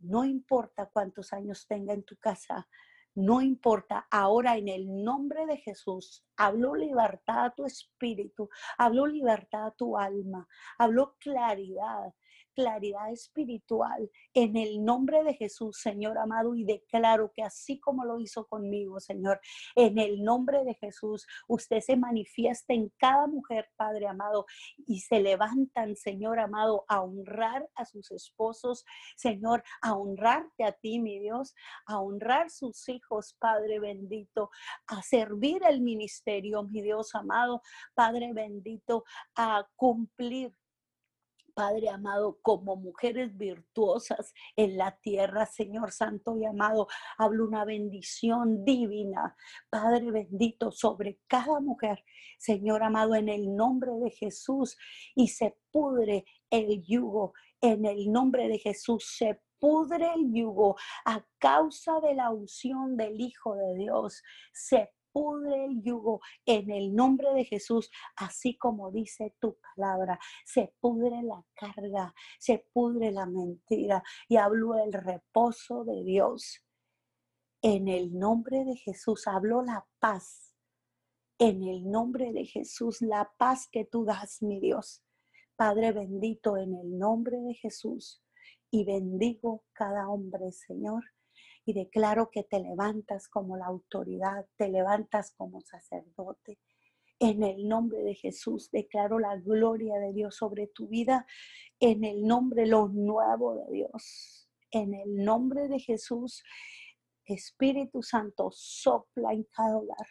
No 0.00 0.26
importa 0.26 0.90
cuántos 0.92 1.32
años 1.32 1.66
tenga 1.66 1.94
en 1.94 2.02
tu 2.02 2.18
casa, 2.18 2.68
no 3.14 3.40
importa, 3.40 4.06
ahora 4.10 4.58
en 4.58 4.68
el 4.68 5.02
nombre 5.02 5.46
de 5.46 5.56
Jesús, 5.56 6.22
hablo 6.36 6.74
libertad 6.74 7.46
a 7.46 7.54
tu 7.54 7.64
espíritu, 7.64 8.48
hablo 8.78 9.06
libertad 9.06 9.66
a 9.66 9.70
tu 9.72 9.96
alma, 9.96 10.46
hablo 10.78 11.16
claridad, 11.18 12.12
claridad 12.54 13.12
espiritual 13.12 14.10
en 14.32 14.56
el 14.56 14.84
nombre 14.84 15.22
de 15.24 15.34
Jesús, 15.34 15.78
Señor 15.80 16.16
amado, 16.18 16.54
y 16.54 16.64
declaro 16.64 17.32
que 17.34 17.42
así 17.42 17.78
como 17.80 18.04
lo 18.04 18.20
hizo 18.20 18.46
conmigo, 18.46 19.00
Señor, 19.00 19.40
en 19.74 19.98
el 19.98 20.22
nombre 20.22 20.64
de 20.64 20.74
Jesús, 20.74 21.26
usted 21.48 21.80
se 21.80 21.96
manifiesta 21.96 22.72
en 22.72 22.92
cada 22.96 23.26
mujer, 23.26 23.68
Padre 23.76 24.06
amado, 24.06 24.46
y 24.86 25.00
se 25.00 25.20
levantan, 25.20 25.96
Señor 25.96 26.38
amado, 26.38 26.84
a 26.88 27.02
honrar 27.02 27.68
a 27.74 27.84
sus 27.84 28.10
esposos, 28.12 28.84
Señor, 29.16 29.62
a 29.82 29.94
honrarte 29.94 30.64
a 30.64 30.72
ti, 30.72 31.00
mi 31.00 31.18
Dios, 31.18 31.54
a 31.86 32.00
honrar 32.00 32.50
sus 32.50 32.88
hijos, 32.88 33.36
Padre 33.38 33.80
bendito, 33.80 34.50
a 34.86 35.02
servir 35.02 35.62
el 35.68 35.80
ministerio, 35.80 36.23
mi 36.26 36.82
Dios 36.82 37.14
amado, 37.14 37.62
Padre 37.94 38.32
bendito, 38.32 39.04
a 39.36 39.66
cumplir 39.76 40.54
Padre 41.54 41.88
amado, 41.88 42.40
como 42.42 42.74
mujeres 42.74 43.36
virtuosas 43.36 44.34
en 44.56 44.76
la 44.76 44.98
tierra, 44.98 45.46
Señor 45.46 45.92
Santo 45.92 46.36
y 46.36 46.44
amado, 46.44 46.88
hablo 47.16 47.44
una 47.44 47.64
bendición 47.64 48.64
divina, 48.64 49.36
Padre 49.70 50.10
bendito, 50.10 50.72
sobre 50.72 51.20
cada 51.28 51.60
mujer, 51.60 52.04
Señor 52.38 52.82
amado, 52.82 53.14
en 53.14 53.28
el 53.28 53.54
nombre 53.54 53.92
de 54.02 54.10
Jesús, 54.10 54.76
y 55.14 55.28
se 55.28 55.56
pudre 55.70 56.24
el 56.50 56.82
yugo, 56.84 57.34
en 57.60 57.84
el 57.84 58.10
nombre 58.10 58.48
de 58.48 58.58
Jesús 58.58 59.14
se 59.16 59.40
pudre 59.60 60.12
el 60.12 60.32
yugo 60.32 60.76
a 61.06 61.24
causa 61.38 62.00
de 62.00 62.14
la 62.14 62.30
unción 62.30 62.96
del 62.96 63.20
Hijo 63.20 63.54
de 63.54 63.74
Dios, 63.76 64.22
se 64.52 64.90
pudre 65.14 65.66
el 65.66 65.80
yugo 65.80 66.20
en 66.44 66.70
el 66.72 66.92
nombre 66.92 67.32
de 67.34 67.44
Jesús, 67.44 67.88
así 68.16 68.58
como 68.58 68.90
dice 68.90 69.36
tu 69.38 69.56
palabra. 69.60 70.18
Se 70.44 70.74
pudre 70.80 71.22
la 71.22 71.40
carga, 71.54 72.12
se 72.40 72.66
pudre 72.72 73.12
la 73.12 73.24
mentira 73.24 74.02
y 74.28 74.36
hablo 74.36 74.74
el 74.76 74.92
reposo 74.92 75.84
de 75.84 76.02
Dios. 76.02 76.64
En 77.62 77.86
el 77.86 78.18
nombre 78.18 78.64
de 78.64 78.74
Jesús 78.74 79.28
hablo 79.28 79.62
la 79.62 79.86
paz. 80.00 80.52
En 81.38 81.62
el 81.62 81.88
nombre 81.88 82.32
de 82.32 82.44
Jesús, 82.44 83.00
la 83.00 83.32
paz 83.38 83.68
que 83.70 83.84
tú 83.84 84.04
das, 84.04 84.42
mi 84.42 84.58
Dios. 84.58 85.04
Padre 85.56 85.92
bendito, 85.92 86.56
en 86.56 86.74
el 86.74 86.98
nombre 86.98 87.38
de 87.38 87.54
Jesús. 87.54 88.20
Y 88.70 88.84
bendigo 88.84 89.64
cada 89.72 90.08
hombre, 90.08 90.50
Señor 90.50 91.04
y 91.64 91.72
declaro 91.72 92.30
que 92.30 92.42
te 92.42 92.60
levantas 92.60 93.28
como 93.28 93.56
la 93.56 93.66
autoridad, 93.66 94.46
te 94.56 94.68
levantas 94.68 95.32
como 95.32 95.60
sacerdote. 95.62 96.58
En 97.18 97.42
el 97.42 97.68
nombre 97.68 98.02
de 98.02 98.14
Jesús 98.14 98.70
declaro 98.70 99.18
la 99.18 99.36
gloria 99.36 99.98
de 99.98 100.12
Dios 100.12 100.36
sobre 100.36 100.66
tu 100.66 100.88
vida, 100.88 101.26
en 101.80 102.04
el 102.04 102.26
nombre 102.26 102.66
lo 102.66 102.88
nuevo 102.88 103.54
de 103.56 103.72
Dios. 103.72 104.50
En 104.70 104.92
el 104.92 105.24
nombre 105.24 105.68
de 105.68 105.78
Jesús, 105.78 106.42
Espíritu 107.24 108.02
Santo, 108.02 108.50
sopla 108.52 109.32
en 109.32 109.44
cada 109.44 109.78
hogar 109.78 110.08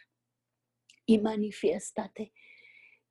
y 1.06 1.18
manifiéstate. 1.18 2.32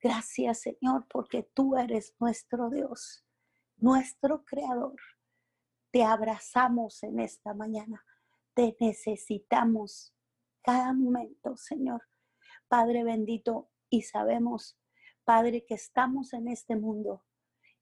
Gracias 0.01 0.61
Señor, 0.61 1.05
porque 1.09 1.43
tú 1.53 1.77
eres 1.77 2.13
nuestro 2.19 2.69
Dios, 2.69 3.23
nuestro 3.77 4.43
Creador. 4.43 4.99
Te 5.91 6.03
abrazamos 6.03 7.03
en 7.03 7.19
esta 7.19 7.53
mañana 7.53 8.03
te 8.53 8.75
necesitamos 8.79 10.13
cada 10.63 10.93
momento, 10.93 11.57
Señor. 11.57 12.01
Padre 12.67 13.03
bendito, 13.03 13.69
y 13.89 14.03
sabemos, 14.03 14.77
Padre, 15.23 15.65
que 15.65 15.75
estamos 15.75 16.33
en 16.33 16.47
este 16.47 16.75
mundo. 16.75 17.23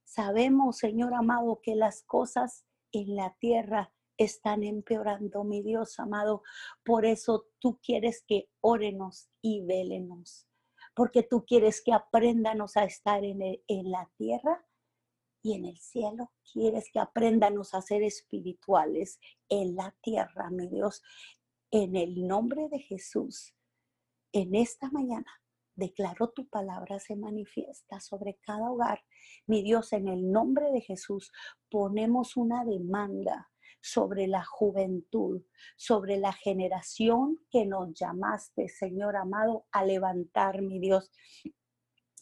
Sabemos, 0.04 0.78
Señor 0.78 1.14
amado, 1.14 1.62
que 1.62 1.76
las 1.76 2.04
cosas 2.04 2.66
en 2.92 3.16
la 3.16 3.36
tierra 3.40 3.94
están 4.18 4.64
empeorando, 4.64 5.44
mi 5.44 5.62
Dios 5.62 6.00
amado. 6.00 6.44
Por 6.84 7.06
eso 7.06 7.48
tú 7.60 7.80
quieres 7.82 8.24
que 8.28 8.50
órenos 8.60 9.30
y 9.42 9.66
vélenos. 9.66 10.48
Porque 10.94 11.24
tú 11.24 11.46
quieres 11.46 11.82
que 11.82 11.94
aprendanos 11.94 12.76
a 12.76 12.84
estar 12.84 13.24
en, 13.24 13.42
en 13.42 13.92
la 13.92 14.12
tierra 14.18 14.66
y 15.42 15.56
en 15.56 15.66
el 15.66 15.78
cielo. 15.78 16.32
Quieres 16.52 16.90
que 16.92 17.00
aprendamos 17.00 17.74
a 17.74 17.82
ser 17.82 18.04
espirituales 18.04 19.20
en 19.50 19.76
la 19.76 19.96
tierra, 20.02 20.50
mi 20.50 20.68
Dios. 20.68 21.02
En 21.72 21.96
el 21.96 22.28
nombre 22.28 22.68
de 22.70 22.80
Jesús, 22.80 23.54
en 24.34 24.56
esta 24.56 24.90
mañana, 24.92 25.32
declaro 25.76 26.30
tu 26.30 26.48
palabra 26.48 27.00
se 27.00 27.16
manifiesta 27.16 28.00
sobre 28.00 28.38
cada 28.42 28.72
hogar. 28.72 29.04
Mi 29.48 29.64
Dios, 29.64 29.94
en 29.94 30.08
el 30.08 30.32
nombre 30.32 30.72
de 30.72 30.82
Jesús, 30.82 31.32
ponemos 31.70 32.38
una 32.38 32.66
demanda 32.66 33.50
sobre 33.82 34.28
la 34.28 34.44
juventud, 34.44 35.42
sobre 35.76 36.18
la 36.18 36.34
generación 36.34 37.40
que 37.50 37.66
nos 37.66 37.94
llamaste, 37.94 38.70
Señor 38.70 39.16
amado, 39.16 39.66
a 39.72 39.84
levantar, 39.84 40.62
mi 40.62 40.80
Dios. 40.80 41.12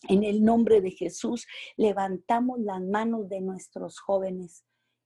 En 0.07 0.23
el 0.23 0.43
nombre 0.43 0.81
de 0.81 0.91
Jesús, 0.91 1.45
levantamos 1.75 2.59
las 2.59 2.81
manos 2.81 3.27
de 3.27 3.41
nuestros 3.41 3.99
jóvenes. 3.99 4.63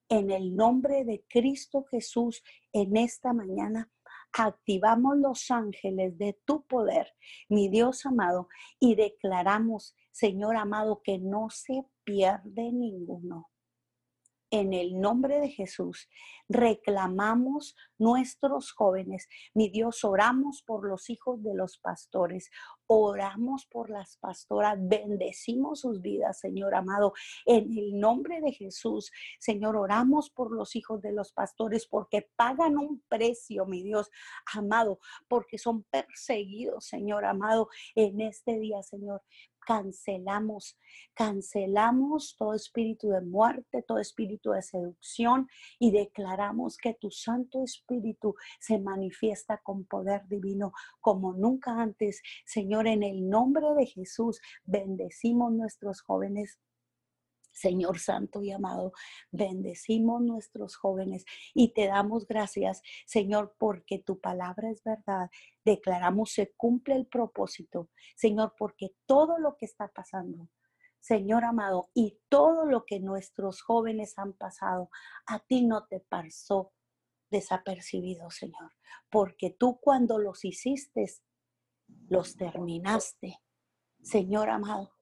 En 0.08 0.30
el 0.30 0.56
nombre 0.56 1.04
de 1.04 1.26
Cristo 1.28 1.84
Jesús, 1.90 2.44
en 2.72 2.96
esta 2.96 3.34
mañana, 3.34 3.92
activamos 4.34 5.18
los 5.18 5.50
ángeles 5.50 6.18
de 6.18 6.40
tu 6.46 6.66
poder, 6.66 7.14
mi 7.50 7.70
Dios 7.70 8.06
amado, 8.06 8.48
y 8.80 8.96
declaramos, 8.96 9.96
Señor 10.12 10.58
amado, 10.58 11.02
que 11.04 11.18
no 11.18 11.50
se 11.50 11.86
pierde 12.04 12.72
ninguno. 12.72 13.50
En 14.54 14.72
el 14.72 15.02
nombre 15.02 15.40
de 15.40 15.50
Jesús, 15.50 16.08
reclamamos 16.48 17.76
nuestros 17.98 18.72
jóvenes. 18.72 19.28
Mi 19.56 19.70
Dios, 19.70 20.04
oramos 20.04 20.62
por 20.62 20.88
los 20.88 21.10
hijos 21.10 21.42
de 21.42 21.56
los 21.56 21.80
pastores, 21.80 22.52
oramos 22.86 23.66
por 23.66 23.90
las 23.90 24.18
pastoras, 24.18 24.78
bendecimos 24.80 25.80
sus 25.80 26.04
vidas, 26.04 26.40
Señor 26.40 26.76
amado, 26.76 27.14
en 27.48 27.76
el 27.76 28.00
nombre 28.00 28.42
de 28.42 28.52
Jesús. 28.52 29.12
Señor, 29.40 29.76
oramos 29.76 30.30
por 30.30 30.52
los 30.52 30.76
hijos 30.76 31.02
de 31.02 31.14
los 31.14 31.32
pastores 31.32 31.88
porque 31.88 32.30
pagan 32.36 32.78
un 32.78 33.02
precio, 33.10 33.66
mi 33.66 33.82
Dios 33.82 34.12
amado, 34.54 35.00
porque 35.28 35.58
son 35.58 35.82
perseguidos, 35.86 36.86
Señor 36.86 37.26
amado, 37.26 37.70
en 37.96 38.22
este 38.22 38.60
día, 38.60 38.84
Señor 38.84 39.24
cancelamos, 39.66 40.78
cancelamos 41.14 42.36
todo 42.38 42.54
espíritu 42.54 43.10
de 43.10 43.22
muerte, 43.22 43.84
todo 43.84 44.00
espíritu 44.00 44.52
de 44.52 44.62
seducción 44.62 45.48
y 45.80 45.92
declaramos 45.92 46.78
que 46.78 46.94
tu 46.94 47.12
Santo 47.12 47.64
Espíritu 47.64 48.36
se 48.60 48.80
manifiesta 48.80 49.60
con 49.64 49.86
poder 49.86 50.28
divino 50.28 50.74
como 51.00 51.34
nunca 51.34 51.82
antes. 51.82 52.22
Señor, 52.46 52.88
en 52.88 53.04
el 53.04 53.30
nombre 53.30 53.68
de 53.76 53.86
Jesús, 53.86 54.40
bendecimos 54.66 55.52
nuestros 55.52 56.02
jóvenes 56.02 56.60
Señor 57.54 58.00
Santo 58.00 58.42
y 58.42 58.52
amado, 58.52 58.94
bendecimos 59.32 60.22
nuestros 60.22 60.76
jóvenes 60.76 61.24
y 61.54 61.74
te 61.74 61.88
damos 61.88 62.28
gracias, 62.28 62.82
Señor, 63.06 63.56
porque 63.58 64.00
tu 64.00 64.20
palabra 64.20 64.70
es 64.72 64.84
verdad. 64.84 65.30
Declaramos 65.64 66.34
se 66.34 66.52
cumple 66.58 66.96
el 66.96 67.06
propósito, 67.06 67.90
Señor, 68.16 68.56
porque 68.58 68.96
todo 69.06 69.38
lo 69.38 69.56
que 69.56 69.66
está 69.66 69.88
pasando, 69.88 70.50
Señor 71.00 71.46
amado, 71.46 71.90
y 71.94 72.20
todo 72.28 72.66
lo 72.66 72.86
que 72.86 73.00
nuestros 73.00 73.62
jóvenes 73.62 74.18
han 74.18 74.34
pasado, 74.34 74.90
a 75.28 75.40
ti 75.40 75.66
no 75.66 75.86
te 75.86 76.00
pasó 76.00 76.74
desapercibido, 77.30 78.30
Señor, 78.32 78.74
porque 79.10 79.52
tú 79.52 79.80
cuando 79.80 80.18
los 80.18 80.44
hiciste, 80.44 81.06
los 82.10 82.36
terminaste, 82.36 83.40
Señor 84.02 84.50
amado 84.50 84.93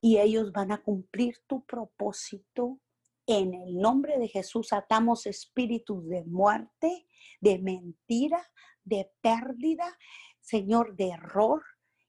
y 0.00 0.18
ellos 0.18 0.52
van 0.52 0.72
a 0.72 0.82
cumplir 0.82 1.38
tu 1.46 1.64
propósito. 1.64 2.80
En 3.26 3.54
el 3.54 3.78
nombre 3.78 4.18
de 4.18 4.28
Jesús 4.28 4.72
atamos 4.72 5.26
espíritus 5.26 6.08
de 6.08 6.24
muerte, 6.24 7.06
de 7.40 7.58
mentira, 7.58 8.42
de 8.82 9.10
pérdida, 9.20 9.96
Señor, 10.40 10.96
de 10.96 11.10
error 11.10 11.62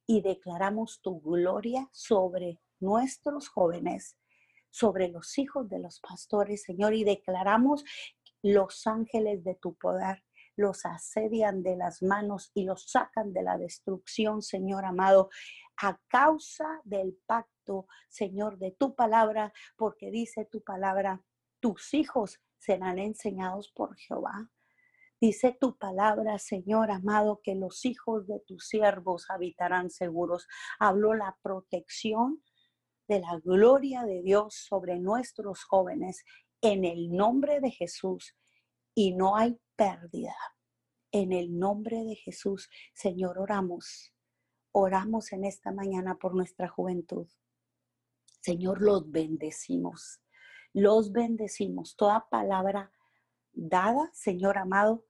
y 0.08 0.22
declaramos 0.22 1.02
tu 1.02 1.22
gloria 1.22 1.90
sobre 1.92 2.60
nuestros 2.80 3.50
jóvenes, 3.50 4.18
sobre 4.70 5.10
los 5.10 5.38
hijos 5.38 5.70
de 5.70 5.80
los 5.80 6.00
pastores, 6.00 6.64
Señor, 6.64 6.94
y 6.94 7.04
declaramos 7.04 7.84
los 8.42 8.88
ángeles 8.88 9.44
de 9.44 9.56
tu 9.56 9.76
poder 9.76 10.24
los 10.56 10.86
asedian 10.86 11.64
de 11.64 11.76
las 11.76 12.02
manos 12.02 12.52
y 12.54 12.64
los 12.64 12.90
sacan 12.90 13.34
de 13.34 13.44
la 13.44 13.58
destrucción, 13.58 14.42
Señor 14.42 14.86
amado, 14.86 15.30
a 15.78 16.00
causa 16.08 16.82
del 16.84 17.18
pacto, 17.26 17.52
Señor, 18.10 18.58
de 18.58 18.72
tu 18.72 18.96
palabra, 18.96 19.54
porque 19.76 20.12
dice 20.12 20.46
tu 20.46 20.62
palabra, 20.62 21.22
tus 21.60 21.94
hijos 21.94 22.40
serán 22.58 23.00
enseñados 23.00 23.72
por 23.72 23.96
Jehová. 23.98 24.50
Dice 25.20 25.56
tu 25.60 25.78
palabra, 25.78 26.40
Señor 26.40 26.90
amado, 26.90 27.42
que 27.44 27.54
los 27.54 27.86
hijos 27.86 28.26
de 28.26 28.40
tus 28.40 28.68
siervos 28.68 29.30
habitarán 29.30 29.92
seguros. 29.92 30.48
Habló 30.80 31.14
la 31.14 31.38
protección 31.44 32.44
de 33.08 33.20
la 33.20 33.40
gloria 33.44 34.04
de 34.04 34.24
Dios 34.24 34.56
sobre 34.56 35.00
nuestros 35.00 35.64
jóvenes 35.64 36.24
en 36.62 36.86
el 36.86 37.12
nombre 37.12 37.60
de 37.60 37.70
Jesús 37.70 38.36
y 38.96 39.14
no 39.14 39.36
hay 39.36 39.60
pérdida. 39.76 40.36
En 41.12 41.34
el 41.34 41.60
nombre 41.60 42.04
de 42.04 42.16
Jesús, 42.16 42.70
Señor, 42.94 43.38
oramos. 43.38 44.14
Oramos 44.72 45.34
en 45.34 45.44
esta 45.44 45.72
mañana 45.72 46.16
por 46.16 46.34
nuestra 46.34 46.68
juventud. 46.68 47.28
Señor, 48.42 48.82
los 48.82 49.10
bendecimos. 49.12 50.20
Los 50.74 51.12
bendecimos. 51.12 51.96
Toda 51.96 52.28
palabra 52.30 52.92
dada, 53.54 54.10
Señor 54.14 54.58
amado, 54.58 55.06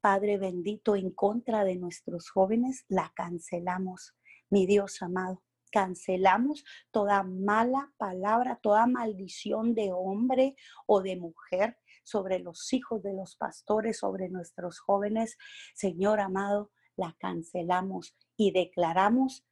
Padre 0.00 0.38
bendito, 0.38 0.96
en 0.96 1.10
contra 1.10 1.62
de 1.64 1.76
nuestros 1.76 2.30
jóvenes, 2.30 2.86
la 2.88 3.12
cancelamos. 3.14 4.14
Mi 4.48 4.66
Dios 4.66 5.02
amado, 5.02 5.42
cancelamos 5.70 6.64
toda 6.90 7.22
mala 7.22 7.92
palabra, 7.98 8.58
toda 8.62 8.86
maldición 8.86 9.74
de 9.74 9.92
hombre 9.92 10.56
o 10.86 11.02
de 11.02 11.16
mujer 11.16 11.76
sobre 12.02 12.38
los 12.38 12.72
hijos 12.72 13.02
de 13.02 13.12
los 13.12 13.36
pastores, 13.36 13.98
sobre 13.98 14.30
nuestros 14.30 14.80
jóvenes. 14.80 15.36
Señor 15.74 16.18
amado, 16.18 16.70
la 16.96 17.14
cancelamos 17.18 18.16
y 18.38 18.52
declaramos 18.52 19.44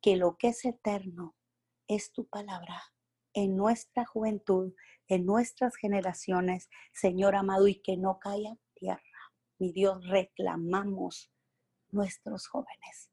que 0.00 0.16
lo 0.16 0.36
que 0.36 0.48
es 0.48 0.64
eterno 0.64 1.34
es 1.88 2.12
tu 2.12 2.26
palabra 2.26 2.82
en 3.32 3.56
nuestra 3.56 4.04
juventud, 4.04 4.74
en 5.08 5.24
nuestras 5.24 5.76
generaciones, 5.76 6.68
Señor 6.92 7.34
amado, 7.34 7.66
y 7.66 7.76
que 7.76 7.96
no 7.96 8.18
caiga 8.18 8.56
tierra. 8.74 9.02
Mi 9.58 9.72
Dios, 9.72 10.06
reclamamos 10.06 11.32
nuestros 11.90 12.46
jóvenes. 12.46 13.10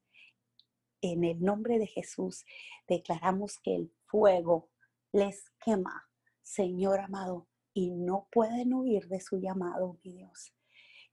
En 1.00 1.24
el 1.24 1.40
nombre 1.40 1.78
de 1.78 1.86
Jesús, 1.86 2.44
declaramos 2.86 3.58
que 3.62 3.74
el 3.74 3.92
fuego 4.06 4.70
les 5.12 5.50
quema, 5.64 6.08
Señor 6.42 7.00
amado, 7.00 7.48
y 7.72 7.90
no 7.90 8.28
pueden 8.30 8.74
huir 8.74 9.08
de 9.08 9.20
su 9.20 9.38
llamado, 9.38 9.98
mi 10.02 10.12
Dios. 10.12 10.54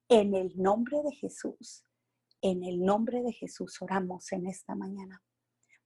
En 0.09 0.35
el 0.35 0.53
nombre 0.57 1.01
de 1.03 1.11
Jesús, 1.13 1.85
en 2.41 2.63
el 2.63 2.83
nombre 2.83 3.21
de 3.21 3.31
Jesús 3.31 3.81
oramos 3.81 4.31
en 4.31 4.47
esta 4.47 4.75
mañana. 4.75 5.23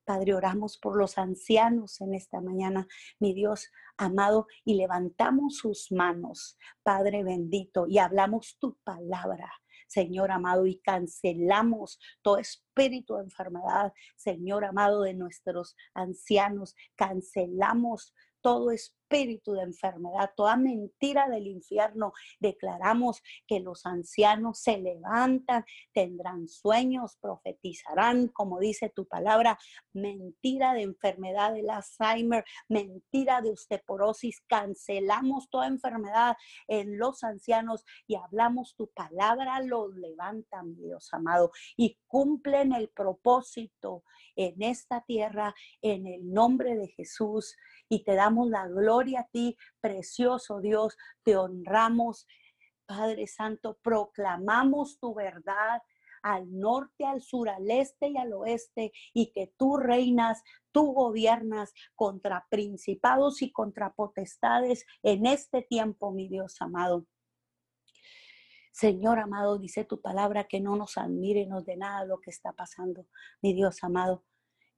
Padre, 0.07 0.33
oramos 0.33 0.77
por 0.77 0.97
los 0.97 1.17
ancianos 1.17 1.99
en 1.99 2.13
esta 2.13 2.39
mañana, 2.39 2.87
mi 3.19 3.33
Dios 3.33 3.69
amado, 3.97 4.47
y 4.63 4.75
levantamos 4.75 5.57
sus 5.57 5.91
manos, 5.91 6.57
Padre 6.81 7.25
bendito, 7.25 7.87
y 7.89 7.97
hablamos 7.97 8.57
tu 8.57 8.77
palabra. 8.85 9.51
Señor 9.89 10.31
amado, 10.31 10.65
y 10.65 10.79
cancelamos 10.79 11.99
todo 12.21 12.37
espíritu 12.37 13.15
de 13.15 13.23
enfermedad, 13.23 13.91
Señor 14.15 14.63
amado, 14.63 15.01
de 15.01 15.13
nuestros 15.13 15.75
ancianos. 15.93 16.73
Cancelamos 16.95 18.13
todo 18.41 18.71
espíritu 18.71 19.06
de 19.09 19.61
enfermedad, 19.61 20.31
toda 20.35 20.57
mentira 20.57 21.29
del 21.29 21.47
infierno. 21.47 22.13
Declaramos 22.39 23.21
que 23.47 23.59
los 23.59 23.85
ancianos 23.85 24.59
se 24.59 24.77
levantan, 24.77 25.65
tendrán 25.93 26.47
sueños, 26.47 27.17
profetizarán, 27.21 28.27
como 28.27 28.59
dice 28.59 28.89
tu 28.89 29.07
palabra, 29.07 29.57
mentira 29.93 30.73
de 30.73 30.81
enfermedad 30.81 31.53
del 31.53 31.69
Alzheimer, 31.69 32.43
mentira 32.67 33.41
de 33.41 33.51
osteoporosis. 33.51 34.41
Cancelamos 34.47 35.49
toda 35.49 35.67
enfermedad 35.67 36.35
en 36.67 36.97
los 36.97 37.23
ancianos 37.23 37.85
y 38.07 38.15
hablamos 38.15 38.75
tu 38.75 38.87
palabra, 38.87 39.61
los 39.61 39.95
levantan, 39.95 40.75
Dios 40.75 41.13
amado, 41.13 41.51
y 41.77 41.97
cumplen 42.07 42.73
el 42.73 42.89
propósito 42.89 44.03
en 44.35 44.61
esta 44.61 45.01
tierra 45.01 45.55
en 45.81 46.07
el 46.07 46.31
nombre 46.31 46.75
de 46.75 46.89
Jesús 46.89 47.55
y 47.89 48.03
te 48.03 48.15
damos 48.15 48.49
la 48.49 48.67
gloria 48.67 48.96
a 49.15 49.27
ti, 49.31 49.57
precioso 49.79 50.59
Dios, 50.59 50.97
te 51.23 51.37
honramos, 51.37 52.27
Padre 52.85 53.27
Santo, 53.27 53.77
proclamamos 53.81 54.99
tu 54.99 55.13
verdad 55.13 55.81
al 56.23 56.57
norte, 56.57 57.05
al 57.05 57.21
sur, 57.21 57.49
al 57.49 57.69
este 57.69 58.09
y 58.09 58.17
al 58.17 58.33
oeste, 58.33 58.91
y 59.13 59.31
que 59.31 59.53
tú 59.57 59.77
reinas, 59.77 60.43
tú 60.71 60.93
gobiernas 60.93 61.73
contra 61.95 62.47
principados 62.49 63.41
y 63.41 63.51
contra 63.51 63.93
potestades 63.93 64.85
en 65.03 65.25
este 65.25 65.61
tiempo, 65.61 66.11
mi 66.11 66.27
Dios 66.27 66.55
amado. 66.59 67.05
Señor 68.71 69.19
amado, 69.19 69.57
dice 69.57 69.85
tu 69.85 70.01
palabra 70.01 70.47
que 70.47 70.59
no 70.59 70.75
nos 70.75 70.97
admirenos 70.97 71.65
de 71.65 71.77
nada 71.77 72.05
lo 72.05 72.19
que 72.19 72.29
está 72.29 72.53
pasando, 72.53 73.07
mi 73.41 73.53
Dios 73.53 73.83
amado. 73.83 74.23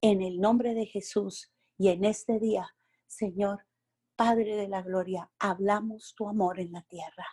En 0.01 0.21
el 0.21 0.39
nombre 0.39 0.73
de 0.73 0.85
Jesús 0.85 1.51
y 1.77 1.89
en 1.89 2.05
este 2.05 2.39
día 2.39 2.75
Señor, 3.09 3.65
Padre 4.19 4.57
de 4.57 4.67
la 4.67 4.81
Gloria, 4.81 5.31
hablamos 5.39 6.13
tu 6.13 6.27
amor 6.27 6.59
en 6.59 6.73
la 6.73 6.81
tierra, 6.81 7.25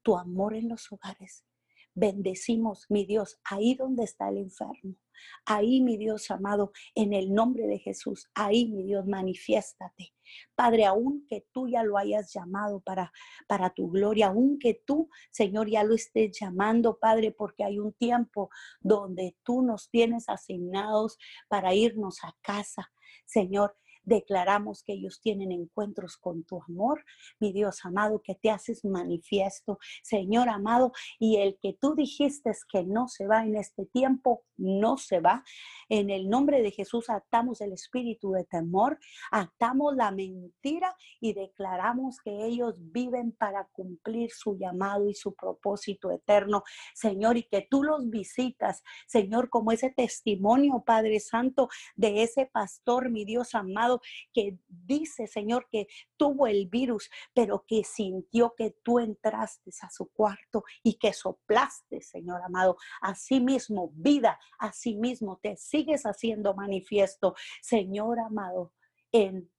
tu 0.00 0.16
amor 0.16 0.54
en 0.54 0.70
los 0.70 0.90
hogares. 0.90 1.44
Bendecimos, 1.92 2.86
mi 2.88 3.04
Dios, 3.04 3.38
ahí 3.44 3.74
donde 3.74 4.04
está 4.04 4.30
el 4.30 4.38
enfermo. 4.38 4.96
Ahí, 5.44 5.82
mi 5.82 5.98
Dios 5.98 6.30
amado, 6.30 6.72
en 6.94 7.12
el 7.12 7.34
nombre 7.34 7.66
de 7.66 7.78
Jesús, 7.78 8.30
ahí, 8.34 8.66
mi 8.70 8.82
Dios, 8.82 9.06
manifiéstate. 9.06 10.14
Padre, 10.54 10.86
aun 10.86 11.26
que 11.28 11.46
tú 11.52 11.68
ya 11.68 11.84
lo 11.84 11.98
hayas 11.98 12.32
llamado 12.32 12.80
para, 12.80 13.12
para 13.46 13.68
tu 13.68 13.90
gloria, 13.90 14.28
aun 14.28 14.58
que 14.58 14.82
tú, 14.86 15.10
Señor, 15.30 15.68
ya 15.68 15.84
lo 15.84 15.94
estés 15.94 16.40
llamando, 16.40 16.98
Padre, 16.98 17.32
porque 17.32 17.62
hay 17.62 17.78
un 17.78 17.92
tiempo 17.92 18.48
donde 18.80 19.36
tú 19.42 19.60
nos 19.60 19.90
tienes 19.90 20.30
asignados 20.30 21.18
para 21.48 21.74
irnos 21.74 22.24
a 22.24 22.34
casa. 22.40 22.90
Señor, 23.26 23.76
Declaramos 24.02 24.82
que 24.82 24.94
ellos 24.94 25.20
tienen 25.20 25.52
encuentros 25.52 26.16
con 26.16 26.44
tu 26.44 26.62
amor, 26.62 27.04
mi 27.40 27.52
Dios 27.52 27.84
amado, 27.84 28.20
que 28.22 28.34
te 28.34 28.50
haces 28.50 28.84
manifiesto, 28.84 29.78
Señor 30.02 30.48
amado, 30.48 30.92
y 31.18 31.36
el 31.36 31.58
que 31.60 31.76
tú 31.80 31.94
dijiste 31.94 32.52
que 32.70 32.84
no 32.84 33.08
se 33.08 33.26
va 33.26 33.44
en 33.44 33.56
este 33.56 33.86
tiempo, 33.86 34.44
no 34.56 34.96
se 34.96 35.20
va. 35.20 35.44
En 35.88 36.10
el 36.10 36.28
nombre 36.28 36.62
de 36.62 36.70
Jesús 36.70 37.08
atamos 37.10 37.60
el 37.60 37.72
espíritu 37.72 38.32
de 38.32 38.44
temor, 38.44 38.98
atamos 39.30 39.94
la 39.96 40.10
mentira 40.10 40.94
y 41.20 41.32
declaramos 41.34 42.18
que 42.24 42.44
ellos 42.46 42.74
viven 42.78 43.32
para 43.32 43.68
cumplir 43.72 44.30
su 44.30 44.56
llamado 44.56 45.08
y 45.08 45.14
su 45.14 45.34
propósito 45.34 46.10
eterno, 46.10 46.62
Señor, 46.94 47.36
y 47.36 47.44
que 47.44 47.66
tú 47.68 47.82
los 47.82 48.08
visitas, 48.08 48.82
Señor, 49.06 49.48
como 49.48 49.72
ese 49.72 49.90
testimonio, 49.90 50.82
Padre 50.84 51.20
Santo, 51.20 51.68
de 51.96 52.22
ese 52.22 52.46
pastor, 52.46 53.10
mi 53.10 53.24
Dios 53.24 53.54
amado, 53.54 53.91
que 54.32 54.58
dice, 54.68 55.26
Señor, 55.26 55.68
que 55.70 55.86
tuvo 56.16 56.46
el 56.46 56.68
virus, 56.68 57.10
pero 57.34 57.64
que 57.66 57.84
sintió 57.84 58.54
que 58.56 58.76
tú 58.82 58.98
entraste 58.98 59.70
a 59.82 59.90
su 59.90 60.10
cuarto 60.10 60.64
y 60.82 60.94
que 60.94 61.12
soplaste, 61.12 62.00
Señor 62.00 62.42
amado, 62.42 62.76
así 63.00 63.40
mismo 63.40 63.90
vida, 63.94 64.38
así 64.58 64.96
mismo 64.96 65.38
te 65.42 65.56
sigues 65.56 66.02
haciendo 66.04 66.54
manifiesto, 66.54 67.34
Señor 67.60 68.20
amado, 68.20 68.72
en 69.12 69.50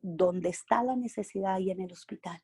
donde 0.00 0.50
está 0.50 0.84
la 0.84 0.94
necesidad 0.94 1.58
y 1.58 1.70
en 1.70 1.80
el 1.80 1.92
hospital, 1.92 2.42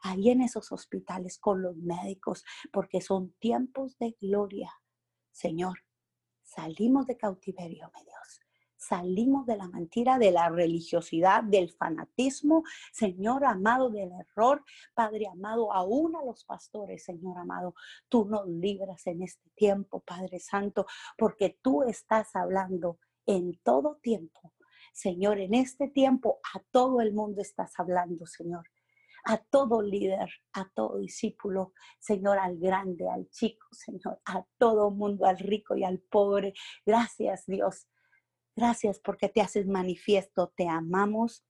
ahí 0.00 0.30
en 0.30 0.40
esos 0.40 0.72
hospitales 0.72 1.38
con 1.38 1.62
los 1.62 1.76
médicos, 1.76 2.44
porque 2.72 3.00
son 3.00 3.32
tiempos 3.38 3.98
de 3.98 4.16
gloria. 4.20 4.72
Señor, 5.30 5.78
salimos 6.42 7.06
de 7.06 7.16
cautiverio, 7.16 7.90
mi 7.94 8.02
Dios. 8.04 8.40
Salimos 8.88 9.46
de 9.46 9.56
la 9.56 9.68
mentira, 9.68 10.18
de 10.18 10.32
la 10.32 10.48
religiosidad, 10.48 11.42
del 11.44 11.70
fanatismo, 11.72 12.64
Señor 12.92 13.44
amado, 13.44 13.90
del 13.90 14.10
error, 14.12 14.64
Padre 14.94 15.26
amado, 15.28 15.72
aún 15.72 16.16
a 16.16 16.24
los 16.24 16.44
pastores, 16.44 17.04
Señor 17.04 17.38
amado, 17.38 17.74
tú 18.08 18.24
nos 18.24 18.46
libras 18.48 19.06
en 19.06 19.22
este 19.22 19.50
tiempo, 19.54 20.00
Padre 20.00 20.38
Santo, 20.38 20.86
porque 21.16 21.58
tú 21.62 21.82
estás 21.82 22.34
hablando 22.34 22.98
en 23.26 23.58
todo 23.62 23.98
tiempo 24.02 24.52
Señor, 24.92 25.38
en 25.38 25.54
este 25.54 25.88
tiempo 25.88 26.40
a 26.54 26.60
todo 26.70 27.00
el 27.00 27.12
mundo 27.14 27.40
estás 27.40 27.72
hablando, 27.78 28.26
Señor. 28.26 28.68
A 29.24 29.38
todo 29.38 29.80
líder, 29.80 30.28
a 30.52 30.68
todo 30.74 30.98
discípulo, 30.98 31.72
Señor, 32.00 32.38
al 32.38 32.58
grande, 32.58 33.08
al 33.08 33.28
chico, 33.30 33.66
Señor, 33.70 34.20
a 34.24 34.44
todo 34.58 34.90
mundo, 34.90 35.26
al 35.26 35.38
rico 35.38 35.76
y 35.76 35.84
al 35.84 36.00
pobre. 36.00 36.54
Gracias, 36.84 37.46
Dios. 37.46 37.86
Gracias 38.54 38.98
porque 38.98 39.28
te 39.28 39.40
haces 39.40 39.66
manifiesto. 39.66 40.52
Te 40.56 40.68
amamos, 40.68 41.44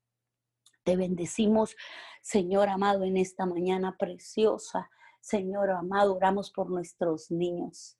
te 0.84 0.96
bendecimos, 0.96 1.76
Señor 2.22 2.68
amado, 2.68 3.04
en 3.04 3.16
esta 3.16 3.46
mañana 3.46 3.96
preciosa. 3.98 4.90
Señor 5.20 5.70
amado, 5.70 6.14
oramos 6.14 6.50
por 6.50 6.70
nuestros 6.70 7.30
niños. 7.30 7.98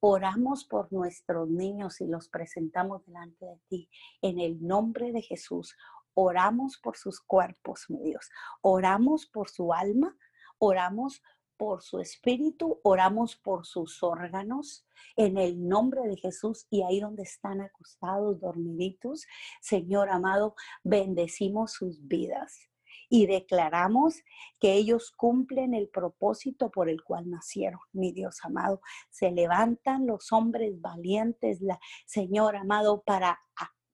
Oramos 0.00 0.64
por 0.64 0.90
nuestros 0.92 1.48
niños 1.48 2.00
y 2.00 2.06
los 2.06 2.28
presentamos 2.28 3.04
delante 3.04 3.44
de 3.44 3.60
ti. 3.68 3.90
En 4.22 4.38
el 4.38 4.66
nombre 4.66 5.12
de 5.12 5.20
Jesús, 5.20 5.76
oramos 6.14 6.78
por 6.78 6.96
sus 6.96 7.20
cuerpos, 7.20 7.84
mi 7.88 8.02
Dios. 8.02 8.30
Oramos 8.62 9.26
por 9.26 9.50
su 9.50 9.74
alma, 9.74 10.16
oramos 10.58 11.22
por 11.60 11.82
su 11.82 12.00
espíritu, 12.00 12.80
oramos 12.84 13.36
por 13.36 13.66
sus 13.66 14.02
órganos, 14.02 14.86
en 15.14 15.36
el 15.36 15.68
nombre 15.68 16.00
de 16.08 16.16
Jesús 16.16 16.66
y 16.70 16.80
ahí 16.80 17.00
donde 17.00 17.24
están 17.24 17.60
acostados, 17.60 18.40
dormiditos, 18.40 19.26
Señor 19.60 20.08
amado, 20.08 20.54
bendecimos 20.84 21.72
sus 21.72 22.08
vidas 22.08 22.70
y 23.10 23.26
declaramos 23.26 24.22
que 24.58 24.72
ellos 24.72 25.10
cumplen 25.10 25.74
el 25.74 25.90
propósito 25.90 26.70
por 26.70 26.88
el 26.88 27.04
cual 27.04 27.28
nacieron, 27.28 27.80
mi 27.92 28.10
Dios 28.12 28.38
amado. 28.42 28.80
Se 29.10 29.30
levantan 29.30 30.06
los 30.06 30.32
hombres 30.32 30.80
valientes, 30.80 31.60
la, 31.60 31.78
Señor 32.06 32.56
amado, 32.56 33.02
para 33.04 33.38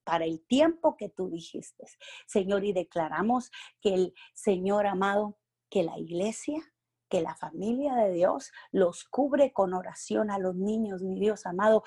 para 0.04 0.24
el 0.24 0.46
tiempo 0.46 0.96
que 0.96 1.08
tú 1.08 1.28
dijiste, 1.28 1.84
Señor, 2.28 2.64
y 2.64 2.72
declaramos 2.72 3.50
que 3.80 3.92
el 3.92 4.14
Señor 4.34 4.86
amado, 4.86 5.36
que 5.68 5.82
la 5.82 5.98
iglesia, 5.98 6.62
que 7.08 7.20
la 7.20 7.34
familia 7.36 7.94
de 7.94 8.12
Dios 8.12 8.52
los 8.72 9.04
cubre 9.04 9.52
con 9.52 9.74
oración 9.74 10.30
a 10.30 10.38
los 10.38 10.56
niños, 10.56 11.02
mi 11.02 11.18
Dios 11.18 11.46
amado, 11.46 11.82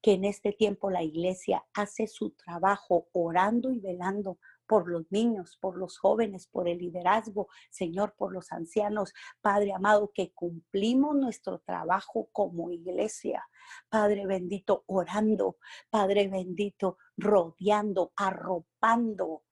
que 0.00 0.12
en 0.12 0.24
este 0.24 0.52
tiempo 0.52 0.90
la 0.90 1.02
iglesia 1.02 1.64
hace 1.74 2.06
su 2.06 2.30
trabajo 2.30 3.08
orando 3.12 3.72
y 3.72 3.80
velando 3.80 4.38
por 4.68 4.88
los 4.88 5.10
niños, 5.10 5.56
por 5.60 5.76
los 5.78 5.98
jóvenes, 5.98 6.46
por 6.46 6.68
el 6.68 6.78
liderazgo, 6.78 7.48
Señor, 7.70 8.14
por 8.16 8.32
los 8.32 8.52
ancianos. 8.52 9.14
Padre 9.40 9.72
amado, 9.72 10.12
que 10.14 10.32
cumplimos 10.32 11.16
nuestro 11.16 11.58
trabajo 11.60 12.28
como 12.32 12.70
iglesia. 12.70 13.48
Padre 13.88 14.26
bendito, 14.26 14.84
orando. 14.86 15.56
Padre 15.90 16.28
bendito, 16.28 16.98
rodeando, 17.16 18.12
arropando 18.14 19.42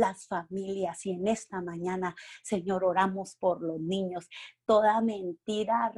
las 0.00 0.26
familias. 0.26 1.04
Y 1.06 1.12
en 1.12 1.28
esta 1.28 1.60
mañana, 1.60 2.16
Señor, 2.42 2.84
oramos 2.84 3.36
por 3.36 3.62
los 3.62 3.80
niños. 3.80 4.28
Toda 4.66 5.00
mentira 5.00 5.92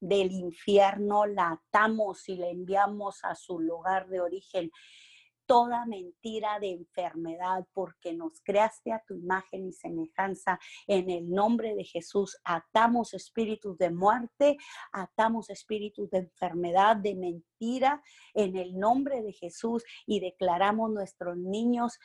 del 0.00 0.32
infierno 0.32 1.26
la 1.26 1.52
atamos 1.52 2.28
y 2.28 2.36
la 2.36 2.48
enviamos 2.48 3.22
a 3.24 3.34
su 3.34 3.60
lugar 3.60 4.08
de 4.08 4.20
origen 4.20 4.70
toda 5.46 5.84
mentira 5.86 6.58
de 6.58 6.70
enfermedad, 6.70 7.66
porque 7.72 8.12
nos 8.14 8.40
creaste 8.42 8.92
a 8.92 9.02
tu 9.06 9.14
imagen 9.14 9.66
y 9.66 9.72
semejanza. 9.72 10.58
En 10.86 11.10
el 11.10 11.30
nombre 11.30 11.74
de 11.74 11.84
Jesús, 11.84 12.38
atamos 12.44 13.14
espíritus 13.14 13.76
de 13.78 13.90
muerte, 13.90 14.56
atamos 14.92 15.50
espíritus 15.50 16.10
de 16.10 16.18
enfermedad, 16.18 16.96
de 16.96 17.14
mentira, 17.14 18.02
en 18.34 18.56
el 18.56 18.78
nombre 18.78 19.22
de 19.22 19.32
Jesús 19.32 19.84
y 20.06 20.20
declaramos 20.20 20.90
nuestros 20.90 21.36
niños, 21.36 21.98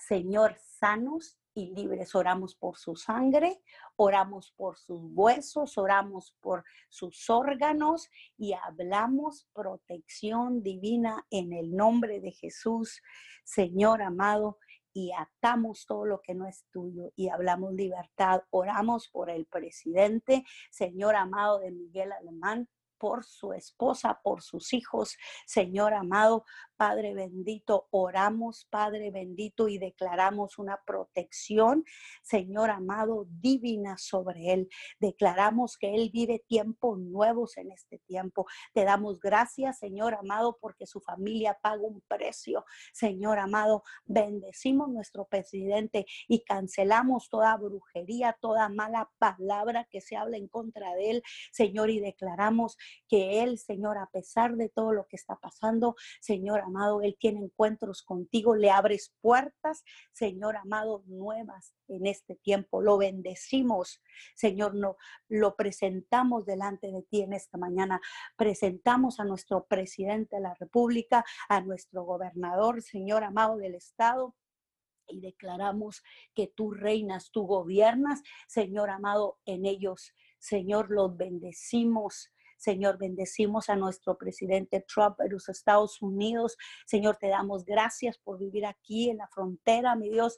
Señor, 0.00 0.56
sanos 0.58 1.38
y 1.54 1.74
libres. 1.74 2.14
Oramos 2.14 2.54
por 2.54 2.76
su 2.76 2.96
sangre, 2.96 3.60
oramos 3.96 4.52
por 4.56 4.78
sus 4.78 5.00
huesos, 5.12 5.76
oramos 5.78 6.34
por 6.40 6.64
sus 6.88 7.28
órganos 7.28 8.08
y 8.36 8.54
hablamos 8.54 9.48
protección 9.52 10.62
divina 10.62 11.26
en 11.30 11.52
el 11.52 11.74
nombre 11.74 12.20
de 12.20 12.32
Jesús, 12.32 13.02
Señor 13.44 14.02
amado. 14.02 14.58
Y 14.92 15.12
atamos 15.12 15.86
todo 15.86 16.04
lo 16.04 16.20
que 16.20 16.34
no 16.34 16.48
es 16.48 16.64
tuyo 16.72 17.12
y 17.14 17.28
hablamos 17.28 17.74
libertad. 17.74 18.42
Oramos 18.50 19.08
por 19.08 19.30
el 19.30 19.46
presidente, 19.46 20.44
Señor 20.72 21.14
amado 21.14 21.60
de 21.60 21.70
Miguel 21.70 22.10
Alemán, 22.10 22.68
por 23.00 23.24
su 23.24 23.52
esposa, 23.54 24.20
por 24.22 24.42
sus 24.42 24.72
hijos. 24.72 25.16
Señor 25.46 25.94
amado, 25.94 26.44
Padre 26.80 27.12
bendito, 27.12 27.88
oramos, 27.90 28.66
Padre 28.70 29.10
bendito, 29.10 29.68
y 29.68 29.76
declaramos 29.76 30.58
una 30.58 30.80
protección, 30.86 31.84
Señor 32.22 32.70
amado, 32.70 33.26
divina 33.28 33.98
sobre 33.98 34.54
él. 34.54 34.70
Declaramos 34.98 35.76
que 35.76 35.94
él 35.94 36.08
vive 36.10 36.42
tiempos 36.48 36.98
nuevos 36.98 37.58
en 37.58 37.70
este 37.70 37.98
tiempo. 37.98 38.46
Te 38.72 38.84
damos 38.84 39.20
gracias, 39.20 39.78
Señor 39.78 40.14
amado, 40.14 40.56
porque 40.58 40.86
su 40.86 41.02
familia 41.02 41.58
paga 41.60 41.82
un 41.82 42.00
precio. 42.08 42.64
Señor 42.94 43.40
amado, 43.40 43.82
bendecimos 44.06 44.88
nuestro 44.88 45.26
presidente 45.26 46.06
y 46.28 46.44
cancelamos 46.44 47.28
toda 47.28 47.58
brujería, 47.58 48.38
toda 48.40 48.70
mala 48.70 49.10
palabra 49.18 49.86
que 49.90 50.00
se 50.00 50.16
habla 50.16 50.38
en 50.38 50.48
contra 50.48 50.94
de 50.94 51.10
él, 51.10 51.22
Señor, 51.52 51.90
y 51.90 52.00
declaramos 52.00 52.78
que 53.06 53.42
él, 53.42 53.58
Señor, 53.58 53.98
a 53.98 54.06
pesar 54.06 54.56
de 54.56 54.70
todo 54.70 54.94
lo 54.94 55.06
que 55.06 55.16
está 55.16 55.36
pasando, 55.36 55.94
Señor 56.22 56.69
amado, 56.70 57.02
Él 57.02 57.16
tiene 57.18 57.40
encuentros 57.40 58.02
contigo, 58.02 58.54
le 58.54 58.70
abres 58.70 59.14
puertas, 59.20 59.84
Señor 60.12 60.56
amado, 60.56 61.02
nuevas 61.06 61.74
en 61.88 62.06
este 62.06 62.36
tiempo. 62.36 62.80
Lo 62.80 62.96
bendecimos, 62.96 64.02
Señor, 64.34 64.74
no, 64.74 64.96
lo 65.28 65.56
presentamos 65.56 66.46
delante 66.46 66.90
de 66.90 67.02
ti 67.02 67.22
en 67.22 67.32
esta 67.32 67.58
mañana. 67.58 68.00
Presentamos 68.36 69.20
a 69.20 69.24
nuestro 69.24 69.66
presidente 69.66 70.36
de 70.36 70.42
la 70.42 70.54
República, 70.58 71.24
a 71.48 71.60
nuestro 71.60 72.04
gobernador, 72.04 72.82
Señor 72.82 73.24
amado 73.24 73.56
del 73.56 73.74
Estado 73.74 74.34
y 75.10 75.20
declaramos 75.20 76.02
que 76.34 76.46
tú 76.46 76.70
reinas, 76.70 77.30
tú 77.30 77.46
gobiernas, 77.46 78.22
Señor 78.46 78.90
amado, 78.90 79.38
en 79.44 79.66
ellos. 79.66 80.14
Señor, 80.38 80.90
los 80.90 81.16
bendecimos. 81.16 82.32
Señor, 82.60 82.98
bendecimos 82.98 83.70
a 83.70 83.76
nuestro 83.76 84.18
presidente 84.18 84.84
Trump 84.86 85.18
en 85.20 85.32
los 85.32 85.48
Estados 85.48 86.02
Unidos. 86.02 86.58
Señor, 86.84 87.16
te 87.16 87.28
damos 87.28 87.64
gracias 87.64 88.18
por 88.18 88.38
vivir 88.38 88.66
aquí 88.66 89.08
en 89.08 89.16
la 89.16 89.28
frontera, 89.28 89.96
mi 89.96 90.10
Dios. 90.10 90.36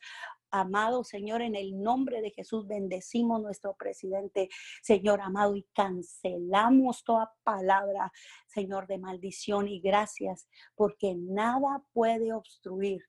Amado 0.54 1.02
Señor, 1.02 1.42
en 1.42 1.56
el 1.56 1.82
nombre 1.82 2.20
de 2.20 2.30
Jesús 2.30 2.68
bendecimos 2.68 3.40
nuestro 3.40 3.74
presidente, 3.74 4.50
Señor 4.82 5.20
amado, 5.22 5.56
y 5.56 5.66
cancelamos 5.74 7.02
toda 7.04 7.32
palabra, 7.42 8.12
Señor, 8.46 8.86
de 8.86 8.98
maldición 8.98 9.66
y 9.66 9.80
gracias, 9.80 10.46
porque 10.76 11.14
nada 11.16 11.82
puede 11.92 12.34
obstruir 12.34 13.02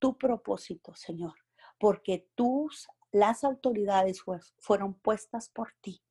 tu 0.00 0.16
propósito, 0.18 0.94
Señor, 0.94 1.34
porque 1.78 2.26
tus, 2.34 2.88
las 3.12 3.44
autoridades 3.44 4.22
fueron 4.58 4.94
puestas 4.94 5.50
por 5.50 5.74
ti, 5.82 6.02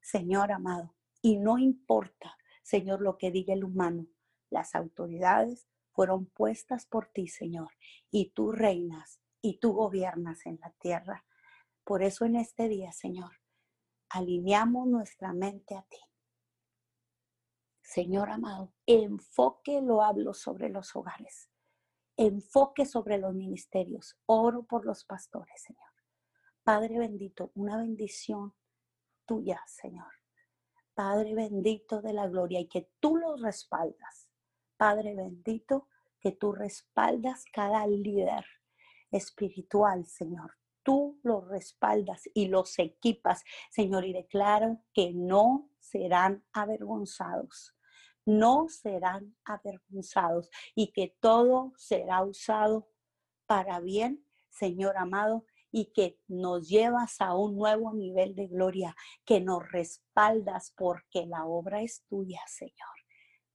Señor 0.00 0.50
amado, 0.50 0.96
y 1.22 1.38
no 1.38 1.56
importa, 1.56 2.36
Señor, 2.62 3.00
lo 3.00 3.16
que 3.16 3.30
diga 3.30 3.54
el 3.54 3.64
humano, 3.64 4.08
las 4.50 4.74
autoridades 4.74 5.68
fueron 5.92 6.26
puestas 6.26 6.84
por 6.86 7.06
ti, 7.06 7.28
Señor, 7.28 7.70
y 8.10 8.30
tú 8.30 8.50
reinas 8.50 9.20
y 9.40 9.58
tú 9.58 9.72
gobiernas 9.72 10.44
en 10.46 10.58
la 10.60 10.72
tierra. 10.80 11.24
Por 11.84 12.02
eso 12.02 12.24
en 12.24 12.36
este 12.36 12.68
día, 12.68 12.92
Señor, 12.92 13.32
alineamos 14.08 14.88
nuestra 14.88 15.32
mente 15.32 15.76
a 15.76 15.82
ti. 15.82 15.98
Señor 17.82 18.30
amado, 18.30 18.72
enfoque 18.86 19.80
lo 19.80 20.02
hablo 20.02 20.34
sobre 20.34 20.70
los 20.70 20.96
hogares, 20.96 21.50
enfoque 22.16 22.84
sobre 22.84 23.18
los 23.18 23.34
ministerios, 23.34 24.18
oro 24.26 24.64
por 24.64 24.86
los 24.86 25.04
pastores, 25.04 25.62
Señor. 25.62 25.90
Padre 26.62 26.98
bendito, 26.98 27.52
una 27.54 27.76
bendición 27.76 28.54
tuya, 29.26 29.62
Señor. 29.66 30.21
Padre 30.94 31.34
bendito 31.34 32.02
de 32.02 32.12
la 32.12 32.28
gloria 32.28 32.60
y 32.60 32.68
que 32.68 32.90
tú 33.00 33.16
los 33.16 33.40
respaldas. 33.40 34.28
Padre 34.76 35.14
bendito, 35.14 35.88
que 36.20 36.32
tú 36.32 36.52
respaldas 36.52 37.44
cada 37.52 37.86
líder 37.86 38.44
espiritual, 39.10 40.06
Señor. 40.06 40.52
Tú 40.84 41.20
los 41.22 41.46
respaldas 41.48 42.28
y 42.34 42.48
los 42.48 42.78
equipas, 42.78 43.44
Señor, 43.70 44.04
y 44.04 44.12
declaro 44.12 44.80
que 44.92 45.12
no 45.12 45.70
serán 45.78 46.44
avergonzados. 46.52 47.76
No 48.24 48.68
serán 48.68 49.36
avergonzados 49.44 50.48
y 50.74 50.92
que 50.92 51.16
todo 51.20 51.72
será 51.76 52.22
usado 52.22 52.88
para 53.46 53.80
bien, 53.80 54.24
Señor 54.48 54.96
amado, 54.96 55.44
y 55.72 55.86
que 55.86 56.20
nos 56.28 56.68
llevas 56.68 57.20
a 57.20 57.34
un 57.34 57.56
nuevo 57.56 57.92
nivel 57.94 58.34
de 58.36 58.46
gloria, 58.46 58.94
que 59.24 59.40
nos 59.40 59.72
respaldas 59.72 60.72
porque 60.76 61.26
la 61.26 61.46
obra 61.46 61.80
es 61.80 62.04
tuya, 62.08 62.40
Señor. 62.46 62.72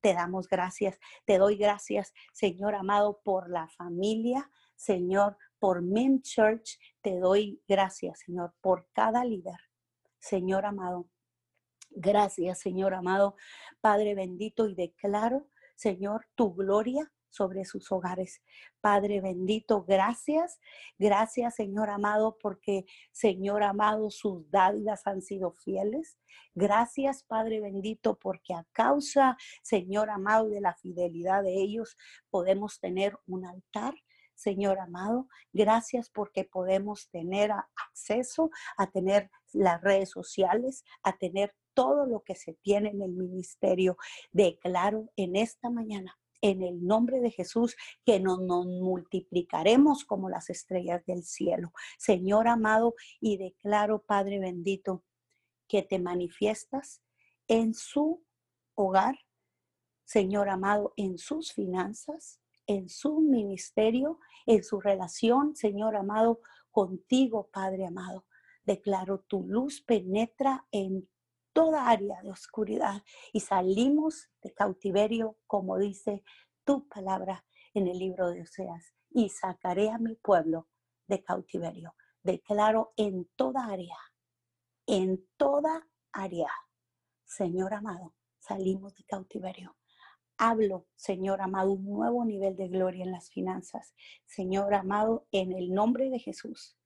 Te 0.01 0.13
damos 0.13 0.47
gracias, 0.47 0.99
te 1.25 1.37
doy 1.37 1.57
gracias, 1.57 2.13
Señor 2.33 2.75
amado, 2.75 3.21
por 3.23 3.49
la 3.49 3.67
familia, 3.69 4.49
Señor, 4.75 5.37
por 5.59 5.81
Men 5.81 6.21
Church, 6.21 6.77
te 7.01 7.19
doy 7.19 7.61
gracias, 7.67 8.19
Señor, 8.25 8.53
por 8.61 8.89
cada 8.93 9.23
líder, 9.23 9.59
Señor 10.19 10.65
amado. 10.65 11.09
Gracias, 11.91 12.59
Señor 12.59 12.93
amado, 12.93 13.35
Padre 13.79 14.13
bendito, 14.15 14.67
y 14.67 14.75
declaro, 14.75 15.47
Señor, 15.75 16.27
tu 16.35 16.53
gloria 16.53 17.11
sobre 17.29 17.65
sus 17.65 17.91
hogares. 17.91 18.41
Padre 18.81 19.21
bendito, 19.21 19.83
gracias. 19.83 20.59
Gracias, 20.97 21.55
Señor 21.55 21.89
amado, 21.89 22.37
porque, 22.41 22.85
Señor 23.11 23.63
amado, 23.63 24.09
sus 24.09 24.49
dádivas 24.49 25.05
han 25.05 25.21
sido 25.21 25.51
fieles. 25.51 26.17
Gracias, 26.53 27.23
Padre 27.23 27.61
bendito, 27.61 28.17
porque 28.17 28.53
a 28.53 28.65
causa, 28.71 29.37
Señor 29.61 30.09
amado, 30.09 30.49
de 30.49 30.61
la 30.61 30.75
fidelidad 30.75 31.43
de 31.43 31.55
ellos, 31.55 31.97
podemos 32.29 32.79
tener 32.79 33.17
un 33.25 33.45
altar. 33.45 33.93
Señor 34.35 34.79
amado, 34.79 35.27
gracias 35.51 36.11
porque 36.11 36.43
podemos 36.43 37.09
tener 37.09 37.51
acceso 37.51 38.51
a 38.77 38.85
tener 38.91 39.31
las 39.51 39.81
redes 39.81 40.11
sociales, 40.11 40.83
a 41.01 41.17
tener 41.17 41.55
todo 41.73 42.05
lo 42.05 42.21
que 42.23 42.35
se 42.35 42.53
tiene 42.53 42.89
en 42.89 43.01
el 43.01 43.13
ministerio. 43.13 43.97
Declaro 44.31 45.09
en 45.15 45.35
esta 45.35 45.71
mañana 45.71 46.17
en 46.41 46.61
el 46.61 46.85
nombre 46.85 47.19
de 47.19 47.31
Jesús, 47.31 47.75
que 48.05 48.19
nos, 48.19 48.39
nos, 48.39 48.65
multiplicaremos 48.65 50.05
como 50.05 50.29
las 50.29 50.49
estrellas 50.49 51.05
del 51.05 51.23
cielo. 51.23 51.71
Señor 51.97 52.47
amado, 52.47 52.95
y 53.19 53.37
declaro, 53.37 54.03
Padre 54.03 54.39
bendito, 54.39 55.03
que 55.67 55.81
te 55.81 55.99
manifiestas 55.99 57.01
en 57.47 57.73
su 57.73 58.23
hogar, 58.75 59.17
Señor 60.05 60.49
amado, 60.49 60.93
en 60.95 61.17
sus 61.17 61.51
finanzas, 61.51 62.39
en 62.67 62.89
su 62.89 63.19
ministerio, 63.19 64.19
en 64.45 64.63
su 64.63 64.79
relación, 64.79 65.55
Señor 65.55 65.95
amado, 65.95 66.41
contigo, 66.71 67.49
Padre 67.51 67.85
amado. 67.87 68.25
Declaro 68.63 69.19
tu 69.21 69.43
luz 69.43 69.81
penetra 69.81 70.67
en 70.71 71.09
toda 71.57 71.89
área 71.89 72.21
de 72.21 72.29
oscuridad 72.29 73.01
y 73.33 73.39
salimos 73.39 74.29
de 74.43 74.53
cautiverio, 74.53 75.39
como 75.47 75.79
dice 75.79 76.23
tu 76.63 76.87
palabra 76.87 77.47
en 77.73 77.87
el 77.87 77.97
libro 77.97 78.29
de 78.29 78.43
Oseas, 78.43 78.93
y 79.09 79.29
sacaré 79.29 79.89
a 79.89 79.97
mi 79.97 80.13
pueblo 80.13 80.67
de 81.07 81.23
cautiverio. 81.23 81.95
Declaro 82.21 82.93
en 82.95 83.27
toda 83.35 83.65
área, 83.65 83.97
en 84.85 85.27
toda 85.35 85.87
área, 86.11 86.51
Señor 87.25 87.73
amado, 87.73 88.13
salimos 88.37 88.93
de 88.93 89.03
cautiverio. 89.05 89.75
Hablo, 90.37 90.85
Señor 90.95 91.41
amado, 91.41 91.71
un 91.71 91.85
nuevo 91.85 92.23
nivel 92.23 92.55
de 92.55 92.67
gloria 92.67 93.03
en 93.03 93.11
las 93.11 93.31
finanzas. 93.31 93.95
Señor 94.27 94.75
amado, 94.75 95.25
en 95.31 95.53
el 95.53 95.73
nombre 95.73 96.11
de 96.11 96.19
Jesús. 96.19 96.77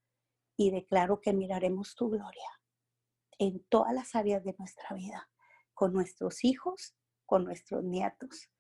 Y 0.55 0.71
declaro 0.71 1.19
que 1.19 1.33
miraremos 1.33 1.93
tu 1.93 2.09
gloria 2.09 2.60
en 3.41 3.65
todas 3.69 3.91
las 3.91 4.13
áreas 4.13 4.43
de 4.43 4.53
nuestra 4.59 4.95
vida, 4.95 5.27
con 5.73 5.93
nuestros 5.93 6.43
hijos, 6.43 6.95
con 7.25 7.43
nuestros 7.43 7.83
nietos. 7.83 8.51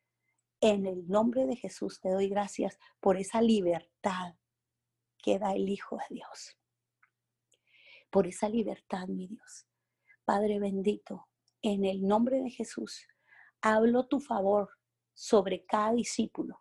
En 0.59 0.87
el 0.87 1.07
nombre 1.07 1.45
de 1.45 1.55
Jesús 1.55 1.99
te 2.01 2.09
doy 2.09 2.29
gracias 2.29 2.79
por 2.99 3.17
esa 3.17 3.43
libertad 3.43 4.33
que 5.19 5.37
da 5.37 5.53
el 5.53 5.69
Hijo 5.69 5.97
de 5.97 6.15
Dios. 6.15 6.57
Por 8.09 8.25
esa 8.25 8.49
libertad, 8.49 9.07
mi 9.07 9.27
Dios. 9.27 9.67
Padre 10.25 10.57
bendito, 10.57 11.27
en 11.61 11.85
el 11.85 12.01
nombre 12.01 12.41
de 12.41 12.49
Jesús, 12.49 13.05
hablo 13.61 14.07
tu 14.07 14.19
favor 14.19 14.71
sobre 15.13 15.63
cada 15.63 15.93
discípulo, 15.93 16.57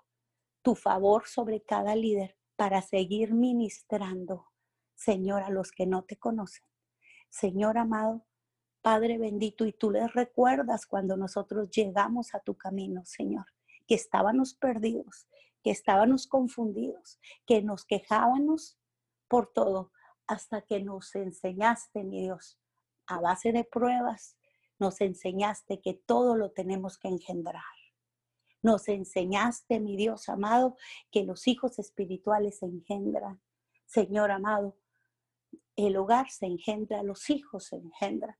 tu 0.60 0.74
favor 0.74 1.26
sobre 1.26 1.62
cada 1.62 1.96
líder 1.96 2.36
para 2.56 2.82
seguir 2.82 3.32
ministrando, 3.32 4.50
Señor, 4.94 5.42
a 5.42 5.48
los 5.48 5.72
que 5.72 5.86
no 5.86 6.04
te 6.04 6.18
conocen. 6.18 6.69
Señor 7.30 7.78
amado, 7.78 8.26
Padre 8.82 9.18
bendito, 9.18 9.66
y 9.66 9.72
tú 9.72 9.90
les 9.90 10.12
recuerdas 10.12 10.86
cuando 10.86 11.16
nosotros 11.16 11.70
llegamos 11.70 12.34
a 12.34 12.40
tu 12.40 12.56
camino, 12.56 13.04
Señor, 13.04 13.46
que 13.86 13.94
estábamos 13.94 14.54
perdidos, 14.54 15.26
que 15.62 15.70
estábamos 15.70 16.26
confundidos, 16.26 17.18
que 17.46 17.62
nos 17.62 17.84
quejábamos 17.84 18.78
por 19.28 19.52
todo, 19.52 19.92
hasta 20.26 20.62
que 20.62 20.82
nos 20.82 21.14
enseñaste, 21.14 22.04
mi 22.04 22.22
Dios, 22.22 22.58
a 23.06 23.20
base 23.20 23.52
de 23.52 23.64
pruebas, 23.64 24.36
nos 24.78 25.00
enseñaste 25.00 25.80
que 25.80 25.94
todo 25.94 26.36
lo 26.36 26.52
tenemos 26.52 26.98
que 26.98 27.08
engendrar. 27.08 27.62
Nos 28.62 28.88
enseñaste, 28.88 29.78
mi 29.80 29.96
Dios 29.96 30.28
amado, 30.28 30.76
que 31.10 31.24
los 31.24 31.46
hijos 31.46 31.78
espirituales 31.78 32.58
se 32.58 32.66
engendran. 32.66 33.40
Señor 33.86 34.30
amado, 34.30 34.76
el 35.76 35.96
hogar 35.96 36.30
se 36.30 36.46
engendra, 36.46 37.02
los 37.02 37.30
hijos 37.30 37.66
se 37.66 37.76
engendran, 37.76 38.36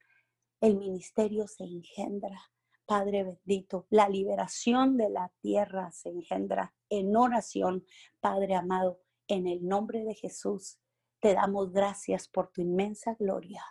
el 0.60 0.76
ministerio 0.76 1.46
se 1.46 1.64
engendra. 1.64 2.40
Padre 2.86 3.22
bendito, 3.22 3.86
la 3.88 4.08
liberación 4.08 4.96
de 4.96 5.10
la 5.10 5.32
tierra 5.40 5.92
se 5.92 6.08
engendra 6.08 6.74
en 6.88 7.16
oración, 7.16 7.84
Padre 8.20 8.56
amado, 8.56 9.00
en 9.28 9.46
el 9.46 9.66
nombre 9.66 10.04
de 10.04 10.14
Jesús. 10.14 10.78
Te 11.20 11.34
damos 11.34 11.72
gracias 11.72 12.26
por 12.28 12.50
tu 12.50 12.62
inmensa 12.62 13.14
gloria, 13.14 13.62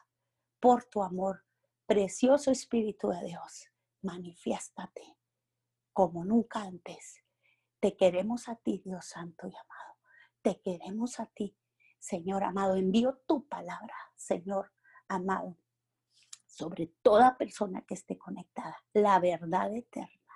por 0.59 0.85
tu 0.85 1.03
amor. 1.03 1.43
Precioso 1.85 2.51
Espíritu 2.51 3.09
de 3.09 3.25
Dios, 3.25 3.67
manifiéstate 4.03 5.17
como 5.91 6.23
nunca 6.23 6.61
antes. 6.61 7.21
Te 7.81 7.97
queremos 7.97 8.47
a 8.47 8.55
ti, 8.55 8.81
Dios 8.85 9.05
Santo 9.05 9.47
y 9.47 9.51
amado. 9.51 9.97
Te 10.41 10.61
queremos 10.61 11.19
a 11.19 11.25
ti, 11.25 11.57
Señor 11.99 12.43
amado, 12.43 12.75
envío 12.75 13.21
tu 13.27 13.47
palabra, 13.47 13.93
Señor 14.15 14.71
amado, 15.07 15.57
sobre 16.45 16.87
toda 17.01 17.37
persona 17.37 17.81
que 17.81 17.93
esté 17.93 18.17
conectada. 18.17 18.77
La 18.93 19.19
verdad 19.19 19.73
eterna, 19.75 20.35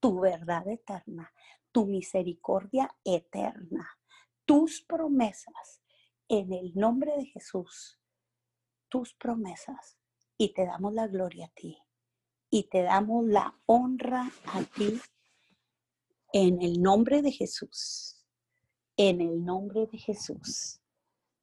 tu 0.00 0.20
verdad 0.20 0.66
eterna, 0.68 1.32
tu 1.72 1.86
misericordia 1.86 2.94
eterna, 3.04 3.98
tus 4.44 4.82
promesas, 4.82 5.80
en 6.28 6.52
el 6.52 6.74
nombre 6.74 7.16
de 7.16 7.26
Jesús, 7.26 7.98
tus 8.88 9.14
promesas. 9.14 9.98
Y 10.38 10.54
te 10.54 10.66
damos 10.66 10.92
la 10.94 11.06
gloria 11.06 11.46
a 11.46 11.50
ti. 11.50 11.78
Y 12.50 12.64
te 12.64 12.82
damos 12.82 13.26
la 13.26 13.54
honra 13.66 14.30
a 14.46 14.62
ti 14.62 15.00
en 16.32 16.60
el 16.62 16.82
nombre 16.82 17.22
de 17.22 17.32
Jesús. 17.32 18.26
En 18.96 19.20
el 19.20 19.44
nombre 19.44 19.86
de 19.86 19.98
Jesús. 19.98 20.81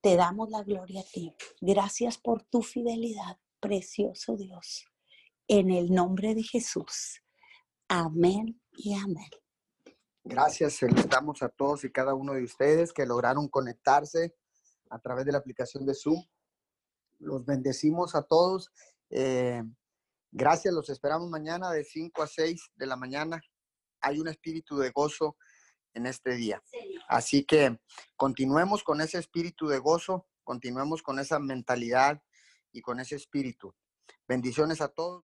Te 0.01 0.15
damos 0.15 0.49
la 0.49 0.63
gloria 0.63 1.01
a 1.01 1.03
ti. 1.03 1.35
Gracias 1.59 2.17
por 2.17 2.43
tu 2.43 2.61
fidelidad, 2.61 3.37
precioso 3.59 4.37
Dios. 4.37 4.85
En 5.47 5.71
el 5.71 5.93
nombre 5.93 6.35
de 6.35 6.43
Jesús. 6.43 7.21
Amén 7.89 8.61
y 8.77 8.93
amén. 8.93 9.29
Gracias, 10.23 10.77
felicitamos 10.77 11.41
a 11.41 11.49
todos 11.49 11.83
y 11.83 11.91
cada 11.91 12.13
uno 12.13 12.33
de 12.33 12.43
ustedes 12.43 12.93
que 12.93 13.05
lograron 13.05 13.49
conectarse 13.49 14.35
a 14.89 14.99
través 14.99 15.25
de 15.25 15.33
la 15.33 15.39
aplicación 15.39 15.85
de 15.85 15.93
Zoom. 15.93 16.23
Los 17.17 17.45
bendecimos 17.45 18.15
a 18.15 18.21
todos. 18.21 18.71
Eh, 19.09 19.63
gracias, 20.31 20.73
los 20.73 20.89
esperamos 20.89 21.29
mañana 21.29 21.71
de 21.71 21.83
5 21.83 22.23
a 22.23 22.27
6 22.27 22.71
de 22.75 22.85
la 22.85 22.95
mañana. 22.95 23.41
Hay 23.99 24.19
un 24.19 24.29
espíritu 24.29 24.77
de 24.77 24.91
gozo 24.91 25.35
en 25.99 26.07
este 26.07 26.35
día. 26.35 26.63
Así 27.07 27.43
que 27.43 27.79
continuemos 28.15 28.83
con 28.83 29.01
ese 29.01 29.19
espíritu 29.19 29.67
de 29.67 29.77
gozo, 29.77 30.25
continuemos 30.43 31.03
con 31.03 31.19
esa 31.19 31.37
mentalidad 31.39 32.21
y 32.71 32.81
con 32.81 32.99
ese 32.99 33.15
espíritu. 33.15 33.75
Bendiciones 34.27 34.81
a 34.81 34.87
todos. 34.87 35.17